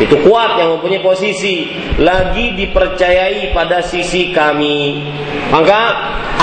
Itu 0.00 0.24
kuat 0.24 0.56
yang 0.56 0.80
mempunyai 0.80 1.04
posisi. 1.04 1.68
Lagi 2.00 2.56
dipercayai 2.56 3.52
pada 3.52 3.84
sisi 3.84 4.32
kami. 4.32 5.04
Maka 5.52 5.80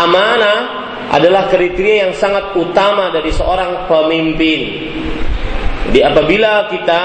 amanah 0.06 0.60
adalah 1.18 1.50
kriteria 1.50 2.06
yang 2.06 2.14
sangat 2.14 2.54
utama 2.54 3.10
dari 3.10 3.34
seorang 3.34 3.90
pemimpin. 3.90 4.62
Jadi 5.90 6.06
apabila 6.06 6.70
kita 6.70 7.04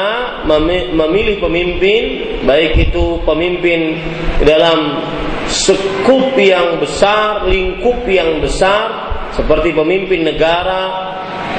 memilih 0.92 1.40
pemimpin, 1.40 2.02
baik 2.44 2.76
itu 2.76 3.24
pemimpin 3.24 3.96
dalam 4.44 5.00
sekup 5.48 6.36
yang 6.36 6.76
besar, 6.76 7.48
lingkup 7.48 8.04
yang 8.04 8.40
besar, 8.44 8.99
seperti 9.34 9.70
pemimpin 9.74 10.26
negara, 10.26 11.14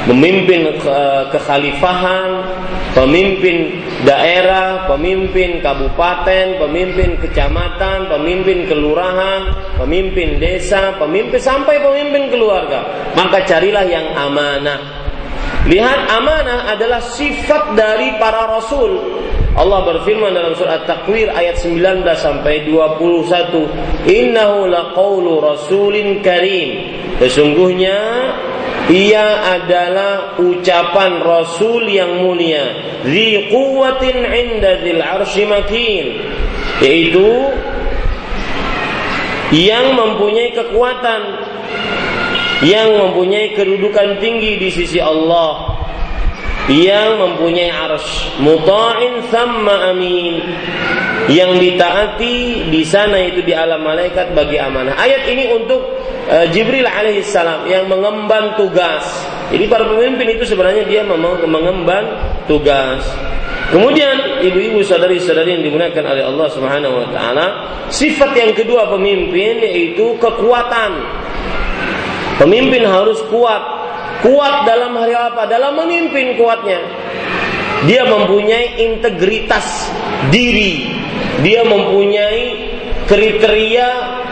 pemimpin 0.07 0.81
kekhalifahan, 1.31 2.29
pemimpin 2.97 3.79
daerah, 4.03 4.89
pemimpin 4.89 5.61
kabupaten, 5.61 6.57
pemimpin 6.57 7.19
kecamatan, 7.21 8.09
pemimpin 8.09 8.65
kelurahan, 8.67 9.55
pemimpin 9.77 10.41
desa, 10.41 10.97
pemimpin 10.97 11.39
sampai 11.39 11.79
pemimpin 11.79 12.33
keluarga. 12.33 13.13
Maka 13.13 13.45
carilah 13.45 13.85
yang 13.85 14.11
amanah. 14.17 15.01
Lihat 15.69 15.99
amanah 16.09 16.73
adalah 16.73 17.01
sifat 17.01 17.77
dari 17.77 18.17
para 18.17 18.49
rasul. 18.49 19.20
Allah 19.51 19.83
berfirman 19.83 20.31
dalam 20.31 20.55
surat 20.55 20.87
Takwir 20.87 21.27
ayat 21.27 21.59
19 21.59 22.07
sampai 22.15 22.63
21, 22.63 23.67
"Innahu 24.07 24.71
laqaulu 24.71 25.43
rasulin 25.43 26.23
karim." 26.23 26.87
Sesungguhnya 27.19 27.99
ia 28.87 29.59
adalah 29.59 30.39
ucapan 30.39 31.19
rasul 31.19 31.83
yang 31.83 32.23
mulia, 32.23 32.63
zi 33.03 33.51
quwwatin 33.51 34.23
'inda 34.23 34.79
dzil 34.79 35.03
'arsy 35.03 35.43
makin, 35.43 36.05
yaitu 36.79 37.51
yang 39.51 39.99
mempunyai 39.99 40.55
kekuatan. 40.55 41.21
Yang 42.61 42.89
mempunyai 42.93 43.57
kedudukan 43.57 44.21
tinggi 44.21 44.61
di 44.61 44.69
sisi 44.69 45.01
Allah 45.01 45.70
yang 46.69 47.17
mempunyai 47.17 47.73
arsh 47.73 48.37
muta'in 48.37 49.25
sama 49.33 49.95
amin. 49.95 50.43
Yang 51.31 51.51
ditaati 51.63 52.67
di 52.67 52.81
sana 52.83 53.21
itu 53.21 53.45
di 53.45 53.53
alam 53.55 53.81
malaikat 53.81 54.35
bagi 54.35 54.59
amanah. 54.59 54.97
Ayat 54.99 55.25
ini 55.31 55.47
untuk 55.53 55.79
uh, 56.27 56.45
Jibril 56.51 56.85
alaihissalam 56.85 57.69
yang 57.69 57.87
mengemban 57.87 58.57
tugas. 58.59 59.05
Jadi 59.53 59.65
para 59.67 59.87
pemimpin 59.87 60.37
itu 60.37 60.43
sebenarnya 60.47 60.83
dia 60.87 61.01
mengemban 61.47 62.03
tugas. 62.49 63.03
Kemudian 63.71 64.43
ibu-ibu 64.43 64.83
sadari-sadari 64.83 65.55
yang 65.55 65.63
dimuliakan 65.63 66.03
oleh 66.03 66.23
Allah 66.27 66.47
Subhanahu 66.51 66.93
wa 67.03 67.07
taala, 67.07 67.45
sifat 67.87 68.35
yang 68.35 68.51
kedua 68.51 68.91
pemimpin 68.91 69.63
yaitu 69.63 70.19
kekuatan. 70.19 70.99
Pemimpin 72.35 72.83
harus 72.83 73.23
kuat, 73.31 73.63
Kuat 74.21 74.69
dalam 74.69 74.93
hari 74.97 75.17
apa? 75.17 75.49
Dalam 75.49 75.81
memimpin 75.81 76.37
kuatnya. 76.37 76.79
Dia 77.89 78.05
mempunyai 78.05 78.77
integritas 78.77 79.89
diri. 80.29 80.93
Dia 81.41 81.65
mempunyai 81.65 82.69
kriteria 83.09 83.87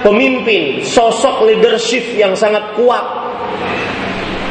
pemimpin, 0.05 0.85
sosok 0.85 1.49
leadership 1.49 2.13
yang 2.13 2.37
sangat 2.37 2.77
kuat. 2.77 3.01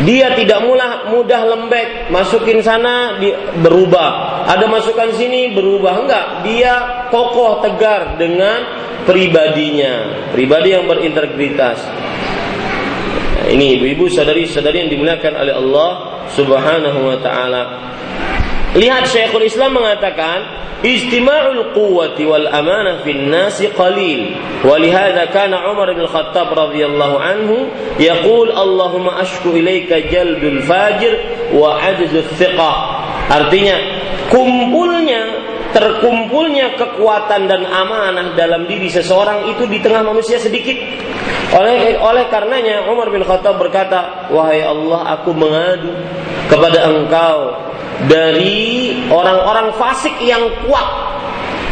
Dia 0.02 0.30
tidak 0.38 0.62
mudah 0.62 1.10
mudah 1.10 1.42
lembek, 1.42 2.10
masukin 2.14 2.62
sana 2.62 3.18
dia 3.18 3.34
berubah. 3.58 4.42
Ada 4.46 4.70
masukan 4.70 5.10
sini 5.18 5.54
berubah 5.54 6.06
enggak? 6.06 6.26
Dia 6.46 6.74
kokoh 7.10 7.58
tegar 7.66 8.14
dengan 8.14 8.62
pribadinya, 9.02 10.26
pribadi 10.30 10.70
yang 10.70 10.86
berintegritas 10.86 11.82
ini 13.48 13.80
ibu-ibu 13.80 14.12
sadari-sadari 14.12 14.84
yang 14.84 14.90
dimuliakan 14.92 15.32
oleh 15.40 15.54
Allah 15.56 15.90
Subhanahu 16.36 17.00
wa 17.08 17.16
taala. 17.24 17.62
Lihat 18.76 19.08
Syekhul 19.08 19.48
Islam 19.48 19.80
mengatakan, 19.80 20.44
ijtima'ul 20.84 21.72
quwwati 21.72 22.28
wal 22.28 22.44
amanah 22.52 23.00
fin 23.00 23.32
nasi 23.32 23.72
qalil. 23.72 24.36
Walihada 24.60 25.32
kana 25.32 25.72
Umar 25.72 25.88
bin 25.96 26.04
Khattab 26.04 26.52
radhiyallahu 26.52 27.16
anhu 27.16 27.72
yaqul 27.96 28.52
Allahumma 28.52 29.24
ashku 29.24 29.56
ilaika 29.56 30.04
jaldul 30.12 30.60
fajir 30.68 31.16
wa 31.56 31.80
ajzu 31.80 32.20
thiqah. 32.36 32.76
Artinya, 33.32 33.76
kumpulnya 34.28 35.47
terkumpulnya 35.72 36.76
kekuatan 36.76 37.48
dan 37.48 37.62
amanah 37.68 38.32
dalam 38.34 38.64
diri 38.64 38.88
seseorang 38.88 39.52
itu 39.52 39.68
di 39.68 39.78
tengah 39.82 40.04
manusia 40.04 40.40
sedikit. 40.40 40.76
Oleh 41.52 41.96
oleh 41.96 42.28
karenanya 42.28 42.88
Umar 42.92 43.08
bin 43.08 43.24
Khattab 43.24 43.56
berkata, 43.56 44.28
"Wahai 44.28 44.64
Allah, 44.64 45.16
aku 45.16 45.32
mengadu 45.32 45.92
kepada 46.48 46.92
Engkau 46.92 47.56
dari 48.08 48.94
orang-orang 49.08 49.72
fasik 49.80 50.16
yang 50.20 50.44
kuat 50.64 50.88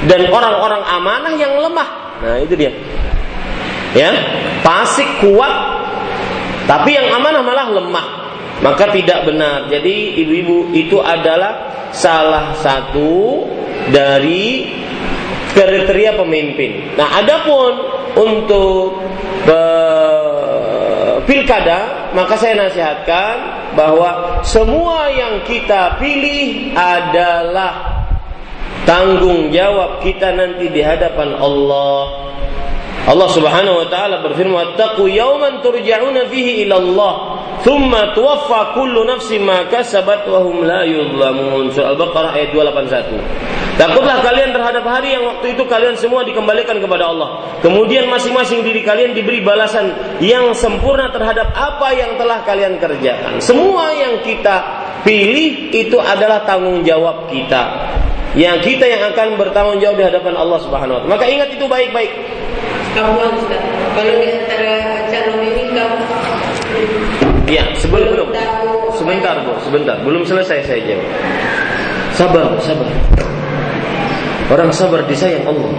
dan 0.09 0.29
orang-orang 0.33 0.81
amanah 0.85 1.35
yang 1.37 1.61
lemah." 1.61 1.89
Nah, 2.25 2.37
itu 2.41 2.57
dia. 2.57 2.73
Ya, 3.97 4.13
fasik 4.65 5.25
kuat 5.25 5.77
tapi 6.67 6.99
yang 6.99 7.09
amanah 7.15 7.43
malah 7.47 7.67
lemah. 7.71 8.07
Maka 8.67 8.91
tidak 8.91 9.31
benar. 9.31 9.71
Jadi 9.71 10.19
ibu-ibu 10.27 10.75
itu 10.75 10.99
adalah 10.99 11.87
salah 11.95 12.51
satu 12.59 13.47
dari 13.95 14.75
kriteria 15.55 16.19
pemimpin. 16.19 16.99
Nah, 16.99 17.23
adapun 17.23 17.73
untuk 18.19 18.99
pilkada, 21.31 22.11
maka 22.11 22.35
saya 22.35 22.67
nasihatkan 22.67 23.35
bahwa 23.79 24.43
semua 24.43 25.15
yang 25.15 25.47
kita 25.47 26.03
pilih 26.03 26.75
adalah 26.75 28.03
tanggung 28.83 29.55
jawab 29.55 30.03
kita 30.03 30.35
nanti 30.35 30.75
di 30.75 30.83
hadapan 30.83 31.39
Allah. 31.39 32.35
Allah 33.07 33.29
Subhanahu 33.31 33.79
wa 33.79 33.87
taala 33.87 34.19
berfirman, 34.19 34.75
"Taqu 34.75 35.07
yawman 35.07 35.63
turja'una 35.63 36.27
fihi 36.27 36.67
ila 36.67 36.83
Allah, 36.83 37.13
thumma 37.63 38.11
tuwaffa 38.19 38.75
kullu 38.75 39.07
nafsin 39.07 39.47
ma 39.47 39.71
kasabat 39.71 40.27
wa 40.27 40.43
hum 40.43 40.67
la 40.67 40.83
yudhlamun." 40.83 41.71
Surah 41.71 41.95
Al-Baqarah 41.95 42.35
ayat 42.35 42.51
281. 42.51 43.23
Takutlah 43.77 44.25
kalian 44.25 44.57
terhadap 44.57 44.83
hari 44.89 45.15
yang 45.15 45.23
waktu 45.23 45.55
itu 45.55 45.63
kalian 45.69 45.95
semua 45.95 46.25
dikembalikan 46.27 46.81
kepada 46.83 47.13
Allah. 47.13 47.61
Kemudian 47.61 48.09
masing-masing 48.11 48.65
diri 48.65 48.81
kalian 48.83 49.15
diberi 49.15 49.45
balasan 49.45 50.19
yang 50.19 50.51
sempurna 50.57 51.13
terhadap 51.13 51.53
apa 51.55 51.93
yang 51.95 52.17
telah 52.19 52.43
kalian 52.43 52.81
kerjakan. 52.81 53.39
Semua 53.39 53.93
yang 53.93 54.25
kita 54.25 54.57
pilih 55.05 55.71
itu 55.71 55.95
adalah 56.01 56.43
tanggung 56.49 56.83
jawab 56.83 57.29
kita. 57.31 57.93
Yang 58.33 58.69
kita 58.69 58.85
yang 58.85 59.13
akan 59.13 59.37
bertanggung 59.41 59.79
jawab 59.81 59.97
di 59.97 60.05
hadapan 60.09 60.35
Allah 60.37 60.59
Subhanahu 60.61 60.97
wa 60.97 61.01
taala. 61.05 61.13
Maka 61.13 61.25
ingat 61.29 61.49
itu 61.53 61.65
baik-baik. 61.69 62.13
Kalau 62.97 64.15
di 64.17 64.29
antara 64.33 65.05
calon 65.13 65.41
ini 65.45 65.69
kamu 65.69 66.01
Ya, 67.45 67.65
sebelum 67.77 68.09
belum. 68.09 68.29
Sebentar, 68.97 69.37
Bu, 69.45 69.53
sebentar. 69.61 70.01
Belum 70.01 70.25
selesai 70.25 70.65
saya 70.65 70.81
jawab. 70.81 71.09
Sabar, 72.17 72.57
sabar. 72.65 72.89
Orang 74.49 74.73
sabar 74.73 75.05
disayang 75.05 75.45
Allah. 75.45 75.71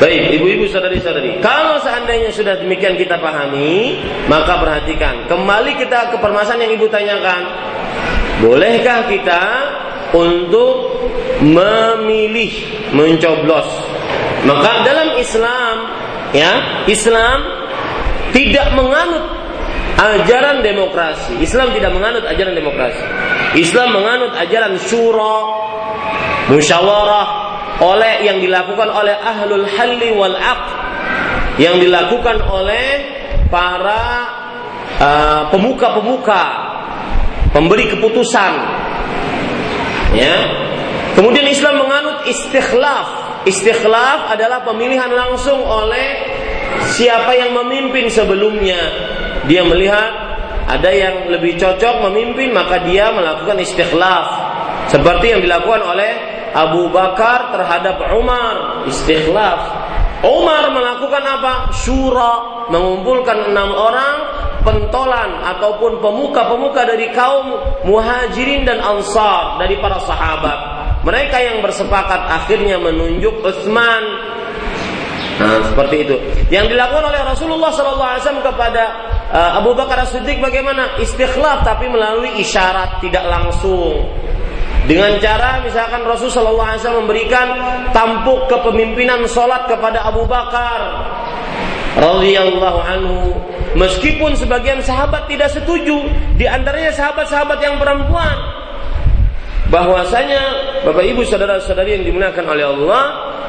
Baik, 0.00 0.40
ibu-ibu 0.40 0.64
saudari-saudari, 0.72 1.44
kalau 1.44 1.76
seandainya 1.84 2.32
sudah 2.32 2.56
demikian 2.56 2.96
kita 2.96 3.20
pahami, 3.20 4.00
maka 4.32 4.56
perhatikan. 4.56 5.28
Kembali 5.28 5.76
kita 5.76 6.08
ke 6.08 6.16
permasalahan 6.16 6.64
yang 6.64 6.72
ibu 6.80 6.88
tanyakan. 6.88 7.42
Bolehkah 8.40 9.04
kita 9.12 9.44
untuk 10.16 11.04
memilih 11.44 12.64
mencoblos? 12.96 13.89
Maka 14.46 14.70
dalam 14.88 15.16
Islam, 15.20 15.74
ya, 16.32 16.84
Islam 16.88 17.38
tidak 18.32 18.72
menganut 18.72 19.24
ajaran 20.00 20.64
demokrasi. 20.64 21.36
Islam 21.44 21.76
tidak 21.76 21.92
menganut 21.92 22.24
ajaran 22.24 22.56
demokrasi. 22.56 23.04
Islam 23.60 24.00
menganut 24.00 24.32
ajaran 24.32 24.80
syura, 24.80 25.38
musyawarah 26.48 27.28
oleh 27.80 28.28
yang 28.28 28.40
dilakukan 28.40 28.88
oleh 28.92 29.16
ahlul 29.16 29.64
halli 29.64 30.08
wal 30.12 30.36
aq 30.36 30.64
yang 31.56 31.80
dilakukan 31.80 32.40
oleh 32.44 32.88
para 33.48 34.02
uh, 35.00 35.42
pemuka-pemuka 35.48 36.42
pemberi 37.50 37.88
keputusan 37.90 38.52
ya 40.14 40.34
kemudian 41.16 41.48
Islam 41.48 41.82
menganut 41.82 42.28
istikhlaf 42.28 43.29
istikhlaf 43.48 44.32
adalah 44.32 44.64
pemilihan 44.64 45.08
langsung 45.08 45.60
oleh 45.64 46.08
siapa 46.92 47.32
yang 47.36 47.56
memimpin 47.56 48.08
sebelumnya 48.12 48.78
dia 49.48 49.64
melihat 49.64 50.10
ada 50.70 50.90
yang 50.92 51.32
lebih 51.32 51.58
cocok 51.58 52.10
memimpin 52.10 52.52
maka 52.54 52.84
dia 52.84 53.10
melakukan 53.10 53.58
istikhlaf 53.58 54.26
seperti 54.90 55.34
yang 55.34 55.40
dilakukan 55.42 55.82
oleh 55.82 56.12
Abu 56.50 56.90
Bakar 56.90 57.54
terhadap 57.54 58.10
Umar 58.10 58.84
istikhlaf. 58.90 59.60
Umar 60.20 60.68
melakukan 60.74 61.22
apa? 61.24 61.54
Syura, 61.72 62.66
mengumpulkan 62.68 63.54
enam 63.54 63.72
orang 63.72 64.14
pentolan 64.62 65.44
ataupun 65.56 66.00
pemuka-pemuka 66.00 66.84
dari 66.84 67.12
kaum 67.12 67.56
muhajirin 67.88 68.64
dan 68.68 68.80
ansar 68.80 69.60
dari 69.60 69.80
para 69.80 69.98
sahabat. 70.04 70.58
Mereka 71.00 71.36
yang 71.40 71.58
bersepakat 71.64 72.28
akhirnya 72.28 72.76
menunjuk 72.76 73.40
Utsman. 73.40 74.04
Nah, 75.40 75.64
seperti 75.72 76.04
itu. 76.04 76.16
Yang 76.52 76.76
dilakukan 76.76 77.04
oleh 77.08 77.20
Rasulullah 77.24 77.72
SAW 77.72 78.44
kepada 78.44 78.84
uh, 79.32 79.50
Abu 79.56 79.72
Bakar 79.72 80.04
As-Siddiq 80.04 80.36
bagaimana? 80.36 81.00
Istikhlaf 81.00 81.64
tapi 81.64 81.88
melalui 81.88 82.36
isyarat 82.44 83.00
tidak 83.00 83.24
langsung. 83.24 84.04
Dengan 84.84 85.16
cara 85.22 85.64
misalkan 85.64 86.04
Rasulullah 86.04 86.76
SAW 86.76 87.04
memberikan 87.04 87.46
tampuk 87.96 88.48
kepemimpinan 88.52 89.24
sholat 89.24 89.64
kepada 89.70 90.04
Abu 90.04 90.28
Bakar 90.28 91.08
radhiyallahu 91.96 92.80
anhu. 92.84 93.20
Meskipun 93.78 94.34
sebagian 94.34 94.82
sahabat 94.82 95.30
tidak 95.30 95.50
setuju, 95.54 96.10
di 96.34 96.46
antaranya 96.46 96.90
sahabat-sahabat 96.90 97.58
yang 97.62 97.78
perempuan, 97.78 98.34
bahwasanya 99.70 100.42
Bapak 100.82 101.04
Ibu 101.06 101.22
saudara-saudari 101.22 102.00
yang 102.00 102.04
dimuliakan 102.04 102.46
oleh 102.50 102.66
Allah, 102.66 103.02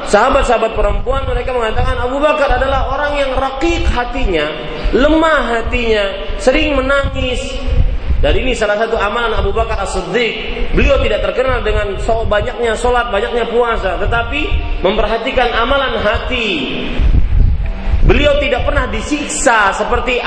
sahabat-sahabat 0.06 0.78
perempuan 0.78 1.26
mereka 1.26 1.50
mengatakan 1.50 1.98
Abu 1.98 2.22
Bakar 2.22 2.54
adalah 2.54 2.94
orang 2.94 3.18
yang 3.18 3.30
rakik 3.34 3.82
hatinya, 3.90 4.46
lemah 4.94 5.58
hatinya, 5.58 6.04
sering 6.38 6.78
menangis, 6.78 7.42
dan 8.22 8.38
ini 8.38 8.54
salah 8.54 8.78
satu 8.78 8.94
amalan 8.94 9.34
Abu 9.34 9.50
Bakar 9.50 9.82
As-Siddiq. 9.82 10.32
Beliau 10.78 11.02
tidak 11.02 11.26
terkenal 11.26 11.58
dengan 11.66 11.98
so 11.98 12.22
banyaknya 12.22 12.78
sholat, 12.78 13.10
banyaknya 13.10 13.50
puasa, 13.50 13.98
tetapi 13.98 14.46
memperhatikan 14.86 15.50
amalan 15.50 15.98
hati. 15.98 16.78
Beliau 18.02 18.34
tidak 18.42 18.66
pernah 18.66 18.90
disiksa 18.90 19.70
seperti 19.70 20.18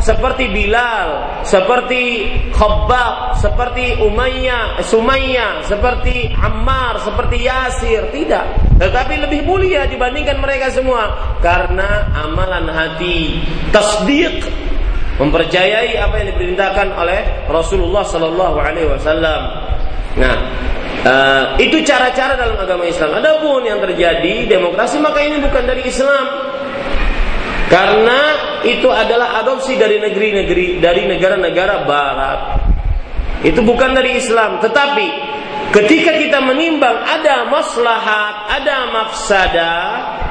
seperti 0.00 0.48
Bilal, 0.48 1.40
seperti 1.44 2.32
Khabbab, 2.56 3.36
seperti 3.36 4.00
Umayyah, 4.00 4.80
Sumayyah, 4.80 5.60
seperti 5.68 6.32
Ammar, 6.32 6.96
seperti 7.04 7.44
Yasir, 7.44 8.08
tidak. 8.08 8.56
Tetapi 8.80 9.20
lebih 9.28 9.44
mulia 9.44 9.84
dibandingkan 9.84 10.40
mereka 10.40 10.72
semua 10.72 11.36
karena 11.44 12.08
amalan 12.16 12.64
hati, 12.72 13.44
tasdiq 13.68 14.40
mempercayai 15.20 16.00
apa 16.00 16.24
yang 16.24 16.32
diperintahkan 16.32 16.96
oleh 16.96 17.44
Rasulullah 17.52 18.00
Sallallahu 18.00 18.56
Alaihi 18.56 18.88
Wasallam. 18.88 19.40
Nah, 20.16 20.36
uh, 21.04 21.44
itu 21.60 21.84
cara-cara 21.84 22.40
dalam 22.40 22.56
agama 22.56 22.88
Islam. 22.88 23.20
Adapun 23.20 23.68
yang 23.68 23.84
terjadi 23.84 24.48
demokrasi 24.48 24.96
maka 24.96 25.20
ini 25.20 25.44
bukan 25.44 25.68
dari 25.68 25.84
Islam. 25.84 26.49
Karena 27.70 28.20
itu 28.66 28.90
adalah 28.90 29.38
adopsi 29.38 29.78
dari 29.78 30.02
negeri-negeri 30.02 30.82
dari 30.82 31.06
negara-negara 31.06 31.86
barat. 31.86 32.40
Itu 33.46 33.62
bukan 33.62 33.94
dari 33.94 34.18
Islam, 34.18 34.58
tetapi 34.58 35.30
Ketika 35.70 36.18
kita 36.18 36.42
menimbang 36.42 36.98
ada 36.98 37.46
maslahat, 37.46 38.58
ada 38.58 38.90
mafsada, 38.90 39.74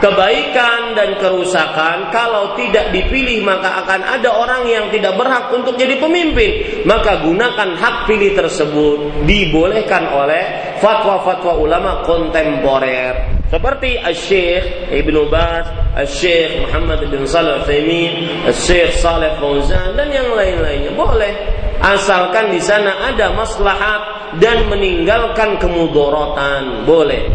kebaikan 0.03 0.99
dan 0.99 1.15
kerusakan, 1.15 2.11
kalau 2.11 2.59
tidak 2.59 2.91
dipilih 2.91 3.47
maka 3.47 3.79
akan 3.87 4.19
ada 4.19 4.35
orang 4.35 4.67
yang 4.67 4.91
tidak 4.91 5.15
berhak 5.15 5.47
untuk 5.55 5.79
jadi 5.79 5.95
pemimpin. 5.95 6.83
Maka 6.83 7.23
gunakan 7.23 7.71
hak 7.71 8.11
pilih 8.11 8.35
tersebut 8.35 9.23
dibolehkan 9.23 10.11
oleh 10.11 10.75
fatwa-fatwa 10.83 11.55
ulama 11.55 12.03
kontemporer. 12.03 13.38
Seperti 13.49 13.97
Al-Syekh 13.97 14.93
Ibn 14.93 15.15
Baz, 15.33 15.65
Al-Syekh 15.97 16.69
Muhammad 16.69 17.01
bin 17.09 17.25
Salih 17.25 17.65
Al-Thaymin, 17.65 18.45
Al-Syekh 18.45 19.01
Saleh 19.01 19.41
Fauzan 19.41 19.97
dan 19.97 20.13
yang 20.13 20.29
lain-lainnya. 20.37 20.93
Boleh 20.93 21.33
asalkan 21.81 22.53
di 22.53 22.61
sana 22.61 23.09
ada 23.09 23.33
maslahat 23.33 24.01
dan 24.37 24.69
meninggalkan 24.69 25.57
kemudorotan 25.57 26.85
boleh. 26.85 27.25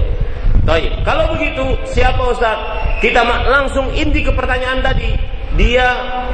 Baik, 0.63 1.03
kalau 1.03 1.35
begitu 1.35 1.77
siapa 1.91 2.23
Ustaz? 2.31 2.57
Kita 3.03 3.27
langsung 3.51 3.91
inti 3.93 4.23
ke 4.23 4.31
pertanyaan 4.31 4.81
tadi. 4.87 5.13
Dia 5.59 5.87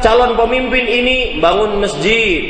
calon 0.05 0.37
pemimpin 0.37 0.85
ini 0.85 1.41
bangun 1.41 1.81
masjid, 1.81 2.41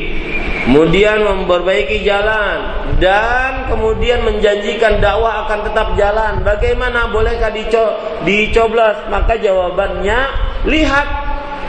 kemudian 0.71 1.27
memperbaiki 1.27 2.07
jalan 2.07 2.87
dan 3.03 3.67
kemudian 3.67 4.23
menjanjikan 4.23 5.03
dakwah 5.03 5.43
akan 5.43 5.67
tetap 5.67 5.99
jalan. 5.99 6.47
Bagaimana 6.47 7.11
bolehkah 7.11 7.51
dico 7.51 7.99
dicoblos? 8.23 9.11
Maka 9.11 9.35
jawabannya 9.35 10.19
lihat 10.71 11.07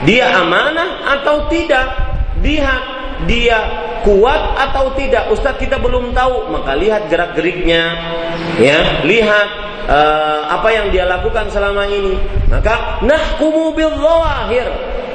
dia 0.05 0.29
amanah 0.37 1.17
atau 1.17 1.49
tidak. 1.49 2.13
Lihat 2.45 3.00
dia 3.29 3.57
kuat 4.01 4.57
atau 4.57 4.93
tidak 4.97 5.29
Ustadz 5.29 5.61
kita 5.61 5.77
belum 5.77 6.13
tahu. 6.15 6.53
Maka 6.53 6.77
lihat 6.77 7.09
gerak 7.11 7.37
geriknya 7.37 7.95
ya. 8.57 9.03
Lihat 9.05 9.47
uh, 9.89 10.39
apa 10.49 10.69
yang 10.73 10.89
dia 10.89 11.05
lakukan 11.05 11.49
selama 11.53 11.85
ini. 11.89 12.17
Maka 12.49 13.01
nahkumu 13.05 13.73
bil 13.75 13.93
zawahir 13.97 14.67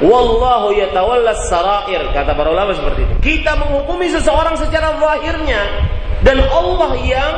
wallahu 0.03 0.71
yatawalla 0.75 1.35
sarair. 1.47 2.01
Kata 2.13 2.31
para 2.37 2.53
ulama 2.53 2.71
seperti 2.75 3.03
itu. 3.03 3.13
Kita 3.23 3.57
menghukumi 3.59 4.07
seseorang 4.13 4.55
secara 4.55 4.95
zahirnya 5.01 5.61
dan 6.25 6.41
Allah 6.49 6.91
yang 7.05 7.33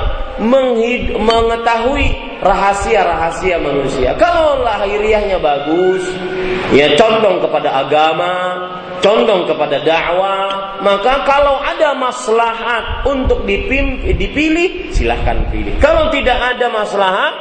mengetahui 1.19 2.15
rahasia-rahasia 2.39 3.59
manusia. 3.59 4.15
Kalau 4.15 4.63
lahiriahnya 4.63 5.35
bagus, 5.43 6.07
ya 6.71 6.95
condong 6.95 7.43
kepada 7.43 7.83
agama, 7.83 8.33
condong 9.03 9.43
kepada 9.43 9.83
dakwah, 9.83 10.79
maka 10.79 11.27
kalau 11.27 11.59
ada 11.59 11.91
maslahat 11.99 13.03
untuk 13.03 13.43
dipilih, 13.43 14.95
silahkan 14.95 15.43
pilih. 15.51 15.75
Kalau 15.83 16.07
tidak 16.15 16.39
ada 16.39 16.71
maslahat, 16.71 17.33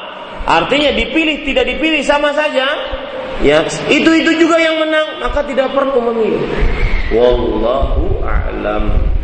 artinya 0.42 0.90
dipilih 0.90 1.46
tidak 1.46 1.70
dipilih 1.70 2.02
sama 2.02 2.34
saja, 2.34 2.66
ya 3.46 3.62
itu 3.86 4.10
itu 4.10 4.42
juga 4.42 4.58
yang 4.58 4.82
menang, 4.82 5.22
maka 5.22 5.46
tidak 5.46 5.70
perlu 5.70 6.02
memilih. 6.10 6.42
Wallahu 7.14 8.26
a'lam. 8.26 9.17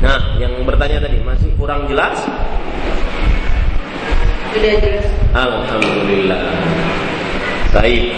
Nah, 0.00 0.40
yang 0.40 0.64
bertanya 0.64 1.04
tadi 1.04 1.20
masih 1.20 1.52
kurang 1.60 1.84
jelas? 1.84 2.16
Sudah 4.56 4.74
jelas. 4.80 5.06
Alhamdulillah. 5.36 6.40
Baik. 7.76 8.16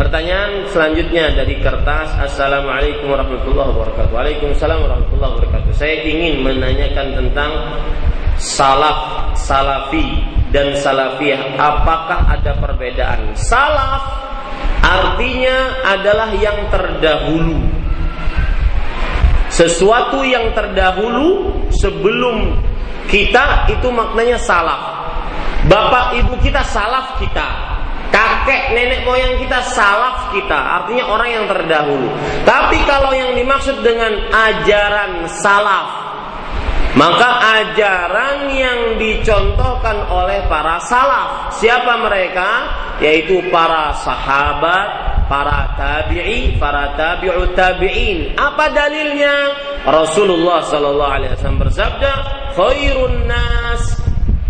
Pertanyaan 0.00 0.64
selanjutnya 0.72 1.28
dari 1.36 1.60
kertas 1.60 2.16
Assalamualaikum 2.16 3.12
warahmatullahi 3.12 3.68
wabarakatuh 3.68 4.12
Waalaikumsalam 4.16 4.80
warahmatullahi 4.80 5.32
wabarakatuh 5.36 5.76
Saya 5.76 6.00
ingin 6.08 6.40
menanyakan 6.40 7.20
tentang 7.20 7.52
Salaf, 8.40 9.28
Salafi 9.36 10.24
dan 10.56 10.72
Salafiyah 10.72 11.52
Apakah 11.60 12.32
ada 12.32 12.56
perbedaan? 12.56 13.36
Salaf 13.36 14.00
artinya 14.80 15.84
adalah 15.84 16.32
yang 16.32 16.56
terdahulu 16.72 17.79
Sesuatu 19.50 20.22
yang 20.22 20.54
terdahulu 20.54 21.50
sebelum 21.74 22.54
kita 23.10 23.66
itu 23.66 23.90
maknanya 23.90 24.38
salaf 24.38 25.00
Bapak 25.68 26.16
ibu 26.16 26.40
kita 26.40 26.64
salaf 26.64 27.20
kita. 27.20 27.48
Kakek 28.10 28.72
nenek 28.72 29.04
moyang 29.04 29.36
kita 29.38 29.60
salaf 29.70 30.32
kita. 30.32 30.56
Artinya 30.56 31.04
orang 31.12 31.28
yang 31.30 31.44
terdahulu. 31.46 32.08
Tapi 32.48 32.80
kalau 32.88 33.12
yang 33.12 33.36
dimaksud 33.36 33.84
dengan 33.84 34.10
ajaran 34.32 35.28
salaf 35.28 36.09
maka 36.90 37.30
ajaran 37.62 38.50
yang 38.50 38.98
dicontohkan 38.98 40.10
oleh 40.10 40.42
para 40.50 40.82
salaf 40.82 41.54
Siapa 41.54 42.02
mereka? 42.02 42.66
Yaitu 42.98 43.46
para 43.46 43.94
sahabat 43.94 44.88
Para 45.30 45.70
tabi'i 45.78 46.58
Para 46.58 46.98
tabi'u 46.98 47.54
tabi'in 47.54 48.34
Apa 48.34 48.74
dalilnya? 48.74 49.54
Rasulullah 49.86 50.66
Sallallahu 50.66 51.14
Alaihi 51.14 51.32
Wasallam 51.38 51.62
bersabda 51.62 52.12
Khairun 52.58 53.30
nas 53.30 53.82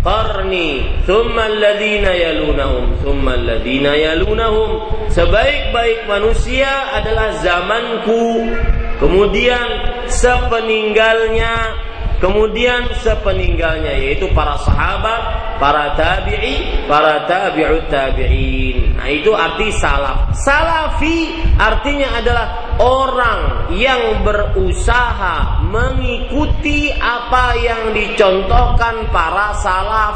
qarni 0.01 0.81
thumma 1.05 1.45
alladhina 1.45 2.09
yalunahum 2.09 2.97
thumma 3.05 3.37
alladhina 3.37 3.93
yalunahum 3.93 4.89
sebaik-baik 5.13 6.09
manusia 6.09 6.89
adalah 6.97 7.37
zamanku 7.37 8.49
kemudian 8.97 9.61
sepeninggalnya 10.09 11.53
kemudian 12.21 12.93
sepeninggalnya 13.01 13.97
yaitu 13.97 14.29
para 14.31 14.55
sahabat 14.61 15.21
para 15.57 15.97
tabi'i 15.97 16.85
para 16.85 17.25
tabi'ut 17.25 17.89
tabi'in. 17.89 18.95
Nah 18.95 19.09
itu 19.09 19.33
arti 19.33 19.73
salaf. 19.73 20.37
Salafi 20.37 21.33
artinya 21.57 22.21
adalah 22.21 22.77
orang 22.77 23.73
yang 23.73 24.21
berusaha 24.21 25.65
mengikuti 25.65 26.93
apa 26.93 27.57
yang 27.57 27.91
dicontohkan 27.91 29.09
para 29.09 29.57
salaf. 29.57 30.15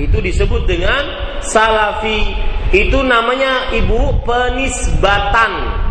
Itu 0.00 0.18
disebut 0.18 0.64
dengan 0.64 1.04
salafi. 1.44 2.52
Itu 2.74 3.04
namanya 3.06 3.70
ibu 3.70 4.24
penisbatan 4.26 5.83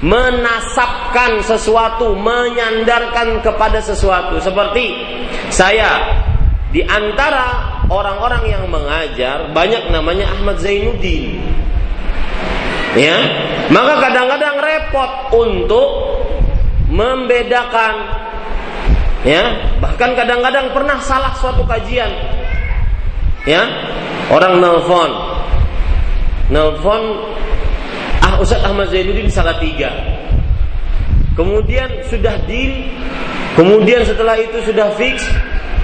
menasabkan 0.00 1.44
sesuatu 1.44 2.16
menyandarkan 2.16 3.44
kepada 3.44 3.84
sesuatu. 3.84 4.40
Seperti 4.40 4.96
saya 5.52 6.20
di 6.72 6.80
antara 6.84 7.80
orang-orang 7.92 8.48
yang 8.48 8.64
mengajar 8.68 9.52
banyak 9.52 9.92
namanya 9.92 10.32
Ahmad 10.32 10.56
Zainuddin. 10.60 11.40
Ya 12.96 13.16
maka 13.70 14.02
kadang-kadang 14.02 14.56
repot 14.58 15.10
untuk 15.36 15.88
membedakan. 16.90 17.94
Ya 19.20 19.76
bahkan 19.84 20.16
kadang-kadang 20.16 20.72
pernah 20.72 20.96
salah 21.04 21.36
suatu 21.36 21.62
kajian. 21.68 22.08
Ya 23.44 23.68
orang 24.32 24.60
nelfon 24.60 25.10
nelfon 26.50 27.02
ah 28.30 28.38
Ustaz 28.38 28.62
Ahmad 28.62 28.94
Zainuddin 28.94 29.26
salah 29.26 29.58
tiga 29.58 29.90
kemudian 31.34 31.90
sudah 32.06 32.38
deal 32.46 32.86
kemudian 33.58 34.06
setelah 34.06 34.38
itu 34.38 34.62
sudah 34.62 34.94
fix 34.94 35.26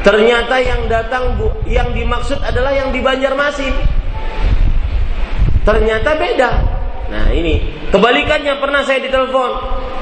ternyata 0.06 0.62
yang 0.62 0.86
datang 0.86 1.34
yang 1.66 1.90
dimaksud 1.90 2.38
adalah 2.46 2.70
yang 2.70 2.94
di 2.94 3.02
Banjarmasin 3.02 3.74
ternyata 5.66 6.14
beda 6.14 6.76
Nah 7.06 7.30
ini 7.30 7.62
kebalikannya 7.94 8.58
pernah 8.58 8.82
saya 8.82 8.98
ditelepon. 9.02 9.50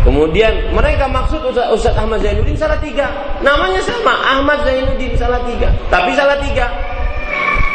Kemudian 0.04 0.72
mereka 0.76 1.08
maksud 1.08 1.40
Ustaz, 1.48 1.68
Ustaz 1.72 1.94
Ahmad 1.96 2.20
Zainuddin 2.20 2.56
salah 2.56 2.80
tiga. 2.80 3.08
Namanya 3.40 3.80
sama 3.84 4.12
Ahmad 4.36 4.64
Zainuddin 4.64 5.16
salah 5.16 5.40
tiga. 5.44 5.68
Tapi 5.88 6.12
salah 6.16 6.36
tiga. 6.40 6.68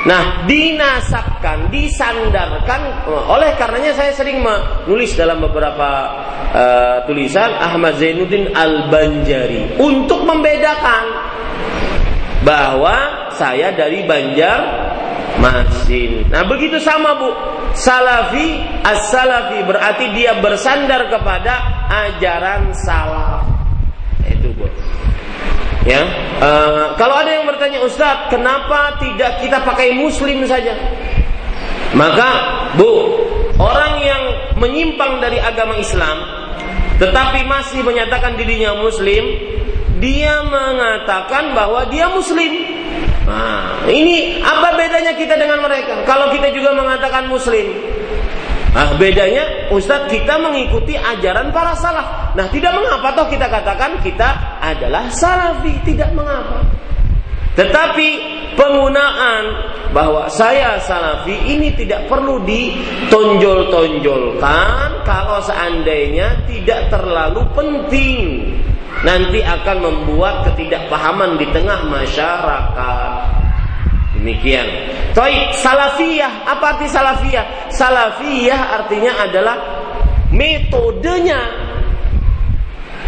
Nah, 0.07 0.47
dinasabkan, 0.47 1.67
disandarkan 1.67 3.03
oleh 3.27 3.51
karenanya 3.59 3.91
saya 3.91 4.15
sering 4.15 4.39
menulis 4.39 5.11
dalam 5.19 5.43
beberapa 5.43 5.89
uh, 6.55 6.97
tulisan 7.03 7.51
Ahmad 7.59 7.99
Zainuddin 7.99 8.55
Al-Banjari 8.55 9.76
untuk 9.76 10.23
membedakan 10.23 11.03
bahwa 12.47 13.27
saya 13.35 13.76
dari 13.76 14.07
Banjar 14.07 14.88
Masin. 15.43 16.31
Nah, 16.31 16.47
begitu 16.47 16.80
sama 16.80 17.19
Bu 17.19 17.31
salafi 17.76 18.59
as-salafi 18.84 19.63
berarti 19.67 20.11
dia 20.15 20.35
bersandar 20.39 21.07
kepada 21.11 21.85
ajaran 21.88 22.71
salaf. 22.76 23.43
Itu 24.26 24.51
bu. 24.55 24.67
Ya, 25.90 26.06
uh, 26.38 26.94
kalau 27.02 27.18
ada 27.18 27.34
yang 27.34 27.49
bertanya 27.49 27.82
Ustadz, 27.82 28.30
kenapa 28.30 29.02
tidak 29.02 29.41
kita 29.41 29.66
pakai 29.66 29.98
Muslim 29.98 30.45
saja? 30.45 30.78
Maka 31.98 32.30
bu, 32.78 33.18
orang 33.57 33.98
yang 33.98 34.24
menyimpang 34.61 35.18
dari 35.18 35.41
agama 35.41 35.74
Islam, 35.82 36.22
tetapi 37.02 37.41
masih 37.49 37.82
menyatakan 37.82 38.38
dirinya 38.38 38.78
Muslim, 38.78 39.34
dia 39.98 40.45
mengatakan 40.45 41.57
bahwa 41.57 41.90
dia 41.90 42.06
Muslim. 42.14 42.53
Nah, 43.26 43.86
ini 43.90 44.41
apa 44.45 44.74
bedanya 44.78 45.18
kita 45.18 45.41
dengan 45.41 45.66
mereka? 45.66 46.06
Kalau 46.06 46.34
kita 46.34 46.49
juga 46.49 46.74
mengatakan 46.74 47.30
muslim. 47.30 47.78
Nah, 48.69 48.93
bedanya 49.01 49.73
Ustadz 49.73 50.13
kita 50.13 50.37
mengikuti 50.37 50.93
ajaran 50.93 51.49
para 51.49 51.73
salaf. 51.73 52.37
Nah, 52.37 52.45
tidak 52.53 52.77
mengapa 52.77 53.17
toh 53.17 53.25
kita 53.25 53.49
katakan 53.49 53.97
kita 54.05 54.61
adalah 54.61 55.09
salafi, 55.09 55.73
tidak 55.81 56.13
mengapa. 56.13 56.61
Tetapi 57.57 58.07
penggunaan 58.53 59.43
bahwa 59.89 60.29
saya 60.29 60.77
salafi 60.77 61.33
ini 61.49 61.73
tidak 61.73 62.05
perlu 62.05 62.45
ditonjol-tonjolkan 62.45 65.01
kalau 65.01 65.41
seandainya 65.41 66.45
tidak 66.45 66.93
terlalu 66.93 67.41
penting 67.57 68.53
nanti 69.01 69.41
akan 69.41 69.81
membuat 69.81 70.45
ketidakpahaman 70.45 71.41
di 71.41 71.49
tengah 71.49 71.89
masyarakat. 71.89 73.39
Demikian. 74.19 74.67
Taib 75.15 75.55
salafiyah, 75.55 76.43
apa 76.43 76.75
arti 76.75 76.87
salafiyah? 76.91 77.71
Salafiyah 77.71 78.61
artinya 78.83 79.23
adalah 79.23 79.57
metodenya, 80.29 81.39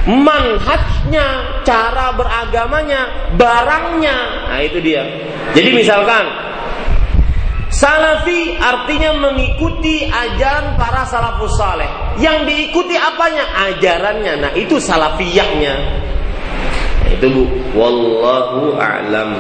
manhajnya, 0.08 1.28
cara 1.68 2.16
beragamanya, 2.16 3.32
barangnya. 3.36 4.18
Nah, 4.50 4.62
itu 4.64 4.80
dia. 4.80 5.04
Jadi 5.52 5.70
misalkan 5.76 6.52
Salafi 7.72 8.60
artinya 8.60 9.16
mengikuti 9.16 10.04
ajaran 10.04 10.76
para 10.76 11.08
salafus 11.08 11.56
saleh. 11.56 11.88
Yang 12.20 12.52
diikuti 12.52 13.00
apanya? 13.00 13.48
Ajarannya. 13.72 14.34
Nah, 14.44 14.52
itu 14.60 14.76
salafiyahnya. 14.76 15.74
Nah, 17.00 17.10
itu 17.16 17.28
Bu. 17.32 17.44
Wallahu 17.72 18.76
a'lam. 18.76 19.40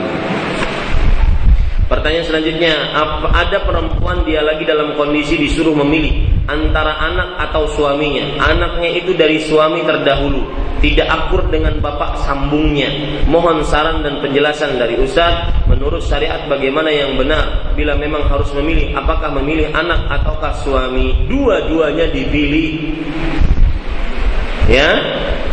Pertanyaan 1.91 2.23
selanjutnya, 2.23 2.95
apa 2.95 3.35
ada 3.35 3.67
perempuan 3.67 4.23
dia 4.23 4.39
lagi 4.39 4.63
dalam 4.63 4.95
kondisi 4.95 5.35
disuruh 5.35 5.75
memilih 5.75 6.23
antara 6.47 6.95
anak 7.03 7.35
atau 7.51 7.67
suaminya. 7.67 8.39
Anaknya 8.39 8.95
itu 8.95 9.11
dari 9.11 9.43
suami 9.43 9.83
terdahulu, 9.83 10.39
tidak 10.79 11.11
akur 11.11 11.43
dengan 11.51 11.83
bapak 11.83 12.15
sambungnya. 12.23 12.87
Mohon 13.27 13.67
saran 13.67 14.07
dan 14.07 14.23
penjelasan 14.23 14.79
dari 14.79 15.03
Ustaz 15.03 15.51
menurut 15.67 15.99
syariat 16.07 16.47
bagaimana 16.47 16.87
yang 16.95 17.19
benar 17.19 17.75
bila 17.75 17.99
memang 17.99 18.23
harus 18.31 18.47
memilih 18.55 18.95
apakah 18.95 19.27
memilih 19.43 19.67
anak 19.75 19.99
ataukah 20.15 20.55
suami. 20.63 21.27
Dua-duanya 21.27 22.07
dipilih. 22.07 22.87
Ya, 24.71 24.95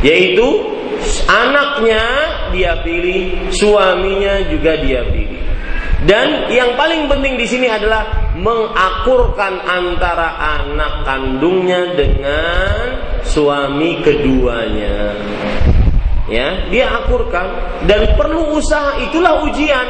yaitu 0.06 0.46
anaknya 1.26 1.98
dia 2.54 2.78
pilih, 2.86 3.50
suaminya 3.50 4.46
juga 4.46 4.78
dia 4.78 5.02
pilih. 5.10 5.27
Dan 6.06 6.46
yang 6.46 6.78
paling 6.78 7.10
penting 7.10 7.34
di 7.34 7.46
sini 7.48 7.66
adalah 7.66 8.30
mengakurkan 8.38 9.66
antara 9.66 10.38
anak 10.62 11.02
kandungnya 11.02 11.98
dengan 11.98 12.94
suami 13.26 13.98
keduanya. 14.06 15.18
Ya, 16.28 16.68
dia 16.68 16.92
akurkan 17.02 17.50
dan 17.88 18.14
perlu 18.14 18.60
usaha 18.60 19.00
itulah 19.00 19.42
ujian. 19.48 19.88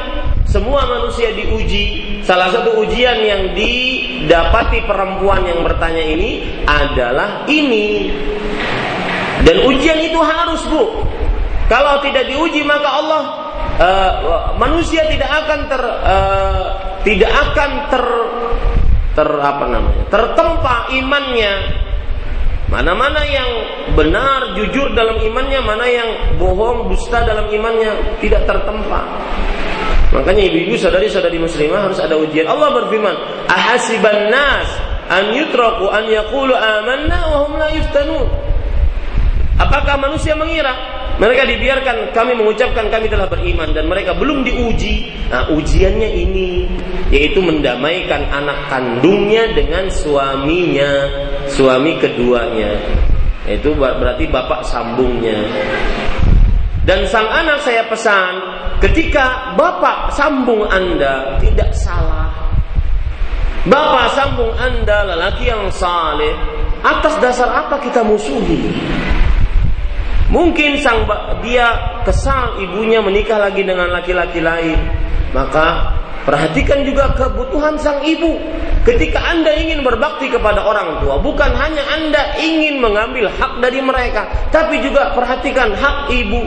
semua 0.48 0.88
manusia 0.88 1.28
diuji. 1.36 2.16
Salah 2.24 2.48
satu 2.48 2.80
ujian 2.80 3.20
yang 3.20 3.52
didapati 3.52 4.80
perempuan 4.88 5.44
yang 5.44 5.60
bertanya 5.60 6.00
ini 6.00 6.64
adalah 6.64 7.44
ini. 7.44 8.08
Dan 9.44 9.68
ujian 9.68 10.00
itu 10.00 10.16
harus, 10.16 10.64
Bu. 10.72 11.04
Kalau 11.68 12.00
tidak 12.00 12.32
diuji 12.32 12.64
maka 12.64 12.88
Allah 12.96 13.22
uh, 13.78 14.54
manusia 14.58 15.06
tidak 15.06 15.30
akan 15.30 15.60
ter 15.70 15.82
uh, 15.82 16.64
tidak 17.06 17.32
akan 17.32 17.70
ter 17.88 18.04
ter 19.14 19.28
apa 19.38 19.64
namanya? 19.66 20.04
tertempa 20.12 20.90
imannya 20.94 21.54
Mana-mana 22.68 23.24
yang 23.24 23.48
benar, 23.96 24.52
jujur 24.52 24.92
dalam 24.92 25.16
imannya, 25.24 25.60
mana 25.64 25.88
yang 25.88 26.36
bohong, 26.36 26.92
dusta 26.92 27.24
dalam 27.24 27.48
imannya, 27.48 28.20
tidak 28.20 28.44
tertempa. 28.44 29.08
Makanya 30.12 30.52
ibu-ibu 30.52 30.76
saudari-saudari 30.76 31.40
muslimah 31.40 31.88
harus 31.88 31.96
ada 31.96 32.20
ujian. 32.20 32.44
Allah 32.44 32.76
berfirman, 32.76 33.16
"Ahasiban 33.48 34.28
nas 34.28 34.68
an 35.08 35.32
yutraku 35.32 35.88
an 35.88 36.12
yaqulu 36.12 36.52
amanna 36.52 37.18
wa 37.32 37.38
hum 37.48 37.56
la 37.56 37.72
yuftanun." 37.72 38.28
Apakah 39.56 39.96
manusia 39.96 40.36
mengira 40.36 40.97
mereka 41.18 41.42
dibiarkan 41.50 42.14
kami 42.14 42.38
mengucapkan 42.38 42.86
kami 42.94 43.10
telah 43.10 43.26
beriman 43.26 43.74
dan 43.74 43.90
mereka 43.90 44.14
belum 44.14 44.46
diuji. 44.46 45.10
Nah, 45.34 45.50
ujiannya 45.50 46.06
ini 46.06 46.70
yaitu 47.10 47.42
mendamaikan 47.42 48.22
anak 48.30 48.70
kandungnya 48.70 49.50
dengan 49.50 49.90
suaminya, 49.90 51.10
suami 51.50 51.98
keduanya. 51.98 52.70
Itu 53.50 53.74
berarti 53.74 54.30
bapak 54.30 54.62
sambungnya. 54.62 55.42
Dan 56.86 57.02
sang 57.10 57.26
anak 57.26 57.66
saya 57.66 57.82
pesan, 57.90 58.32
ketika 58.78 59.58
bapak 59.58 60.14
sambung 60.14 60.70
Anda 60.70 61.36
tidak 61.42 61.74
salah. 61.74 62.30
Bapak 63.66 64.14
sambung 64.14 64.54
Anda 64.54 65.02
lelaki 65.12 65.50
yang 65.50 65.66
saleh, 65.74 66.32
atas 66.80 67.18
dasar 67.18 67.50
apa 67.50 67.82
kita 67.82 68.06
musuhi? 68.06 68.70
Mungkin 70.28 70.76
sang 70.84 71.08
dia 71.40 71.72
kesal 72.04 72.60
ibunya 72.60 73.00
menikah 73.00 73.40
lagi 73.40 73.64
dengan 73.64 73.88
laki-laki 73.88 74.44
lain. 74.44 74.76
Maka 75.32 75.96
perhatikan 76.28 76.84
juga 76.84 77.16
kebutuhan 77.16 77.80
sang 77.80 78.04
ibu. 78.04 78.36
Ketika 78.84 79.20
Anda 79.24 79.56
ingin 79.56 79.80
berbakti 79.80 80.28
kepada 80.28 80.64
orang 80.64 81.00
tua, 81.00 81.20
bukan 81.20 81.52
hanya 81.56 81.80
Anda 81.92 82.36
ingin 82.40 82.80
mengambil 82.80 83.28
hak 83.28 83.60
dari 83.60 83.80
mereka, 83.80 84.28
tapi 84.52 84.80
juga 84.84 85.16
perhatikan 85.16 85.72
hak 85.72 86.12
ibu. 86.12 86.44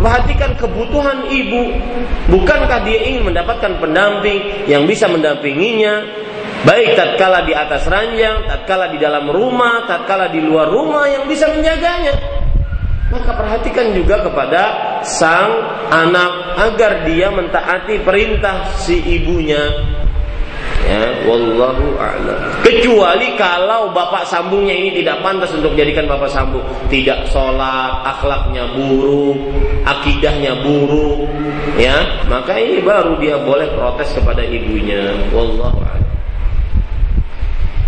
Perhatikan 0.00 0.56
kebutuhan 0.56 1.28
ibu. 1.28 1.76
Bukankah 2.32 2.88
dia 2.88 3.04
ingin 3.04 3.28
mendapatkan 3.32 3.80
pendamping 3.80 4.64
yang 4.64 4.88
bisa 4.88 5.04
mendampinginya 5.08 6.04
Baik 6.60 6.92
tatkala 6.92 7.48
di 7.48 7.56
atas 7.56 7.88
ranjang, 7.88 8.44
tatkala 8.44 8.92
di 8.92 9.00
dalam 9.00 9.32
rumah, 9.32 9.88
tatkala 9.88 10.28
di 10.28 10.44
luar 10.44 10.68
rumah 10.68 11.08
yang 11.08 11.24
bisa 11.24 11.48
menjaganya. 11.48 12.39
Maka 13.10 13.34
perhatikan 13.34 13.90
juga 13.90 14.22
kepada 14.22 14.62
sang 15.02 15.50
anak 15.90 16.62
agar 16.70 17.02
dia 17.02 17.26
mentaati 17.34 17.98
perintah 18.06 18.70
si 18.78 19.02
ibunya. 19.02 19.58
Ya, 20.80 21.26
wallahu 21.28 21.98
a'lam. 21.98 22.64
Kecuali 22.64 23.36
kalau 23.36 23.92
bapak 23.92 24.26
sambungnya 24.26 24.74
ini 24.74 25.02
tidak 25.02 25.22
pantas 25.22 25.52
untuk 25.52 25.76
jadikan 25.76 26.08
bapak 26.08 26.30
sambung, 26.32 26.64
tidak 26.88 27.28
sholat, 27.28 28.00
akhlaknya 28.06 28.64
buruk, 28.74 29.38
akidahnya 29.84 30.56
buruk, 30.64 31.28
ya, 31.76 32.24
maka 32.26 32.58
ini 32.58 32.80
baru 32.80 33.18
dia 33.20 33.38
boleh 33.38 33.70
protes 33.76 34.08
kepada 34.18 34.42
ibunya. 34.42 35.14
Wallahu 35.30 35.78
a'lam. 35.78 36.09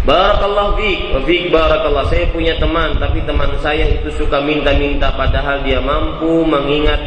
Barakallah 0.02 0.74
wa 0.74 1.20
fiik 1.22 1.54
barakallah. 1.54 2.10
Saya 2.10 2.26
punya 2.34 2.58
teman, 2.58 2.98
tapi 2.98 3.22
teman 3.22 3.54
saya 3.62 3.86
itu 3.86 4.10
suka 4.18 4.42
minta-minta 4.42 5.14
padahal 5.14 5.62
dia 5.62 5.78
mampu 5.78 6.42
mengingat 6.42 6.98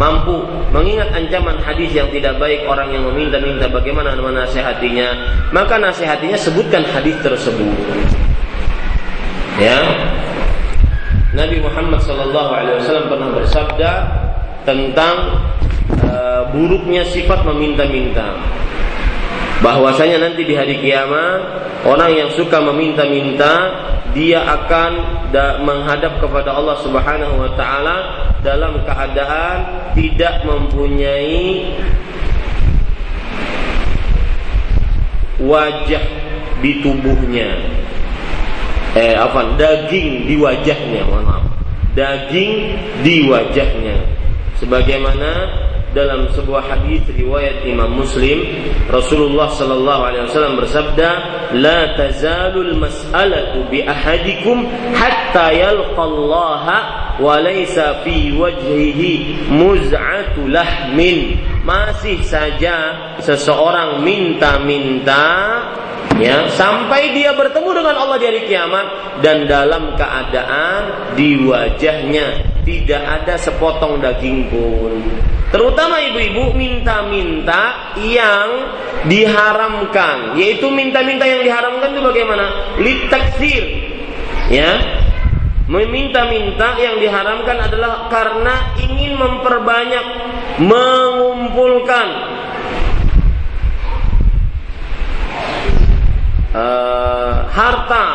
mampu 0.00 0.46
mengingat 0.72 1.12
ancaman 1.12 1.60
hadis 1.60 1.92
yang 1.92 2.08
tidak 2.08 2.40
baik 2.40 2.64
orang 2.64 2.88
yang 2.88 3.04
meminta-minta 3.04 3.68
bagaimana 3.68 4.16
menasehatinya. 4.16 5.08
Maka 5.52 5.76
nasihatinya 5.76 6.40
sebutkan 6.40 6.88
hadis 6.88 7.20
tersebut. 7.20 7.68
Ya. 9.60 9.84
Nabi 11.36 11.60
Muhammad 11.60 12.00
sallallahu 12.00 12.50
alaihi 12.56 12.76
wasallam 12.80 13.06
pernah 13.12 13.30
bersabda 13.36 13.92
tentang 14.64 15.16
uh, 16.00 16.48
buruknya 16.48 17.04
sifat 17.04 17.44
meminta-minta 17.44 18.32
bahwasanya 19.58 20.22
nanti 20.22 20.46
di 20.46 20.54
hari 20.54 20.78
kiamat 20.78 21.40
orang 21.82 22.10
yang 22.14 22.30
suka 22.30 22.62
meminta-minta 22.62 23.54
dia 24.14 24.40
akan 24.46 24.92
menghadap 25.66 26.22
kepada 26.22 26.54
Allah 26.54 26.76
Subhanahu 26.80 27.34
wa 27.42 27.50
taala 27.58 27.96
dalam 28.40 28.80
keadaan 28.86 29.56
tidak 29.92 30.46
mempunyai 30.46 31.74
wajah 35.42 36.04
di 36.58 36.82
tubuhnya. 36.82 37.50
Eh 38.98 39.14
apa 39.14 39.54
daging 39.54 40.26
di 40.26 40.34
wajahnya 40.40 41.06
mohon 41.06 41.24
maaf. 41.28 41.44
Daging 41.94 42.52
di 43.04 43.28
wajahnya. 43.30 43.96
Sebagaimana 44.58 45.30
dalam 45.96 46.28
sebuah 46.36 46.64
hadis 46.68 47.00
riwayat 47.08 47.64
Imam 47.64 47.96
Muslim 47.96 48.44
Rasulullah 48.88 49.48
sallallahu 49.52 50.02
alaihi 50.04 50.24
wasallam 50.28 50.54
bersabda 50.60 51.10
la 51.56 51.96
tazalul 51.96 52.76
mas'alatu 52.76 53.68
bi 53.72 53.84
ahadikum 53.84 54.68
hatta 54.92 55.52
yalqallaha 55.52 56.78
wa 57.18 57.34
laysa 57.40 58.04
fi 58.04 58.32
wajhihi 58.32 59.48
muz'atu 59.52 60.48
lahmin. 60.48 61.40
Masih 61.68 62.24
saja 62.24 62.96
seseorang 63.20 64.00
minta-minta 64.00 65.60
ya 66.16 66.48
sampai 66.48 67.12
dia 67.12 67.36
bertemu 67.36 67.70
dengan 67.76 67.94
Allah 68.00 68.16
di 68.16 68.26
hari 68.26 68.42
kiamat 68.48 68.86
dan 69.20 69.44
dalam 69.44 69.92
keadaan 69.94 71.12
di 71.12 71.36
wajahnya 71.44 72.42
tidak 72.64 73.02
ada 73.04 73.36
sepotong 73.36 74.00
daging 74.02 74.48
pun 74.48 74.98
terutama 75.48 76.00
ibu-ibu 76.02 76.52
minta-minta 76.52 77.94
yang 78.00 78.48
diharamkan. 79.06 80.34
Yaitu 80.34 80.66
minta-minta 80.72 81.22
yang 81.28 81.44
diharamkan 81.44 81.94
itu 81.94 82.02
bagaimana? 82.02 82.44
Litaksir. 82.80 83.64
Ya. 84.50 84.72
Meminta-minta 85.68 86.80
yang 86.80 86.96
diharamkan 86.96 87.68
adalah 87.68 88.08
karena 88.08 88.72
ingin 88.80 89.20
memperbanyak 89.20 90.06
mengumpulkan. 90.64 92.08
Uh, 96.56 97.44
harta. 97.52 98.06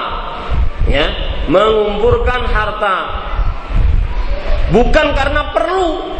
Ya. 0.90 1.08
Mengumpulkan 1.46 2.50
harta. 2.50 2.98
Bukan 4.74 5.08
karena 5.14 5.54
perlu 5.54 6.18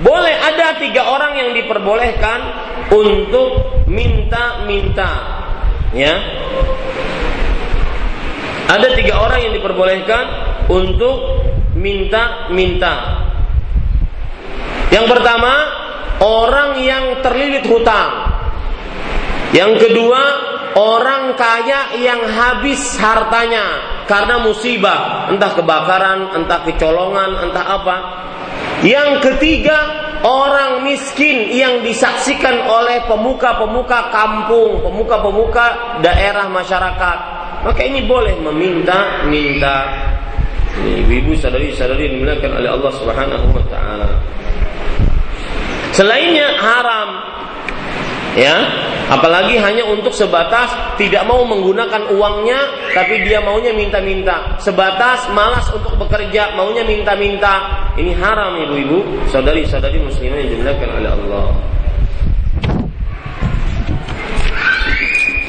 boleh 0.00 0.34
ada 0.36 0.80
tiga 0.80 1.04
orang 1.12 1.36
yang 1.36 1.50
diperbolehkan 1.52 2.40
untuk 2.88 3.84
minta-minta. 3.84 5.12
Ya. 5.92 6.14
Ada 8.70 8.94
tiga 8.94 9.18
orang 9.18 9.50
yang 9.50 9.52
diperbolehkan 9.58 10.24
untuk 10.70 11.42
minta-minta. 11.74 13.26
Yang 14.90 15.06
pertama 15.10 15.52
orang 16.22 16.78
yang 16.80 17.04
terlilit 17.20 17.66
hutang. 17.66 18.30
Yang 19.50 19.90
kedua 19.90 20.22
orang 20.78 21.34
kaya 21.34 21.98
yang 21.98 22.22
habis 22.30 22.94
hartanya 23.02 23.82
karena 24.06 24.42
musibah, 24.42 25.30
entah 25.30 25.54
kebakaran, 25.54 26.34
entah 26.38 26.60
kecolongan, 26.66 27.50
entah 27.50 27.66
apa. 27.66 27.96
Yang 28.80 29.10
ketiga, 29.28 29.76
orang 30.24 30.88
miskin 30.88 31.52
yang 31.52 31.84
disaksikan 31.84 32.64
oleh 32.64 33.04
pemuka-pemuka 33.04 34.08
kampung, 34.08 34.80
pemuka-pemuka 34.80 35.98
daerah 36.00 36.48
masyarakat. 36.48 37.18
Maka 37.60 37.80
ini 37.84 38.08
boleh 38.08 38.40
meminta, 38.40 39.28
minta. 39.28 39.84
Ibu-ibu 40.80 41.36
sadari-sadari 41.36 42.16
dimuliakan 42.16 42.56
oleh 42.56 42.70
Allah 42.72 42.92
Subhanahu 42.96 43.46
wa 43.52 43.64
taala. 43.68 44.08
Selainnya 45.92 46.56
haram 46.56 47.08
ya? 48.38 48.56
Apalagi 49.10 49.58
hanya 49.58 49.82
untuk 49.90 50.14
sebatas 50.14 50.70
tidak 50.94 51.26
mau 51.26 51.42
menggunakan 51.42 52.14
uangnya 52.14 52.92
tapi 52.94 53.26
dia 53.26 53.42
maunya 53.42 53.74
minta-minta. 53.74 54.54
Sebatas 54.62 55.26
malas 55.34 55.66
untuk 55.74 55.98
bekerja 55.98 56.54
maunya 56.54 56.86
minta-minta. 56.86 57.90
Ini 57.98 58.14
haram 58.14 58.54
ibu-ibu. 58.70 59.26
Saudari-saudari 59.34 59.98
muslimin 59.98 60.46
yang 60.46 60.50
dimuliakan 60.54 60.90
oleh 61.02 61.10
Allah. 61.10 61.46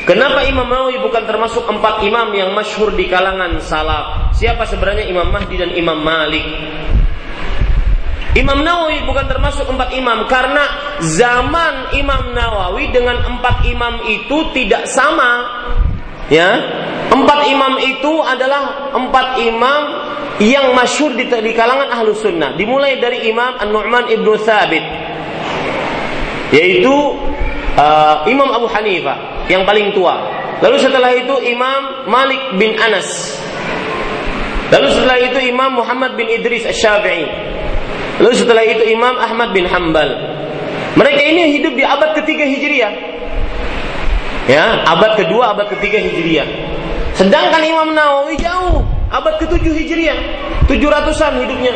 Kenapa 0.01 0.41
Imam 0.43 0.65
Nawawi 0.65 0.97
bukan 0.97 1.23
termasuk 1.29 1.63
empat 1.69 2.01
imam 2.01 2.33
yang 2.33 2.51
masyhur 2.57 2.91
di 2.97 3.05
kalangan 3.05 3.61
salaf? 3.61 4.33
Siapa 4.33 4.65
sebenarnya 4.65 5.05
Imam 5.05 5.29
Mahdi 5.29 5.55
dan 5.55 5.71
Imam 5.77 6.01
Malik? 6.01 6.43
Imam 8.31 8.63
Nawawi 8.63 9.03
bukan 9.03 9.27
termasuk 9.27 9.67
empat 9.67 9.91
imam 9.91 10.23
karena 10.31 10.63
zaman 11.03 11.91
Imam 11.99 12.31
Nawawi 12.31 12.87
dengan 12.95 13.19
empat 13.27 13.67
imam 13.67 14.07
itu 14.07 14.55
tidak 14.55 14.87
sama. 14.87 15.59
Ya, 16.31 16.47
empat 17.11 17.43
imam 17.51 17.75
itu 17.83 18.23
adalah 18.23 18.87
empat 18.95 19.35
imam 19.43 19.81
yang 20.39 20.71
masyhur 20.71 21.11
di, 21.11 21.27
di 21.27 21.51
kalangan 21.51 21.91
ahlu 21.91 22.15
sunnah. 22.15 22.55
Dimulai 22.55 23.03
dari 23.03 23.27
Imam 23.27 23.59
An-Nu'man 23.59 24.07
ibnu 24.15 24.39
Thabit, 24.39 24.79
yaitu 26.55 26.95
uh, 27.75 28.23
Imam 28.31 28.47
Abu 28.47 28.71
Hanifah 28.71 29.43
yang 29.51 29.67
paling 29.67 29.91
tua. 29.91 30.39
Lalu 30.63 30.77
setelah 30.79 31.11
itu 31.11 31.35
Imam 31.51 32.07
Malik 32.07 32.55
bin 32.55 32.79
Anas. 32.79 33.35
Lalu 34.71 34.87
setelah 34.87 35.19
itu 35.19 35.39
Imam 35.51 35.83
Muhammad 35.83 36.15
bin 36.15 36.31
Idris 36.31 36.63
Asy-Syafi'i. 36.63 37.51
Lalu 38.21 38.35
setelah 38.37 38.61
itu 38.61 38.85
Imam 38.85 39.17
Ahmad 39.17 39.49
bin 39.49 39.65
Hambal. 39.65 40.13
Mereka 40.93 41.21
ini 41.25 41.57
hidup 41.57 41.73
di 41.73 41.81
abad 41.81 42.13
ketiga 42.21 42.45
Hijriah. 42.45 42.93
Ya, 44.45 44.85
abad 44.85 45.17
kedua, 45.17 45.57
abad 45.57 45.73
ketiga 45.73 45.97
Hijriah. 45.97 46.45
Sedangkan 47.17 47.65
Imam 47.65 47.97
Nawawi 47.97 48.37
jauh, 48.37 48.85
abad 49.09 49.41
ketujuh 49.41 49.73
Hijriah. 49.73 50.19
Tujuh 50.69 50.85
ratusan 50.85 51.41
hidupnya. 51.41 51.73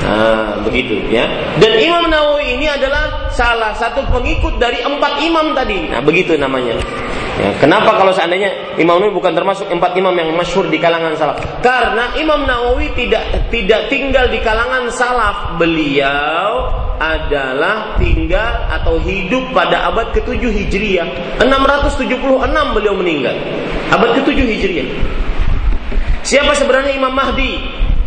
Nah, 0.00 0.56
begitu 0.64 0.96
ya. 1.12 1.28
Dan 1.60 1.76
Imam 1.76 2.08
Nawawi 2.08 2.56
ini 2.56 2.66
adalah 2.66 3.28
salah 3.36 3.76
satu 3.76 4.00
pengikut 4.08 4.56
dari 4.56 4.80
empat 4.80 5.20
imam 5.20 5.52
tadi. 5.52 5.92
Nah, 5.92 6.00
begitu 6.00 6.34
namanya. 6.40 6.76
Ya, 7.40 7.56
kenapa 7.56 7.96
kalau 7.96 8.12
seandainya 8.12 8.76
Imam 8.76 9.00
Nawawi 9.00 9.16
bukan 9.16 9.32
termasuk 9.32 9.64
empat 9.72 9.96
imam 9.96 10.12
yang 10.12 10.32
masyhur 10.36 10.68
di 10.68 10.76
kalangan 10.76 11.16
salaf? 11.16 11.40
Karena 11.64 12.12
Imam 12.20 12.44
Nawawi 12.44 12.92
tidak 12.96 13.48
tidak 13.48 13.88
tinggal 13.88 14.28
di 14.28 14.40
kalangan 14.44 14.88
salaf. 14.92 15.56
Beliau 15.56 16.68
adalah 17.00 17.96
tinggal 17.96 18.68
atau 18.68 19.00
hidup 19.00 19.56
pada 19.56 19.88
abad 19.88 20.12
ke-7 20.12 20.52
Hijriah. 20.52 21.08
676 21.40 22.12
beliau 22.76 22.92
meninggal. 22.92 23.36
Abad 23.88 24.20
ke-7 24.20 24.36
Hijriah. 24.36 24.88
Siapa 26.20 26.52
sebenarnya 26.52 26.92
Imam 26.92 27.16
Mahdi? 27.16 27.56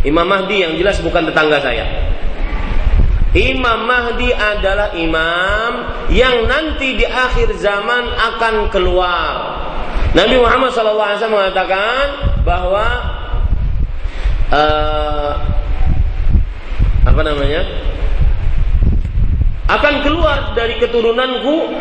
Imam 0.03 0.27
Mahdi 0.27 0.67
yang 0.67 0.75
jelas 0.75 0.99
bukan 0.99 1.31
tetangga 1.31 1.63
saya. 1.63 1.87
Imam 3.33 3.87
Mahdi 3.87 4.29
adalah 4.29 4.93
imam 4.93 5.71
yang 6.13 6.45
nanti 6.45 6.99
di 6.99 7.07
akhir 7.07 7.55
zaman 7.57 8.11
akan 8.13 8.69
keluar. 8.69 9.63
Nabi 10.13 10.37
Muhammad 10.37 10.69
SAW 10.69 11.09
mengatakan 11.25 12.05
bahwa 12.45 12.85
uh, 14.53 15.33
apa 17.09 17.21
namanya 17.25 17.65
akan 19.71 19.93
keluar 20.05 20.53
dari 20.53 20.77
keturunanku 20.77 21.73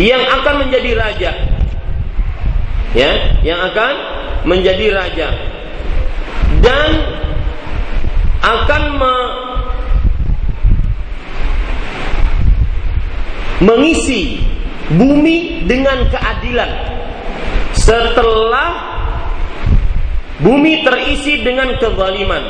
yang 0.00 0.22
akan 0.40 0.64
menjadi 0.64 0.90
raja, 0.96 1.32
ya, 2.96 3.12
yang 3.44 3.60
akan 3.68 3.92
menjadi 4.48 4.86
raja 4.96 5.57
dan 6.60 6.90
akan 8.42 8.82
me 8.96 9.14
mengisi 13.58 14.42
bumi 14.94 15.66
dengan 15.66 16.06
keadilan. 16.08 16.70
Setelah 17.74 18.70
bumi 20.38 20.86
terisi 20.86 21.42
dengan 21.42 21.74
kezaliman. 21.82 22.44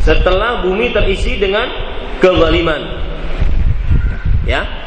Setelah 0.00 0.64
bumi 0.64 0.88
terisi 0.94 1.36
dengan 1.36 1.68
kezaliman. 2.22 2.80
Ya 4.48 4.77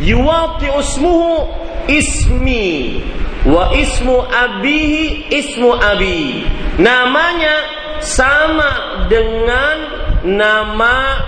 yuwati 0.00 0.66
usmuhu 0.78 1.48
ismi 1.88 3.04
wa 3.46 3.72
ismu 3.76 4.24
abihi 4.28 5.30
ismu 5.30 5.76
abi 5.76 6.44
namanya 6.80 7.56
sama 8.00 9.04
dengan 9.12 9.76
nama 10.24 11.20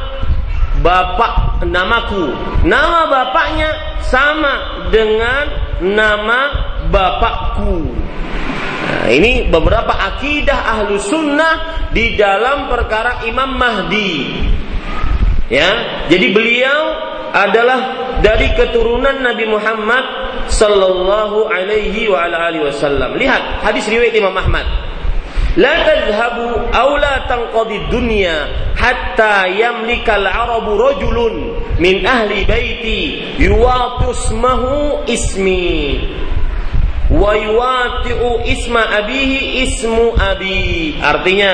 bapak 0.82 1.65
namaku. 1.65 2.35
Nama 2.66 3.01
bapaknya 3.09 3.70
sama 4.03 4.86
dengan 4.90 5.44
nama 5.81 6.40
bapakku. 6.90 7.86
Nah, 8.82 9.07
ini 9.09 9.49
beberapa 9.49 9.94
akidah 9.94 10.59
ahlu 10.77 10.99
sunnah 11.01 11.89
di 11.94 12.19
dalam 12.19 12.69
perkara 12.69 13.24
Imam 13.24 13.57
Mahdi. 13.57 14.12
Ya, 15.53 15.69
jadi 16.09 16.33
beliau 16.33 16.81
adalah 17.37 17.81
dari 18.24 18.49
keturunan 18.57 19.20
Nabi 19.20 19.45
Muhammad 19.45 20.05
sallallahu 20.49 21.53
alaihi 21.53 22.09
wa 22.09 22.24
alihi 22.24 22.65
wasallam. 22.65 23.20
Lihat 23.20 23.61
hadis 23.61 23.85
riwayat 23.85 24.16
Imam 24.16 24.33
Ahmad. 24.33 24.65
La 25.61 25.85
tadhhabu 25.85 26.73
aw 26.73 26.91
la 26.97 27.29
tanqadi 27.29 27.93
dunya 27.93 28.49
hatta 28.73 29.53
yamlika 29.53 30.16
al-arabu 30.16 30.81
rajulun 30.81 31.61
min 31.77 32.01
ahli 32.09 32.49
baiti 32.49 33.37
yuwatu 33.37 34.16
ismahu 34.16 35.05
ismi 35.05 36.01
wa 37.12 37.36
isma 38.44 38.82
abihi 39.02 39.68
ismu 39.68 40.16
abi. 40.16 40.97
Artinya 41.01 41.51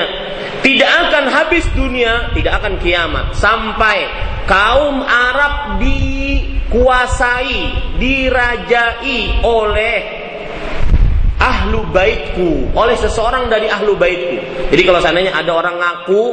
tidak 0.59 0.91
akan 1.07 1.25
habis 1.31 1.65
dunia, 1.75 2.31
tidak 2.35 2.63
akan 2.63 2.79
kiamat 2.79 3.35
sampai 3.35 4.07
kaum 4.47 5.03
Arab 5.03 5.79
dikuasai, 5.79 7.59
dirajai 7.99 9.45
oleh 9.45 9.97
ahlu 11.39 11.87
baitku 11.87 12.75
oleh 12.75 12.99
seseorang 12.99 13.47
dari 13.47 13.71
ahlu 13.71 13.95
baitku. 13.95 14.67
Jadi 14.67 14.81
kalau 14.83 14.99
seandainya 14.99 15.31
ada 15.31 15.51
orang 15.55 15.79
ngaku 15.79 16.23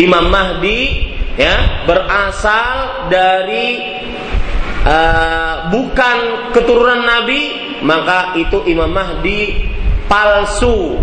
Imam 0.00 0.32
Mahdi 0.32 1.12
ya 1.36 1.84
berasal 1.84 3.06
dari 3.12 3.76
uh, 4.88 5.68
bukan 5.68 6.50
keturunan 6.56 7.04
Nabi, 7.04 7.67
maka 7.82 8.34
itu 8.38 8.64
Imam 8.66 8.90
Mahdi 8.90 9.68
palsu. 10.08 10.98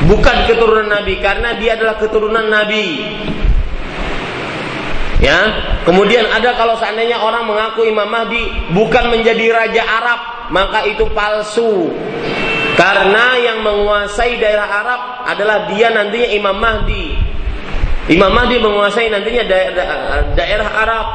Bukan 0.00 0.36
keturunan 0.48 0.88
Nabi 0.88 1.20
karena 1.20 1.60
dia 1.60 1.76
adalah 1.76 2.00
keturunan 2.00 2.48
Nabi. 2.48 2.86
Ya, 5.20 5.36
kemudian 5.84 6.24
ada 6.32 6.56
kalau 6.56 6.80
seandainya 6.80 7.20
orang 7.20 7.44
mengaku 7.44 7.84
Imam 7.84 8.08
Mahdi 8.08 8.40
bukan 8.72 9.12
menjadi 9.12 9.52
raja 9.52 9.84
Arab, 9.84 10.20
maka 10.48 10.88
itu 10.88 11.04
palsu. 11.12 11.92
Karena 12.72 13.36
yang 13.36 13.60
menguasai 13.60 14.40
daerah 14.40 14.64
Arab 14.64 15.00
adalah 15.28 15.68
dia 15.68 15.92
nantinya 15.92 16.28
Imam 16.32 16.56
Mahdi. 16.56 17.12
Imam 18.08 18.32
Mahdi 18.32 18.56
menguasai 18.56 19.12
nantinya 19.12 19.44
daerah, 19.44 19.86
daerah 20.32 20.68
Arab. 20.72 21.06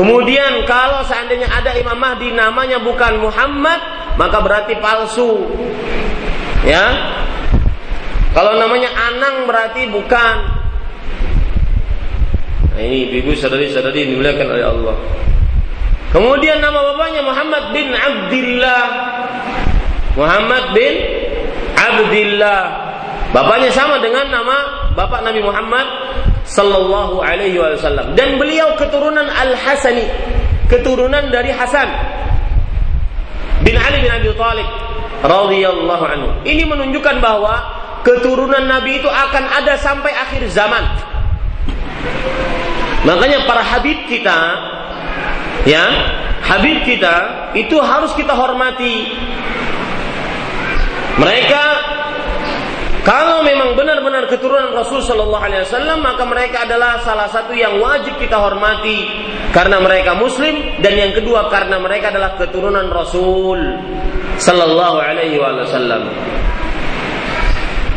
Kemudian 0.00 0.64
kalau 0.64 1.04
seandainya 1.04 1.44
ada 1.52 1.76
Imam 1.76 2.00
Mahdi 2.00 2.32
namanya 2.32 2.80
bukan 2.80 3.20
Muhammad, 3.20 3.80
maka 4.16 4.40
berarti 4.40 4.80
palsu. 4.80 5.44
Ya. 6.64 6.88
Kalau 8.32 8.56
namanya 8.56 8.88
Anang 8.96 9.44
berarti 9.44 9.90
bukan 9.92 10.60
Nah, 12.70 12.88
ini 12.88 13.12
ibu 13.20 13.36
saudari-saudari 13.36 14.08
dimuliakan 14.08 14.56
oleh 14.56 14.64
Allah. 14.64 14.96
Kemudian 16.16 16.64
nama 16.64 16.80
bapaknya 16.80 17.20
Muhammad 17.20 17.76
bin 17.76 17.92
Abdullah. 17.92 18.84
Muhammad 20.16 20.64
bin 20.72 20.94
Abdullah. 21.76 22.62
Bapaknya 23.36 23.68
sama 23.68 24.00
dengan 24.00 24.32
nama 24.32 24.79
bapak 24.94 25.22
Nabi 25.22 25.40
Muhammad 25.42 25.86
sallallahu 26.46 27.22
alaihi 27.22 27.60
wasallam 27.60 28.18
dan 28.18 28.36
beliau 28.40 28.74
keturunan 28.74 29.26
Al-Hasani, 29.28 30.06
keturunan 30.66 31.30
dari 31.30 31.54
Hasan 31.54 31.88
bin 33.62 33.76
Ali 33.76 34.02
bin 34.02 34.10
Abi 34.10 34.30
Thalib 34.34 34.68
radhiyallahu 35.20 36.04
anhu. 36.04 36.28
Ini 36.48 36.64
menunjukkan 36.64 37.20
bahwa 37.20 37.54
keturunan 38.00 38.64
Nabi 38.64 39.04
itu 39.04 39.08
akan 39.08 39.44
ada 39.60 39.76
sampai 39.76 40.12
akhir 40.16 40.48
zaman. 40.48 40.84
Makanya 43.04 43.48
para 43.48 43.64
habib 43.64 43.96
kita 44.08 44.38
ya, 45.64 45.84
habib 46.44 46.84
kita 46.84 47.48
itu 47.56 47.76
harus 47.80 48.12
kita 48.16 48.32
hormati. 48.32 49.08
Mereka 51.20 51.62
Kalau 53.00 53.40
memang 53.40 53.80
benar-benar 53.80 54.28
keturunan 54.28 54.76
Rasul 54.76 55.00
Shallallahu 55.00 55.40
Alaihi 55.40 55.64
Wasallam, 55.64 56.04
maka 56.04 56.22
mereka 56.28 56.68
adalah 56.68 57.00
salah 57.00 57.32
satu 57.32 57.56
yang 57.56 57.80
wajib 57.80 58.20
kita 58.20 58.36
hormati 58.36 59.08
karena 59.56 59.80
mereka 59.80 60.12
Muslim 60.12 60.80
dan 60.84 60.92
yang 61.00 61.12
kedua 61.16 61.48
karena 61.48 61.80
mereka 61.80 62.12
adalah 62.12 62.36
keturunan 62.36 62.92
Rasul 62.92 63.56
Shallallahu 64.36 64.96
Alaihi 65.00 65.40
Wasallam. 65.40 66.12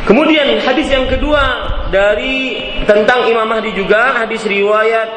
Kemudian 0.07 0.59
hadis 0.63 0.87
yang 0.87 1.07
kedua 1.07 1.43
dari 1.91 2.59
tentang 2.83 3.27
Imam 3.27 3.47
Mahdi 3.47 3.71
juga 3.71 4.19
hadis 4.23 4.43
riwayat 4.43 5.07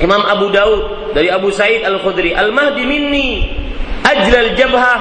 Imam 0.00 0.20
Abu 0.24 0.48
Daud 0.48 1.12
dari 1.12 1.28
Abu 1.28 1.52
Said 1.52 1.84
Al 1.84 2.00
Khudri 2.00 2.32
Al 2.32 2.56
Mahdi 2.56 2.88
minni 2.88 3.52
ajlal 4.04 4.56
jabhah 4.56 5.00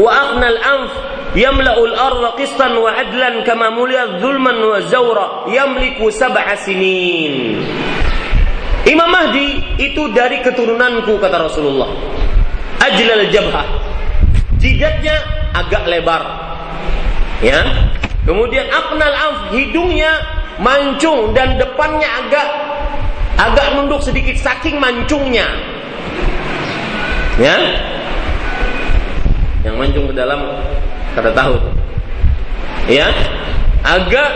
wa 0.00 0.08
aqnal 0.08 0.58
anf 0.64 0.92
yamla'ul 1.32 1.94
arda 1.96 2.36
qistan 2.36 2.76
wa 2.76 2.92
adlan 2.92 3.44
kama 3.44 3.72
mulia 3.72 4.20
zulman 4.20 4.56
wa 4.60 4.78
zawra 4.88 5.26
yamliku 5.48 6.12
sab'a 6.12 6.56
sinin. 6.60 7.60
Imam 8.82 9.08
Mahdi 9.08 9.78
itu 9.78 10.10
dari 10.10 10.42
keturunanku 10.42 11.16
kata 11.22 11.46
Rasulullah. 11.46 11.86
Ajlal 12.82 13.30
jabhah 13.30 13.92
jidatnya 14.62 15.18
agak 15.54 15.86
lebar. 15.90 16.22
Ya. 17.42 17.90
Kemudian 18.22 18.70
apnal 18.70 19.10
af 19.10 19.36
hidungnya 19.50 20.14
mancung 20.62 21.34
dan 21.34 21.58
depannya 21.58 22.06
agak 22.06 22.48
agak 23.34 23.66
nunduk 23.74 23.98
sedikit 23.98 24.38
saking 24.38 24.78
mancungnya. 24.78 25.46
Ya. 27.42 27.58
Yang 29.66 29.74
mancung 29.78 30.04
ke 30.10 30.14
dalam 30.14 30.38
kata 31.16 31.30
tahu. 31.32 31.56
Ya. 32.90 33.08
Agak 33.82 34.30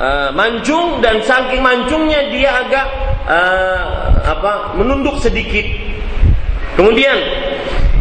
uh, 0.00 0.30
mancung 0.34 0.98
dan 0.98 1.22
saking 1.22 1.62
mancungnya 1.62 2.30
dia 2.34 2.50
agak 2.66 2.86
uh, 3.26 3.82
apa? 4.26 4.74
menunduk 4.74 5.18
sedikit. 5.22 5.64
Kemudian 6.74 7.18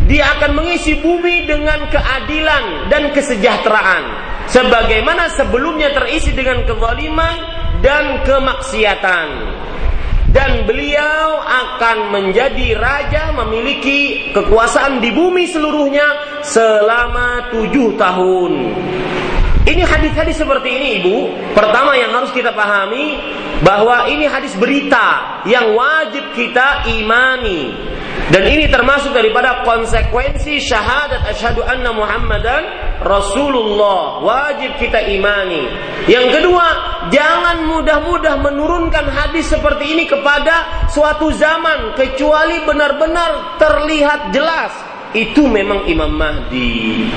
dia 0.09 0.25
akan 0.39 0.57
mengisi 0.57 0.97
bumi 0.97 1.45
dengan 1.45 1.85
keadilan 1.93 2.89
dan 2.89 3.13
kesejahteraan 3.13 4.03
sebagaimana 4.49 5.29
sebelumnya 5.37 5.93
terisi 5.93 6.33
dengan 6.33 6.65
kezaliman 6.65 7.37
dan 7.85 8.25
kemaksiatan 8.25 9.27
dan 10.29 10.69
beliau 10.69 11.41
akan 11.41 12.13
menjadi 12.13 12.77
raja 12.77 13.33
memiliki 13.33 14.29
kekuasaan 14.33 15.01
di 15.01 15.09
bumi 15.09 15.49
seluruhnya 15.49 16.05
selama 16.45 17.49
tujuh 17.49 17.97
tahun. 17.97 18.51
Ini 19.69 19.85
hadis-hadis 19.85 20.41
seperti 20.41 20.69
ini 20.69 20.87
ibu. 21.01 21.17
Pertama 21.53 21.93
yang 21.93 22.09
harus 22.09 22.33
kita 22.33 22.53
pahami 22.57 23.21
bahwa 23.61 24.09
ini 24.09 24.25
hadis 24.25 24.57
berita 24.57 25.41
yang 25.45 25.77
wajib 25.77 26.25
kita 26.33 26.89
imani. 26.89 27.69
Dan 28.33 28.45
ini 28.49 28.69
termasuk 28.69 29.13
daripada 29.13 29.65
konsekuensi 29.65 30.61
syahadat 30.61 31.25
asyhadu 31.33 31.65
anna 31.65 31.93
Muhammadan 31.93 32.88
Rasulullah. 32.99 34.19
Wajib 34.23 34.75
kita 34.75 34.99
imani. 35.07 35.63
Yang 36.07 36.39
kedua, 36.39 36.67
jangan 37.13 37.63
mudah-mudah 37.67 38.35
menurunkan 38.43 39.07
hadis 39.07 39.47
seperti 39.47 39.95
ini 39.95 40.03
kepada 40.07 40.87
suatu 40.91 41.31
zaman 41.31 41.95
kecuali 41.95 42.63
benar-benar 42.67 43.59
terlihat 43.61 44.35
jelas 44.35 44.71
itu 45.15 45.47
memang 45.47 45.87
Imam 45.89 46.11
Mahdi. 46.11 47.07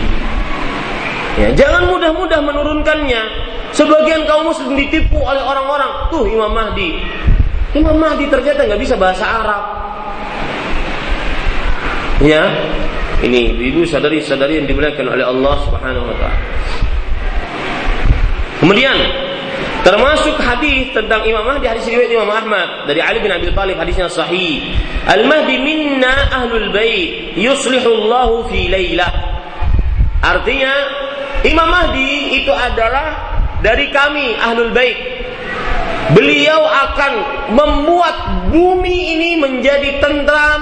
Ya, 1.41 1.49
jangan 1.57 1.89
mudah-mudah 1.89 2.41
menurunkannya. 2.45 3.23
Sebagian 3.73 4.29
kaum 4.29 4.53
muslim 4.53 4.77
ditipu 4.77 5.17
oleh 5.17 5.41
orang-orang. 5.41 6.13
Tuh 6.13 6.29
Imam 6.29 6.53
Mahdi. 6.53 7.01
Imam 7.73 7.97
Mahdi 7.97 8.29
ternyata 8.29 8.69
nggak 8.69 8.81
bisa 8.81 8.95
bahasa 9.01 9.25
Arab. 9.25 9.63
Ya, 12.21 12.45
ini 13.23 13.55
ibu 13.71 13.87
sadari-sadari 13.87 14.59
yang 14.59 14.67
dimuliakan 14.67 15.07
oleh 15.15 15.23
Allah 15.23 15.55
Subhanahu 15.63 16.11
wa 16.11 16.17
taala. 16.19 16.39
Kemudian 18.59 18.95
termasuk 19.83 20.39
hadis 20.39 20.95
tentang 20.95 21.27
Imam 21.27 21.43
Mahdi 21.43 21.67
hadis 21.67 21.87
riwayat 21.87 22.11
Imam 22.11 22.31
Ahmad 22.31 22.87
dari 22.87 23.03
Ali 23.03 23.19
bin 23.19 23.31
Abi 23.31 23.51
Thalib 23.51 23.79
hadisnya 23.79 24.07
sahih. 24.11 24.63
Al 25.07 25.27
Mahdi 25.27 25.59
minna 25.59 26.31
ahlul 26.31 26.71
bait 26.71 27.35
yuslihu 27.39 28.07
Allah 28.07 28.47
fi 28.51 28.71
lailah. 28.71 29.13
Artinya 30.23 30.75
Imam 31.43 31.67
Mahdi 31.67 32.43
itu 32.43 32.55
adalah 32.55 33.35
dari 33.63 33.91
kami 33.91 34.39
ahlul 34.39 34.71
bait. 34.71 34.99
Beliau 36.15 36.63
akan 36.63 37.13
membuat 37.55 38.17
bumi 38.51 39.17
ini 39.19 39.31
menjadi 39.43 39.99
tentram, 39.99 40.61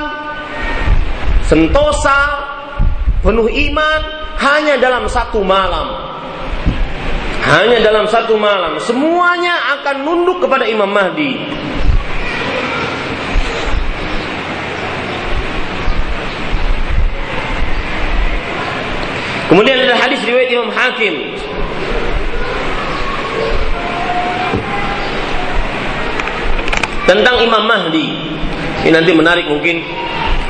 sentosa, 1.45 2.50
penuh 3.21 3.49
iman 3.49 4.01
hanya 4.41 4.81
dalam 4.81 5.05
satu 5.09 5.45
malam. 5.45 6.09
Hanya 7.41 7.81
dalam 7.81 8.05
satu 8.05 8.37
malam 8.37 8.77
semuanya 8.85 9.81
akan 9.81 10.05
nunduk 10.05 10.45
kepada 10.45 10.69
Imam 10.69 10.93
Mahdi. 10.93 11.41
Kemudian 19.49 19.83
ada 19.83 19.99
hadis 19.99 20.21
riwayat 20.23 20.47
Imam 20.53 20.71
Hakim 20.71 21.15
tentang 27.09 27.37
Imam 27.43 27.65
Mahdi. 27.67 28.07
Ini 28.87 28.95
nanti 28.95 29.11
menarik 29.11 29.51
mungkin 29.51 29.83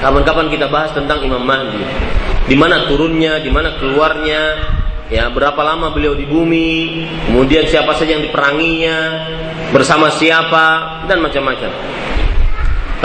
Kapan-kapan 0.01 0.49
kita 0.49 0.65
bahas 0.73 0.89
tentang 0.97 1.21
Imam 1.21 1.45
Mahdi 1.45 1.77
di 2.51 2.59
mana 2.59 2.91
turunnya, 2.91 3.39
di 3.39 3.47
mana 3.47 3.79
keluarnya, 3.79 4.43
ya 5.07 5.31
berapa 5.31 5.63
lama 5.63 5.95
beliau 5.95 6.19
di 6.19 6.27
bumi, 6.27 7.07
kemudian 7.31 7.63
siapa 7.71 7.95
saja 7.95 8.19
yang 8.19 8.27
diperanginya, 8.27 8.99
bersama 9.71 10.11
siapa 10.11 10.67
dan 11.07 11.23
macam-macam. 11.23 11.71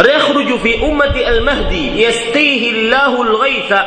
Rekhruju 0.01 0.57
fi 0.65 0.81
ummati 0.81 1.21
al-mahdi 1.21 2.01
yastihi 2.01 2.89
Allahu 2.89 3.17
al-ghaitha 3.21 3.81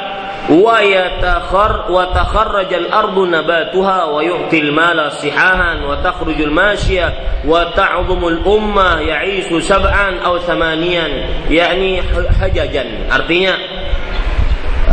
wa 0.49 0.81
yatakhar 0.81 1.93
wa 1.93 2.09
takharraj 2.09 2.71
al-ardu 2.73 3.29
nabatuha 3.29 4.09
wa 4.09 4.25
yu'ti 4.25 4.65
al-mala 4.65 5.13
sihahan 5.21 5.85
wa 5.85 6.01
takhruju 6.01 6.49
al-mashiya 6.49 7.43
wa 7.45 7.69
ta'dhumu 7.77 8.41
al-umma 8.41 9.05
ya'ishu 9.05 9.61
sab'an 9.61 10.25
aw 10.25 10.41
thamaniyan 10.49 11.45
yani 11.53 12.01
hajajan 12.41 13.13
artinya 13.13 13.61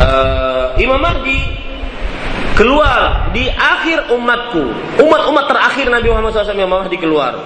uh, 0.00 0.76
Imam 0.80 1.00
Mahdi 1.00 1.40
keluar 2.56 3.32
di 3.36 3.48
akhir 3.52 4.12
umatku 4.16 4.64
umat-umat 5.00 5.44
terakhir 5.44 5.92
Nabi 5.92 6.08
Muhammad 6.08 6.32
SAW 6.32 6.56
Imam 6.56 6.80
Mahdi 6.80 6.96
keluar 6.96 7.36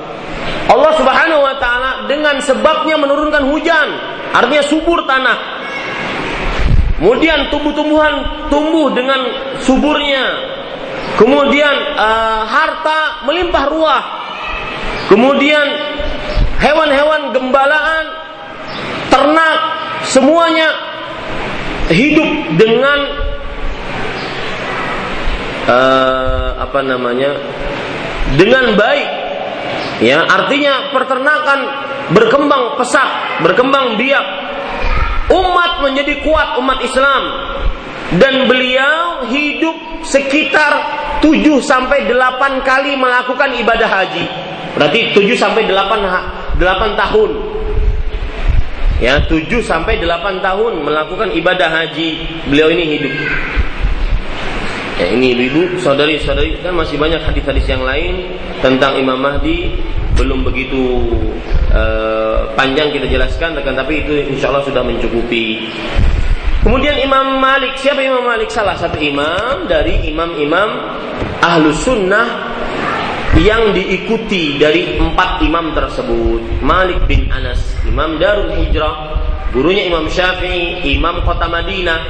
Allah 0.70 0.92
Subhanahu 0.94 1.42
wa 1.42 1.54
taala 1.58 1.90
dengan 2.06 2.38
sebabnya 2.38 2.94
menurunkan 2.94 3.42
hujan 3.50 3.88
artinya 4.30 4.62
subur 4.62 5.02
tanah 5.06 5.60
Kemudian 7.00 7.48
tumbuh-tumbuhan 7.48 8.44
tumbuh 8.52 8.92
dengan 8.92 9.24
suburnya. 9.64 10.52
Kemudian 11.16 11.96
uh, 11.96 12.44
harta 12.44 13.24
melimpah 13.24 13.64
ruah. 13.72 14.02
Kemudian 15.08 15.64
hewan-hewan 16.60 17.32
gembalaan, 17.32 18.04
ternak 19.08 19.58
semuanya 20.04 20.68
hidup 21.90 22.56
dengan 22.58 22.98
uh, 25.66 26.48
apa 26.62 26.80
namanya? 26.86 27.34
dengan 28.38 28.78
baik. 28.78 29.10
Ya, 30.00 30.22
artinya 30.24 30.94
peternakan 30.94 31.58
berkembang 32.14 32.78
pesat, 32.78 33.42
berkembang 33.42 33.98
biak 34.00 34.24
umat 35.30 35.72
menjadi 35.86 36.24
kuat 36.26 36.58
umat 36.58 36.78
Islam 36.82 37.22
dan 38.18 38.50
beliau 38.50 39.30
hidup 39.30 40.02
sekitar 40.02 40.72
7 41.22 41.30
sampai 41.62 42.10
8 42.10 42.66
kali 42.66 42.98
melakukan 42.98 43.50
ibadah 43.60 43.86
haji. 43.86 44.26
Berarti 44.74 45.14
7 45.14 45.36
sampai 45.38 45.68
8 45.68 46.58
8 46.58 47.00
tahun. 47.00 47.30
Ya, 49.00 49.16
7 49.24 49.64
sampai 49.64 49.96
8 50.04 50.44
tahun 50.44 50.84
melakukan 50.84 51.32
ibadah 51.32 51.72
haji. 51.72 52.20
Beliau 52.52 52.68
ini 52.68 53.00
hidup. 53.00 53.14
Ya, 55.00 55.16
ini 55.16 55.32
ibu-ibu, 55.32 55.80
saudari-saudari 55.80 56.60
kan 56.60 56.76
masih 56.76 57.00
banyak 57.00 57.24
hadis-hadis 57.24 57.64
yang 57.64 57.80
lain 57.80 58.36
tentang 58.60 59.00
Imam 59.00 59.16
Mahdi 59.16 59.72
belum 60.20 60.44
begitu 60.44 61.08
uh, 61.72 62.52
panjang 62.52 62.92
kita 62.92 63.08
jelaskan, 63.08 63.56
tapi 63.56 64.04
itu 64.04 64.28
insya 64.28 64.52
Allah 64.52 64.68
sudah 64.68 64.84
mencukupi. 64.84 65.64
Kemudian 66.60 67.00
Imam 67.00 67.40
Malik, 67.40 67.80
siapa 67.80 68.04
Imam 68.04 68.20
Malik? 68.20 68.52
Salah 68.52 68.76
satu 68.76 69.00
imam 69.00 69.64
dari 69.64 70.12
imam-imam 70.12 70.68
ahlu 71.40 71.72
sunnah 71.72 72.52
yang 73.40 73.72
diikuti 73.72 74.60
dari 74.60 75.00
empat 75.00 75.40
imam 75.40 75.72
tersebut 75.72 76.60
Malik 76.60 77.00
bin 77.08 77.32
Anas 77.32 77.69
Imam 77.90 78.22
Darul 78.22 78.54
Hijrah 78.54 79.18
gurunya 79.50 79.90
Imam 79.90 80.06
Syafi'i 80.06 80.94
Imam 80.94 81.26
kota 81.26 81.50
Madinah 81.50 82.00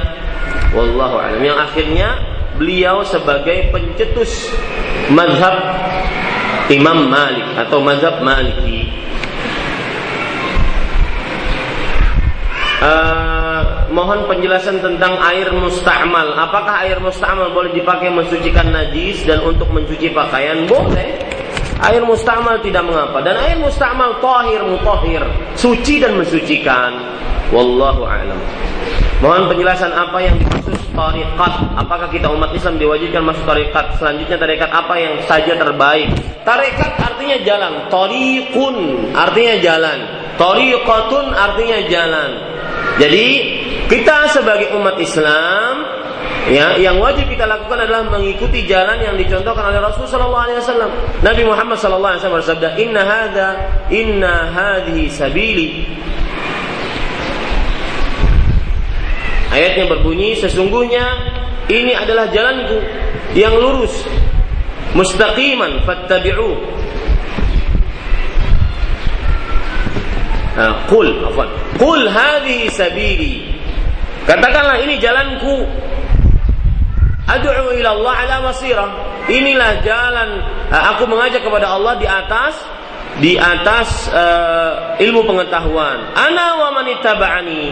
Wallahu 0.77 1.17
alam 1.17 1.41
yang 1.41 1.57
akhirnya 1.57 2.21
beliau 2.55 3.01
sebagai 3.01 3.73
pencetus 3.73 4.53
mazhab 5.09 5.57
Imam 6.69 7.09
Malik 7.09 7.57
atau 7.57 7.81
mazhab 7.81 8.21
Maliki 8.21 9.01
Uh, 12.81 13.85
mohon 13.93 14.25
penjelasan 14.25 14.81
tentang 14.81 15.13
air 15.21 15.53
musta'mal. 15.53 16.33
Apakah 16.33 16.81
air 16.81 16.97
musta'mal 16.97 17.53
boleh 17.53 17.69
dipakai 17.77 18.09
mensucikan 18.09 18.73
najis 18.73 19.21
dan 19.21 19.37
untuk 19.45 19.69
mencuci 19.69 20.09
pakaian? 20.09 20.65
Boleh. 20.65 21.13
Air 21.81 22.05
musta'mal 22.05 22.61
tidak 22.61 22.85
mengapa. 22.85 23.25
Dan 23.25 23.41
air 23.41 23.57
musta'mal 23.57 24.21
tahir, 24.21 24.61
mutahhir, 24.61 25.25
suci 25.57 25.97
dan 25.97 26.13
mensucikan. 26.13 26.93
Wallahu 27.49 28.05
a'lam. 28.05 28.37
Mohon 29.21 29.53
penjelasan 29.53 29.93
apa 29.93 30.17
yang 30.17 30.33
dimaksud 30.37 30.73
tarikat. 30.97 31.53
Apakah 31.77 32.09
kita 32.09 32.25
umat 32.33 32.53
Islam 32.57 32.81
diwajibkan 32.81 33.21
masuk 33.21 33.45
tarikat? 33.45 33.97
Selanjutnya 34.01 34.37
tarikat 34.37 34.69
apa 34.73 34.93
yang 34.97 35.13
saja 35.29 35.53
terbaik? 35.53 36.09
Tarikat 36.41 36.91
artinya 36.97 37.37
jalan. 37.45 37.73
Tariqun 37.93 38.77
artinya 39.13 39.55
jalan. 39.61 39.97
Tariqatun 40.41 41.25
artinya 41.37 41.79
jalan. 41.85 42.29
Jadi 42.97 43.27
kita 43.85 44.33
sebagai 44.33 44.73
umat 44.73 44.97
Islam 44.97 46.00
ya 46.49 46.73
yang 46.81 46.97
wajib 46.97 47.29
kita 47.29 47.45
lakukan 47.45 47.85
adalah 47.85 48.09
mengikuti 48.09 48.65
jalan 48.65 48.97
yang 48.97 49.13
dicontohkan 49.13 49.69
oleh 49.69 49.77
Rasul 49.83 50.09
sallallahu 50.09 50.43
alaihi 50.49 50.59
wasallam. 50.63 50.91
Nabi 51.21 51.43
Muhammad 51.45 51.77
sallallahu 51.77 52.11
alaihi 52.17 52.21
wasallam 52.25 52.39
bersabda, 52.41 52.69
"Inna 52.81 53.01
hadza 53.05 53.47
inna 53.93 54.33
hadhihi 54.49 55.03
sabili." 55.13 55.69
Ayatnya 59.51 59.83
berbunyi, 59.91 60.39
sesungguhnya 60.39 61.03
ini 61.67 61.91
adalah 61.91 62.31
jalanku 62.31 62.79
yang 63.35 63.51
lurus, 63.59 64.07
mustaqiman 64.95 65.83
fattabi'u. 65.83 66.79
Nah, 70.51 70.83
qul 70.87 71.07
afwan. 71.27 71.47
Qul 71.79 72.11
hadhihi 72.11 72.67
sabili. 72.71 73.43
Katakanlah 74.27 74.83
ini 74.83 74.99
jalanku. 74.99 75.63
Ad'u 77.31 77.71
ila 77.79 77.89
Allah 77.95 78.15
ala 78.27 78.35
basirah. 78.51 78.89
Inilah 79.31 79.79
jalan 79.85 80.29
aku 80.67 81.07
mengajak 81.07 81.45
kepada 81.45 81.71
Allah 81.71 81.95
di 81.95 82.07
atas 82.07 82.55
di 83.19 83.35
atas 83.35 84.07
uh, 84.11 84.95
ilmu 84.99 85.27
pengetahuan. 85.27 86.15
Ana 86.15 86.59
wa 86.59 86.69
manittaba'ani. 86.79 87.63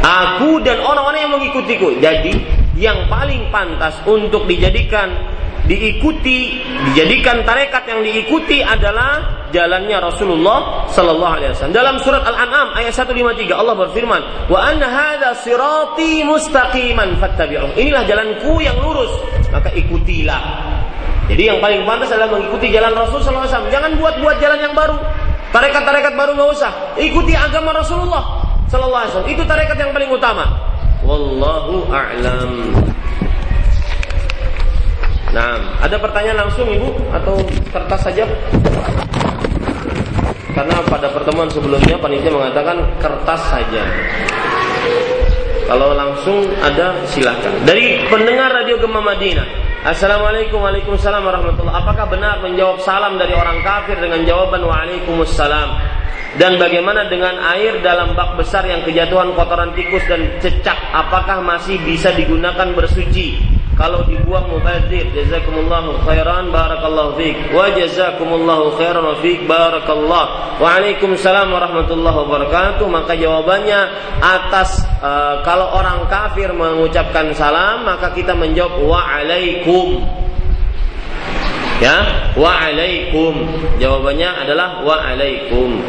Aku 0.00 0.62
dan 0.64 0.80
orang-orang 0.80 1.20
yang 1.28 1.34
mengikutiku. 1.36 1.98
Jadi 2.00 2.34
yang 2.80 3.06
paling 3.06 3.52
pantas 3.52 4.00
untuk 4.08 4.48
dijadikan 4.48 5.12
diikuti, 5.70 6.58
dijadikan 6.90 7.46
tarekat 7.46 7.86
yang 7.86 8.02
diikuti 8.02 8.58
adalah 8.58 9.46
jalannya 9.54 9.98
Rasulullah 10.02 10.86
sallallahu 10.90 11.32
alaihi 11.38 11.50
wasallam. 11.54 11.76
Dalam 11.76 11.96
surat 12.02 12.22
Al-An'am 12.26 12.74
ayat 12.74 12.90
153 12.90 13.54
Allah 13.54 13.78
berfirman, 13.78 14.50
"Wa 14.50 14.58
anna 14.66 14.90
hadza 14.90 15.46
sirati 15.46 16.26
mustaqiman 16.26 17.18
fattabi'uh." 17.22 17.78
Inilah 17.78 18.02
jalanku 18.06 18.58
yang 18.58 18.78
lurus, 18.82 19.10
maka 19.54 19.70
ikutilah. 19.74 20.42
Jadi 21.30 21.46
yang 21.46 21.62
paling 21.62 21.86
pantas 21.86 22.10
adalah 22.10 22.34
mengikuti 22.34 22.74
jalan 22.74 22.90
Rasul 22.90 23.22
sallallahu 23.22 23.46
alaihi 23.46 23.54
wasallam. 23.54 23.70
Jangan 23.70 23.90
buat-buat 24.02 24.36
jalan 24.42 24.58
yang 24.58 24.74
baru. 24.74 24.98
Tarekat-tarekat 25.54 26.12
baru 26.18 26.30
nggak 26.34 26.50
usah. 26.58 26.72
Ikuti 26.98 27.38
agama 27.38 27.70
Rasulullah 27.70 28.42
sallallahu 28.66 29.02
alaihi 29.06 29.12
wasallam. 29.14 29.30
Itu 29.38 29.42
tarekat 29.46 29.78
yang 29.78 29.94
paling 29.94 30.10
utama. 30.10 30.44
Wallahu 31.06 31.86
a'lam. 31.90 32.74
Nah, 35.30 35.78
ada 35.78 35.94
pertanyaan 35.94 36.46
langsung 36.46 36.66
Ibu 36.66 36.90
atau 37.14 37.38
kertas 37.70 38.02
saja? 38.02 38.26
Karena 40.50 40.82
pada 40.90 41.06
pertemuan 41.14 41.46
sebelumnya 41.46 41.94
panitia 42.02 42.34
mengatakan 42.34 42.82
kertas 42.98 43.38
saja. 43.46 43.82
Kalau 45.70 45.94
langsung 45.94 46.50
ada 46.58 46.98
silahkan. 47.06 47.62
Dari 47.62 48.10
pendengar 48.10 48.50
Radio 48.50 48.82
Gema 48.82 48.98
Madinah. 48.98 49.70
Assalamualaikum 49.80 50.60
Waalaikumsalam 50.60 51.24
warahmatullahi 51.24 51.72
Apakah 51.72 52.04
benar 52.12 52.36
menjawab 52.44 52.84
salam 52.84 53.16
dari 53.16 53.32
orang 53.32 53.64
kafir 53.64 53.96
dengan 53.96 54.26
jawaban 54.26 54.66
Waalaikumsalam? 54.66 55.68
Dan 56.42 56.58
bagaimana 56.58 57.06
dengan 57.06 57.38
air 57.54 57.78
dalam 57.80 58.18
bak 58.18 58.34
besar 58.34 58.66
yang 58.66 58.82
kejatuhan 58.82 59.30
kotoran 59.38 59.70
tikus 59.78 60.02
dan 60.10 60.26
cecak? 60.42 60.76
Apakah 60.90 61.38
masih 61.38 61.78
bisa 61.86 62.10
digunakan 62.18 62.66
bersuci? 62.74 63.59
Kalau 63.80 64.04
dibuang 64.04 64.44
mubazir 64.52 65.08
jazakumullahu 65.16 66.04
khairan 66.04 66.52
barakallahu 66.52 67.16
fiik 67.16 67.48
wa 67.48 67.72
jazakumullahu 67.72 68.76
khairan 68.76 69.00
wa 69.00 69.16
fiik 69.24 69.48
barakallah. 69.48 70.52
Waalaikumsalam 70.60 71.48
warahmatullahi 71.48 72.16
wabarakatuh. 72.28 72.84
Maka 72.84 73.16
jawabannya 73.16 73.80
atas 74.20 74.84
uh, 75.00 75.40
kalau 75.48 75.72
orang 75.72 76.04
kafir 76.12 76.52
mengucapkan 76.52 77.32
salam 77.32 77.88
maka 77.88 78.12
kita 78.12 78.36
menjawab 78.36 78.84
waalaikum. 78.84 80.04
Ya 81.80 82.28
waalaikum. 82.36 83.48
Jawabannya 83.80 84.44
adalah 84.44 84.84
waalaikum 84.84 85.80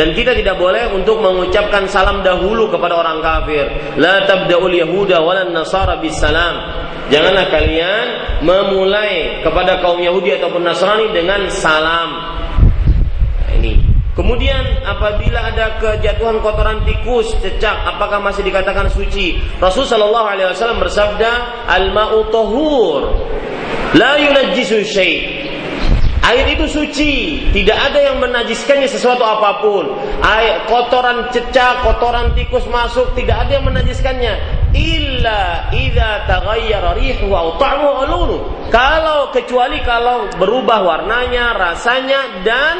dan 0.00 0.16
kita 0.16 0.32
tidak 0.32 0.56
boleh 0.56 0.96
untuk 0.96 1.20
mengucapkan 1.20 1.84
salam 1.84 2.24
dahulu 2.24 2.72
kepada 2.72 2.96
orang 2.96 3.20
kafir. 3.20 3.68
La 4.00 4.24
tabda'ul 4.24 4.72
yahuda 4.72 5.20
walan 5.20 5.52
nasara 5.52 6.00
bis 6.00 6.16
salam. 6.16 6.56
Janganlah 7.12 7.52
kalian 7.52 8.06
memulai 8.40 9.44
kepada 9.44 9.76
kaum 9.84 10.00
Yahudi 10.00 10.40
ataupun 10.40 10.64
Nasrani 10.64 11.12
dengan 11.12 11.52
salam. 11.52 12.16
Nah, 13.44 13.52
ini. 13.60 13.76
Kemudian 14.16 14.80
apabila 14.88 15.52
ada 15.52 15.76
kejatuhan 15.76 16.40
kotoran 16.40 16.80
tikus, 16.88 17.36
cecak, 17.44 17.84
apakah 17.84 18.24
masih 18.24 18.40
dikatakan 18.40 18.88
suci? 18.88 19.36
Rasul 19.60 19.84
Shallallahu 19.84 20.26
Alaihi 20.32 20.48
Wasallam 20.48 20.80
bersabda, 20.80 21.30
al 21.68 21.92
ma'u 21.92 22.24
tahur, 22.32 23.20
la 24.00 24.16
yunajjisu 24.16 24.80
Air 26.30 26.46
itu 26.54 26.70
suci, 26.70 27.42
tidak 27.50 27.90
ada 27.90 27.98
yang 27.98 28.22
menajiskannya 28.22 28.86
sesuatu 28.86 29.26
apa 29.26 29.58
pun. 29.58 29.90
Air 30.22 30.62
kotoran 30.70 31.26
cecak, 31.34 31.82
kotoran 31.82 32.38
tikus 32.38 32.70
masuk, 32.70 33.18
tidak 33.18 33.46
ada 33.46 33.58
yang 33.58 33.66
menajiskannya. 33.66 34.38
Illa 34.70 35.66
idza 35.74 36.30
taghayyara 36.30 36.94
rihu 36.94 37.34
aw 37.34 37.58
ta'mu. 37.58 37.90
Kalau 38.70 39.34
kecuali 39.34 39.82
kalau 39.82 40.30
berubah 40.38 40.86
warnanya, 40.86 41.58
rasanya 41.58 42.46
dan 42.46 42.76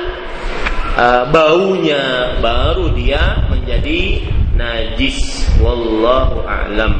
uh, 0.94 1.24
baunya, 1.34 2.38
baru 2.38 2.94
dia 2.94 3.50
menjadi 3.50 4.22
najis. 4.60 5.48
Wallahu 5.64 6.44
a'lam. 6.44 6.92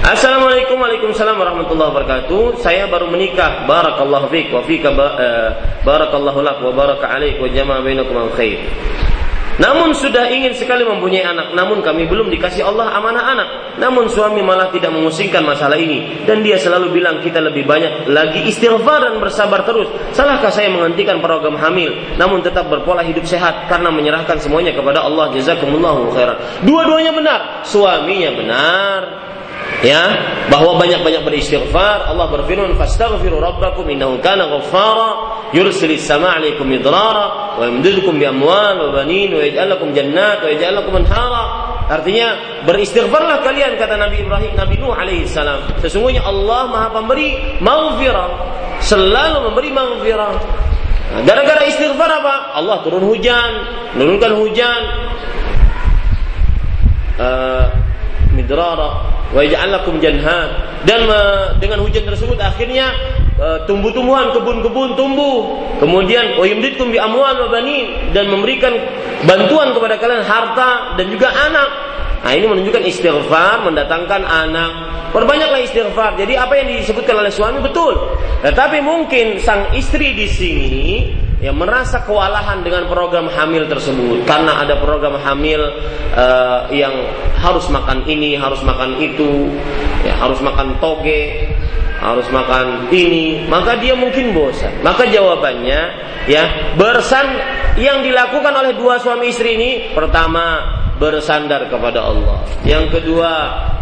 Assalamualaikum 0.00 0.80
Waalaikumsalam 0.80 1.36
warahmatullahi 1.36 1.92
wabarakatuh. 1.92 2.64
Saya 2.64 2.88
baru 2.88 3.12
menikah. 3.12 3.68
Barakallahu 3.68 4.32
fiik 4.32 4.48
wa 4.48 4.64
fika 4.64 4.88
uh, 4.96 5.48
barakallahu 5.84 6.40
lak 6.40 6.64
wa 6.64 6.72
baraka 6.72 7.04
alaik 7.04 7.36
wa 7.36 7.52
jama'a 7.52 7.84
bainakum 7.84 8.16
khair. 8.32 8.64
Namun 9.60 9.92
sudah 9.92 10.32
ingin 10.32 10.56
sekali 10.56 10.88
mempunyai 10.88 11.20
anak, 11.20 11.52
namun 11.52 11.84
kami 11.84 12.08
belum 12.08 12.32
dikasih 12.32 12.64
Allah 12.64 12.96
amanah 12.96 13.24
anak. 13.28 13.48
Namun 13.76 14.08
suami 14.08 14.40
malah 14.40 14.72
tidak 14.72 14.88
memusingkan 14.88 15.44
masalah 15.44 15.76
ini 15.76 16.24
dan 16.24 16.40
dia 16.40 16.56
selalu 16.56 16.96
bilang 16.96 17.20
kita 17.20 17.44
lebih 17.44 17.68
banyak 17.68 18.08
lagi 18.08 18.48
istighfar 18.48 19.04
dan 19.04 19.20
bersabar 19.20 19.60
terus. 19.68 19.92
Salahkah 20.16 20.48
saya 20.48 20.72
menghentikan 20.72 21.20
program 21.20 21.60
hamil 21.60 21.92
namun 22.16 22.40
tetap 22.40 22.72
berpola 22.72 23.04
hidup 23.04 23.28
sehat 23.28 23.68
karena 23.68 23.92
menyerahkan 23.92 24.40
semuanya 24.40 24.72
kepada 24.72 25.04
Allah 25.04 25.28
jazakumullahu 25.36 26.08
khairan. 26.16 26.40
Dua-duanya 26.64 27.12
benar, 27.12 27.40
suaminya 27.68 28.32
benar, 28.32 29.00
ya 29.80 30.02
bahwa 30.52 30.76
banyak-banyak 30.76 31.24
beristighfar 31.24 32.04
Allah 32.04 32.28
berfirman 32.28 32.76
fastaghfiru 32.76 33.40
rabbakum 33.40 33.88
innahu 33.88 34.20
kana 34.20 34.44
ghaffara 34.50 35.10
yursilis 35.56 36.04
sama' 36.04 36.36
'alaikum 36.36 36.68
midrara 36.68 37.56
wa 37.56 37.64
yumdidukum 37.64 38.20
bi 38.20 38.28
amwal 38.28 38.76
wa 38.76 38.88
banin 38.92 39.32
wa 39.32 39.40
yaj'al 39.40 39.68
lakum 39.72 39.96
jannat 39.96 40.44
wa 40.44 40.48
yaj'al 40.52 40.74
lakum 40.84 41.00
anhara. 41.00 41.44
Artinya 41.90 42.62
beristighfarlah 42.70 43.42
kalian 43.42 43.74
kata 43.74 43.98
Nabi 43.98 44.22
Ibrahim 44.22 44.52
Nabi 44.54 44.74
Nuh 44.78 44.94
alaihi 44.94 45.26
salam. 45.26 45.58
Sesungguhnya 45.82 46.22
Allah 46.22 46.70
Maha 46.70 46.88
pemberi 46.94 47.58
maghfirah 47.58 48.28
selalu 48.84 49.50
memberi 49.50 49.70
maghfirah. 49.74 50.32
Nah, 51.10 51.22
gara-gara 51.26 51.66
istighfar 51.66 52.06
apa? 52.06 52.54
Allah 52.54 52.86
turun 52.86 53.02
hujan 53.02 53.50
menurunkan 53.98 54.32
hujan. 54.38 54.82
Uh, 57.18 57.89
midrara 58.34 59.06
wa 59.30 59.40
yaj'alakum 59.42 60.02
janhan 60.02 60.70
dan 60.88 61.04
dengan 61.60 61.84
hujan 61.84 62.08
tersebut 62.08 62.40
akhirnya 62.40 62.88
e, 63.36 63.46
tumbuh-tumbuhan, 63.68 64.32
kebun-kebun 64.32 64.96
tumbuh. 64.96 65.60
Kemudian 65.76 66.40
wayumditkum 66.40 66.88
bi 66.88 66.96
amwal 66.96 67.36
wa 67.36 67.48
banin 67.52 68.12
dan 68.16 68.32
memberikan 68.32 68.72
bantuan 69.28 69.76
kepada 69.76 70.00
kalian 70.00 70.24
harta 70.24 70.96
dan 70.96 71.06
juga 71.12 71.28
anak. 71.28 71.68
Nah, 72.20 72.32
ini 72.36 72.46
menunjukkan 72.48 72.84
istighfar 72.84 73.64
mendatangkan 73.64 74.24
anak. 74.24 74.72
Perbanyaklah 75.12 75.60
istighfar. 75.64 76.16
Jadi 76.20 76.36
apa 76.36 76.52
yang 76.56 76.68
disebutkan 76.68 77.16
oleh 77.16 77.32
suami 77.32 77.64
betul. 77.64 77.96
Tetapi 78.44 78.80
mungkin 78.84 79.40
sang 79.40 79.72
istri 79.76 80.16
di 80.16 80.28
sini 80.28 80.76
yang 81.40 81.56
merasa 81.56 82.04
kewalahan 82.04 82.60
dengan 82.60 82.84
program 82.84 83.24
hamil 83.32 83.64
tersebut 83.64 84.28
karena 84.28 84.60
ada 84.60 84.76
program 84.76 85.16
hamil 85.16 85.60
uh, 86.12 86.68
yang 86.68 86.92
harus 87.40 87.64
makan 87.72 88.04
ini, 88.04 88.36
harus 88.36 88.60
makan 88.60 89.00
itu, 89.00 89.48
ya, 90.04 90.20
harus 90.20 90.36
makan 90.44 90.76
toge, 90.76 91.48
harus 92.00 92.28
makan 92.28 92.92
ini, 92.92 93.48
maka 93.48 93.76
dia 93.80 93.96
mungkin 93.96 94.36
bosan. 94.36 94.84
Maka 94.84 95.08
jawabannya 95.08 95.80
ya 96.28 96.76
bersan 96.76 97.26
yang 97.80 98.04
dilakukan 98.04 98.52
oleh 98.52 98.76
dua 98.76 99.00
suami 99.00 99.32
istri 99.32 99.56
ini 99.56 99.70
pertama 99.96 100.79
bersandar 101.00 101.66
kepada 101.72 102.04
Allah. 102.04 102.44
Yang 102.62 103.00
kedua, 103.00 103.32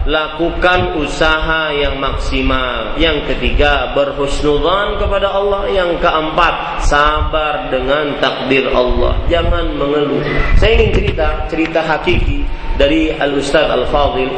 lakukan 0.07 0.95
usaha 1.03 1.75
yang 1.75 1.99
maksimal. 1.99 2.95
Yang 2.95 3.35
ketiga, 3.35 3.91
berhusnudzan 3.93 5.03
kepada 5.03 5.35
Allah. 5.35 5.67
Yang 5.67 5.99
keempat, 5.99 6.87
sabar 6.87 7.67
dengan 7.75 8.15
takdir 8.23 8.71
Allah. 8.71 9.19
Jangan 9.27 9.75
mengeluh. 9.75 10.23
Saya 10.57 10.79
ingin 10.79 10.91
cerita 10.95 11.27
cerita 11.51 11.83
hakiki 11.83 12.47
dari 12.79 13.11
Al 13.19 13.35
Ustaz 13.35 13.67
Al 13.67 13.85
Fadil 13.91 14.31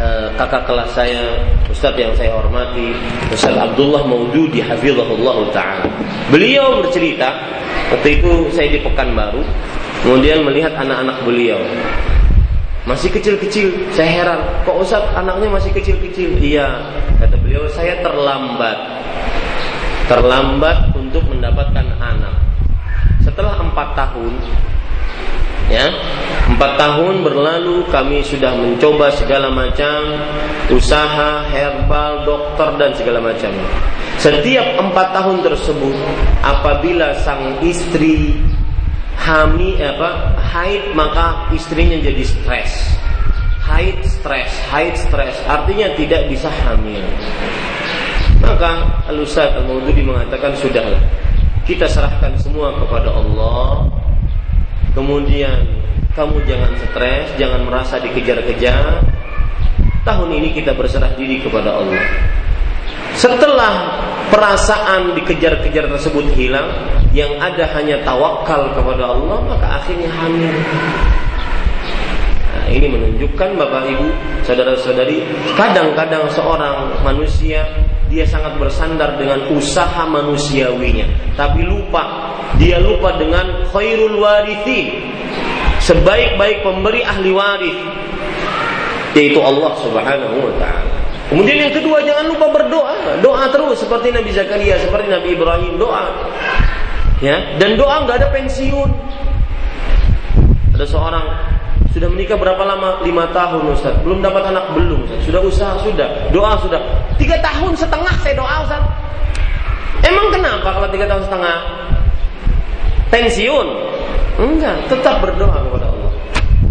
eh, 0.00 0.26
kakak 0.40 0.64
kelas 0.64 0.90
saya, 0.96 1.36
Ustaz 1.68 1.94
yang 2.00 2.16
saya 2.16 2.32
hormati, 2.34 2.96
Ustaz 3.28 3.54
Abdullah 3.54 4.08
Maududi 4.08 4.64
hafizahullah 4.64 5.52
taala. 5.52 5.86
Beliau 6.32 6.80
bercerita 6.80 7.30
waktu 7.92 8.18
itu 8.20 8.48
saya 8.50 8.72
di 8.72 8.80
Pekanbaru, 8.80 9.44
Kemudian 10.04 10.44
melihat 10.44 10.76
anak-anak 10.76 11.24
beliau 11.24 11.58
masih 12.84 13.08
kecil-kecil. 13.08 13.72
Saya 13.96 14.08
heran, 14.20 14.40
kok 14.68 14.76
Ustaz 14.76 15.00
anaknya 15.16 15.48
masih 15.48 15.72
kecil-kecil? 15.72 16.36
Iya, 16.36 16.68
kata 17.16 17.40
beliau, 17.40 17.64
saya 17.72 18.04
terlambat. 18.04 18.76
Terlambat 20.04 20.92
untuk 20.92 21.24
mendapatkan 21.24 21.96
anak. 21.96 22.36
Setelah 23.24 23.56
empat 23.56 23.96
tahun, 23.96 24.36
ya 25.72 25.88
empat 26.52 26.76
tahun 26.76 27.24
berlalu 27.24 27.88
kami 27.88 28.20
sudah 28.20 28.52
mencoba 28.52 29.08
segala 29.16 29.48
macam 29.48 30.20
usaha 30.68 31.40
herbal 31.48 32.28
dokter 32.28 32.68
dan 32.76 32.92
segala 32.92 33.24
macam 33.24 33.48
setiap 34.20 34.76
empat 34.76 35.16
tahun 35.16 35.40
tersebut 35.40 35.96
apabila 36.44 37.16
sang 37.24 37.58
istri 37.64 38.36
hami 39.24 39.80
apa 39.80 40.36
haid 40.36 40.92
maka 40.92 41.48
istrinya 41.56 41.96
jadi 41.96 42.20
stres. 42.20 42.92
Haid 43.64 44.04
stres 44.04 44.52
haid 44.68 44.92
stres. 45.00 45.32
Artinya 45.48 45.88
tidak 45.96 46.28
bisa 46.28 46.52
hamil. 46.52 47.00
Maka 48.44 49.00
Al-Ustaz 49.08 49.56
Al-Maududi 49.56 50.04
mengatakan 50.04 50.52
sudahlah 50.60 51.00
kita 51.64 51.88
serahkan 51.88 52.36
semua 52.36 52.76
kepada 52.76 53.08
Allah. 53.08 53.88
Kemudian 54.92 55.64
kamu 56.12 56.44
jangan 56.44 56.76
stres 56.76 57.26
jangan 57.40 57.64
merasa 57.64 57.96
dikejar-kejar. 58.04 59.00
Tahun 60.04 60.28
ini 60.36 60.52
kita 60.52 60.76
berserah 60.76 61.16
diri 61.16 61.40
kepada 61.40 61.80
Allah 61.80 62.04
setelah 63.14 64.02
perasaan 64.28 65.14
dikejar-kejar 65.14 65.86
tersebut 65.86 66.26
hilang, 66.34 66.66
yang 67.14 67.30
ada 67.38 67.70
hanya 67.78 68.02
tawakal 68.02 68.74
kepada 68.74 69.14
Allah, 69.14 69.38
maka 69.46 69.66
akhirnya 69.78 70.10
hamil. 70.10 70.54
Nah, 72.54 72.66
ini 72.70 72.86
menunjukkan 72.90 73.48
Bapak 73.54 73.86
Ibu, 73.86 74.08
saudara-saudari, 74.42 75.22
kadang-kadang 75.54 76.26
seorang 76.34 76.90
manusia 77.06 77.62
dia 78.10 78.26
sangat 78.26 78.58
bersandar 78.58 79.14
dengan 79.18 79.46
usaha 79.54 80.06
manusiawinya, 80.06 81.06
tapi 81.38 81.62
lupa 81.62 82.34
dia 82.58 82.78
lupa 82.78 83.14
dengan 83.18 83.66
khairul 83.70 84.22
warithin. 84.22 85.10
Sebaik-baik 85.82 86.64
pemberi 86.64 87.04
ahli 87.04 87.30
waris 87.34 87.78
yaitu 89.14 89.38
Allah 89.38 89.72
Subhanahu 89.78 90.36
wa 90.42 90.54
taala. 90.58 90.93
Kemudian 91.34 91.66
yang 91.66 91.74
kedua 91.74 91.98
jangan 92.06 92.30
lupa 92.30 92.46
berdoa, 92.46 93.18
doa 93.18 93.50
terus 93.50 93.82
seperti 93.82 94.14
Nabi 94.14 94.30
Zakaria, 94.30 94.78
seperti 94.78 95.10
Nabi 95.10 95.34
Ibrahim 95.34 95.82
doa. 95.82 96.30
Ya, 97.18 97.58
dan 97.58 97.74
doa 97.74 98.06
nggak 98.06 98.22
ada 98.22 98.30
pensiun. 98.30 98.86
Ada 100.78 100.86
seorang 100.86 101.26
sudah 101.90 102.06
menikah 102.06 102.38
berapa 102.38 102.62
lama? 102.62 103.02
Lima 103.02 103.26
tahun 103.34 103.66
Ustaz. 103.74 103.98
Belum 104.06 104.22
dapat 104.22 104.46
anak 104.46 104.78
belum 104.78 105.10
Ustaz. 105.10 105.26
Sudah 105.26 105.42
usaha 105.42 105.74
sudah, 105.82 106.30
doa 106.30 106.54
sudah. 106.62 106.78
Tiga 107.18 107.34
tahun 107.42 107.74
setengah 107.74 108.14
saya 108.22 108.38
doa 108.38 108.54
Ustaz. 108.70 108.82
Emang 110.06 110.30
kenapa 110.30 110.70
kalau 110.70 110.86
tiga 110.94 111.10
tahun 111.10 111.26
setengah? 111.26 111.56
Pensiun? 113.10 113.66
Enggak, 114.38 114.86
tetap 114.86 115.18
berdoa 115.18 115.66
kepada 115.66 115.86
Allah. 115.90 116.12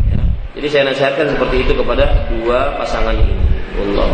Ya. 0.08 0.24
Jadi 0.56 0.68
saya 0.72 0.84
nasihatkan 0.88 1.28
seperti 1.36 1.68
itu 1.68 1.76
kepada 1.76 2.32
dua 2.32 2.80
pasangan 2.80 3.12
ini. 3.12 3.43
Allah. 3.78 4.10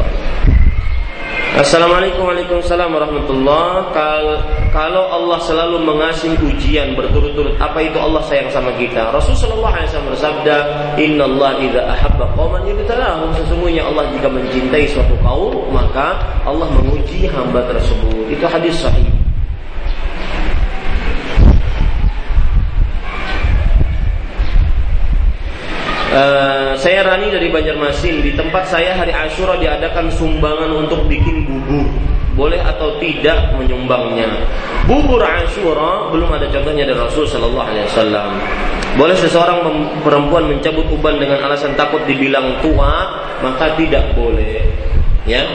Assalamualaikum 1.60 2.23
Waalaikumsalam 2.23 2.94
warahmatullah 2.94 3.91
Kalau 4.72 5.03
Allah 5.11 5.40
selalu 5.44 5.84
mengasih 5.84 6.31
ujian 6.45 6.95
berturut-turut 6.95 7.57
Apa 7.60 7.84
itu 7.84 7.99
Allah 7.99 8.23
sayang 8.30 8.48
sama 8.53 8.72
kita? 8.80 9.11
Rasulullah 9.11 9.76
SAW 9.84 10.07
bersabda 10.14 10.56
Inna 10.95 11.27
Allah 11.27 11.60
idha 11.60 11.81
ahabba 11.84 12.31
qawman 12.38 12.64
yubtalahum. 12.64 13.36
Sesungguhnya 13.36 13.84
Allah 13.84 14.07
jika 14.15 14.31
mencintai 14.31 14.88
suatu 14.88 15.18
kaum 15.19 15.68
Maka 15.73 16.22
Allah 16.48 16.69
menguji 16.80 17.27
hamba 17.27 17.65
tersebut. 17.68 18.31
Itu 18.31 18.45
hadis 18.48 18.80
sahih 18.80 19.19
Uh, 26.10 26.73
saya 26.73 27.06
Rani 27.06 27.30
dari 27.30 27.53
Banjarmasin. 27.53 28.26
Di 28.26 28.34
tempat 28.34 28.65
saya 28.65 28.98
hari 28.98 29.14
Ashura 29.14 29.61
diadakan 29.61 30.10
sumbangan 30.10 30.73
untuk 30.86 31.06
bikin 31.06 31.45
bubur 31.45 31.86
boleh 32.40 32.57
atau 32.64 32.95
tidak 32.98 33.52
menyumbangnya? 33.60 34.26
Bubur 34.88 35.19
Ashura 35.22 36.07
belum 36.10 36.31
ada 36.34 36.48
contohnya 36.49 36.88
dari 36.88 36.98
Rasul 36.98 37.27
Shallallahu 37.30 37.68
Alaihi 37.68 37.86
Wasallam. 37.91 38.30
Boleh 38.98 39.15
seseorang 39.19 39.60
perempuan 40.02 40.49
mencabut 40.49 40.88
uban 40.90 41.22
dengan 41.22 41.45
alasan 41.45 41.77
takut 41.77 41.99
dibilang 42.10 42.57
tua 42.64 43.22
maka 43.44 43.77
tidak 43.77 44.15
boleh. 44.18 44.65
Ya. 45.30 45.45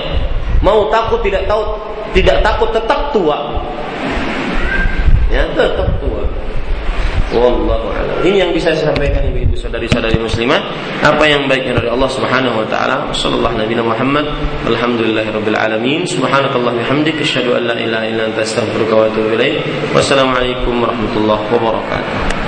Mau 0.63 0.87
takut 0.93 1.19
tidak 1.27 1.51
tahu 1.51 1.83
tidak 2.15 2.45
takut 2.47 2.71
tetap 2.71 3.11
tua. 3.11 3.59
Ya 5.35 5.51
tetap 5.51 5.89
tua 5.99 6.14
Wallahu 7.33 7.89
a'lam. 7.97 8.21
Ini 8.21 8.45
yang 8.45 8.51
bisa 8.53 8.77
saya 8.77 8.93
sampaikan 8.93 9.25
ibu-ibu 9.33 9.57
saudari-saudari 9.57 10.21
muslimah. 10.21 10.61
Apa 11.01 11.25
yang 11.25 11.49
baiknya 11.49 11.81
dari 11.81 11.89
Allah 11.89 12.11
Subhanahu 12.13 12.61
wa 12.61 12.67
taala. 12.69 13.09
Sallallahu 13.17 13.57
nabi 13.57 13.75
Muhammad. 13.81 14.29
Alhamdulillahirabbil 14.69 15.57
alamin. 15.57 16.05
Subhanakallah 16.05 16.77
bihamdik 16.77 17.17
asyhadu 17.17 17.57
an 17.57 17.73
la 17.73 17.77
ilaha 17.81 18.05
illa 18.05 18.23
anta 18.29 18.45
astaghfiruka 18.45 18.93
wa 18.93 19.05
atubu 19.09 19.33
ilaik. 19.41 19.65
Wassalamualaikum 19.97 20.85
warahmatullahi 20.85 21.45
wabarakatuh. 21.49 22.44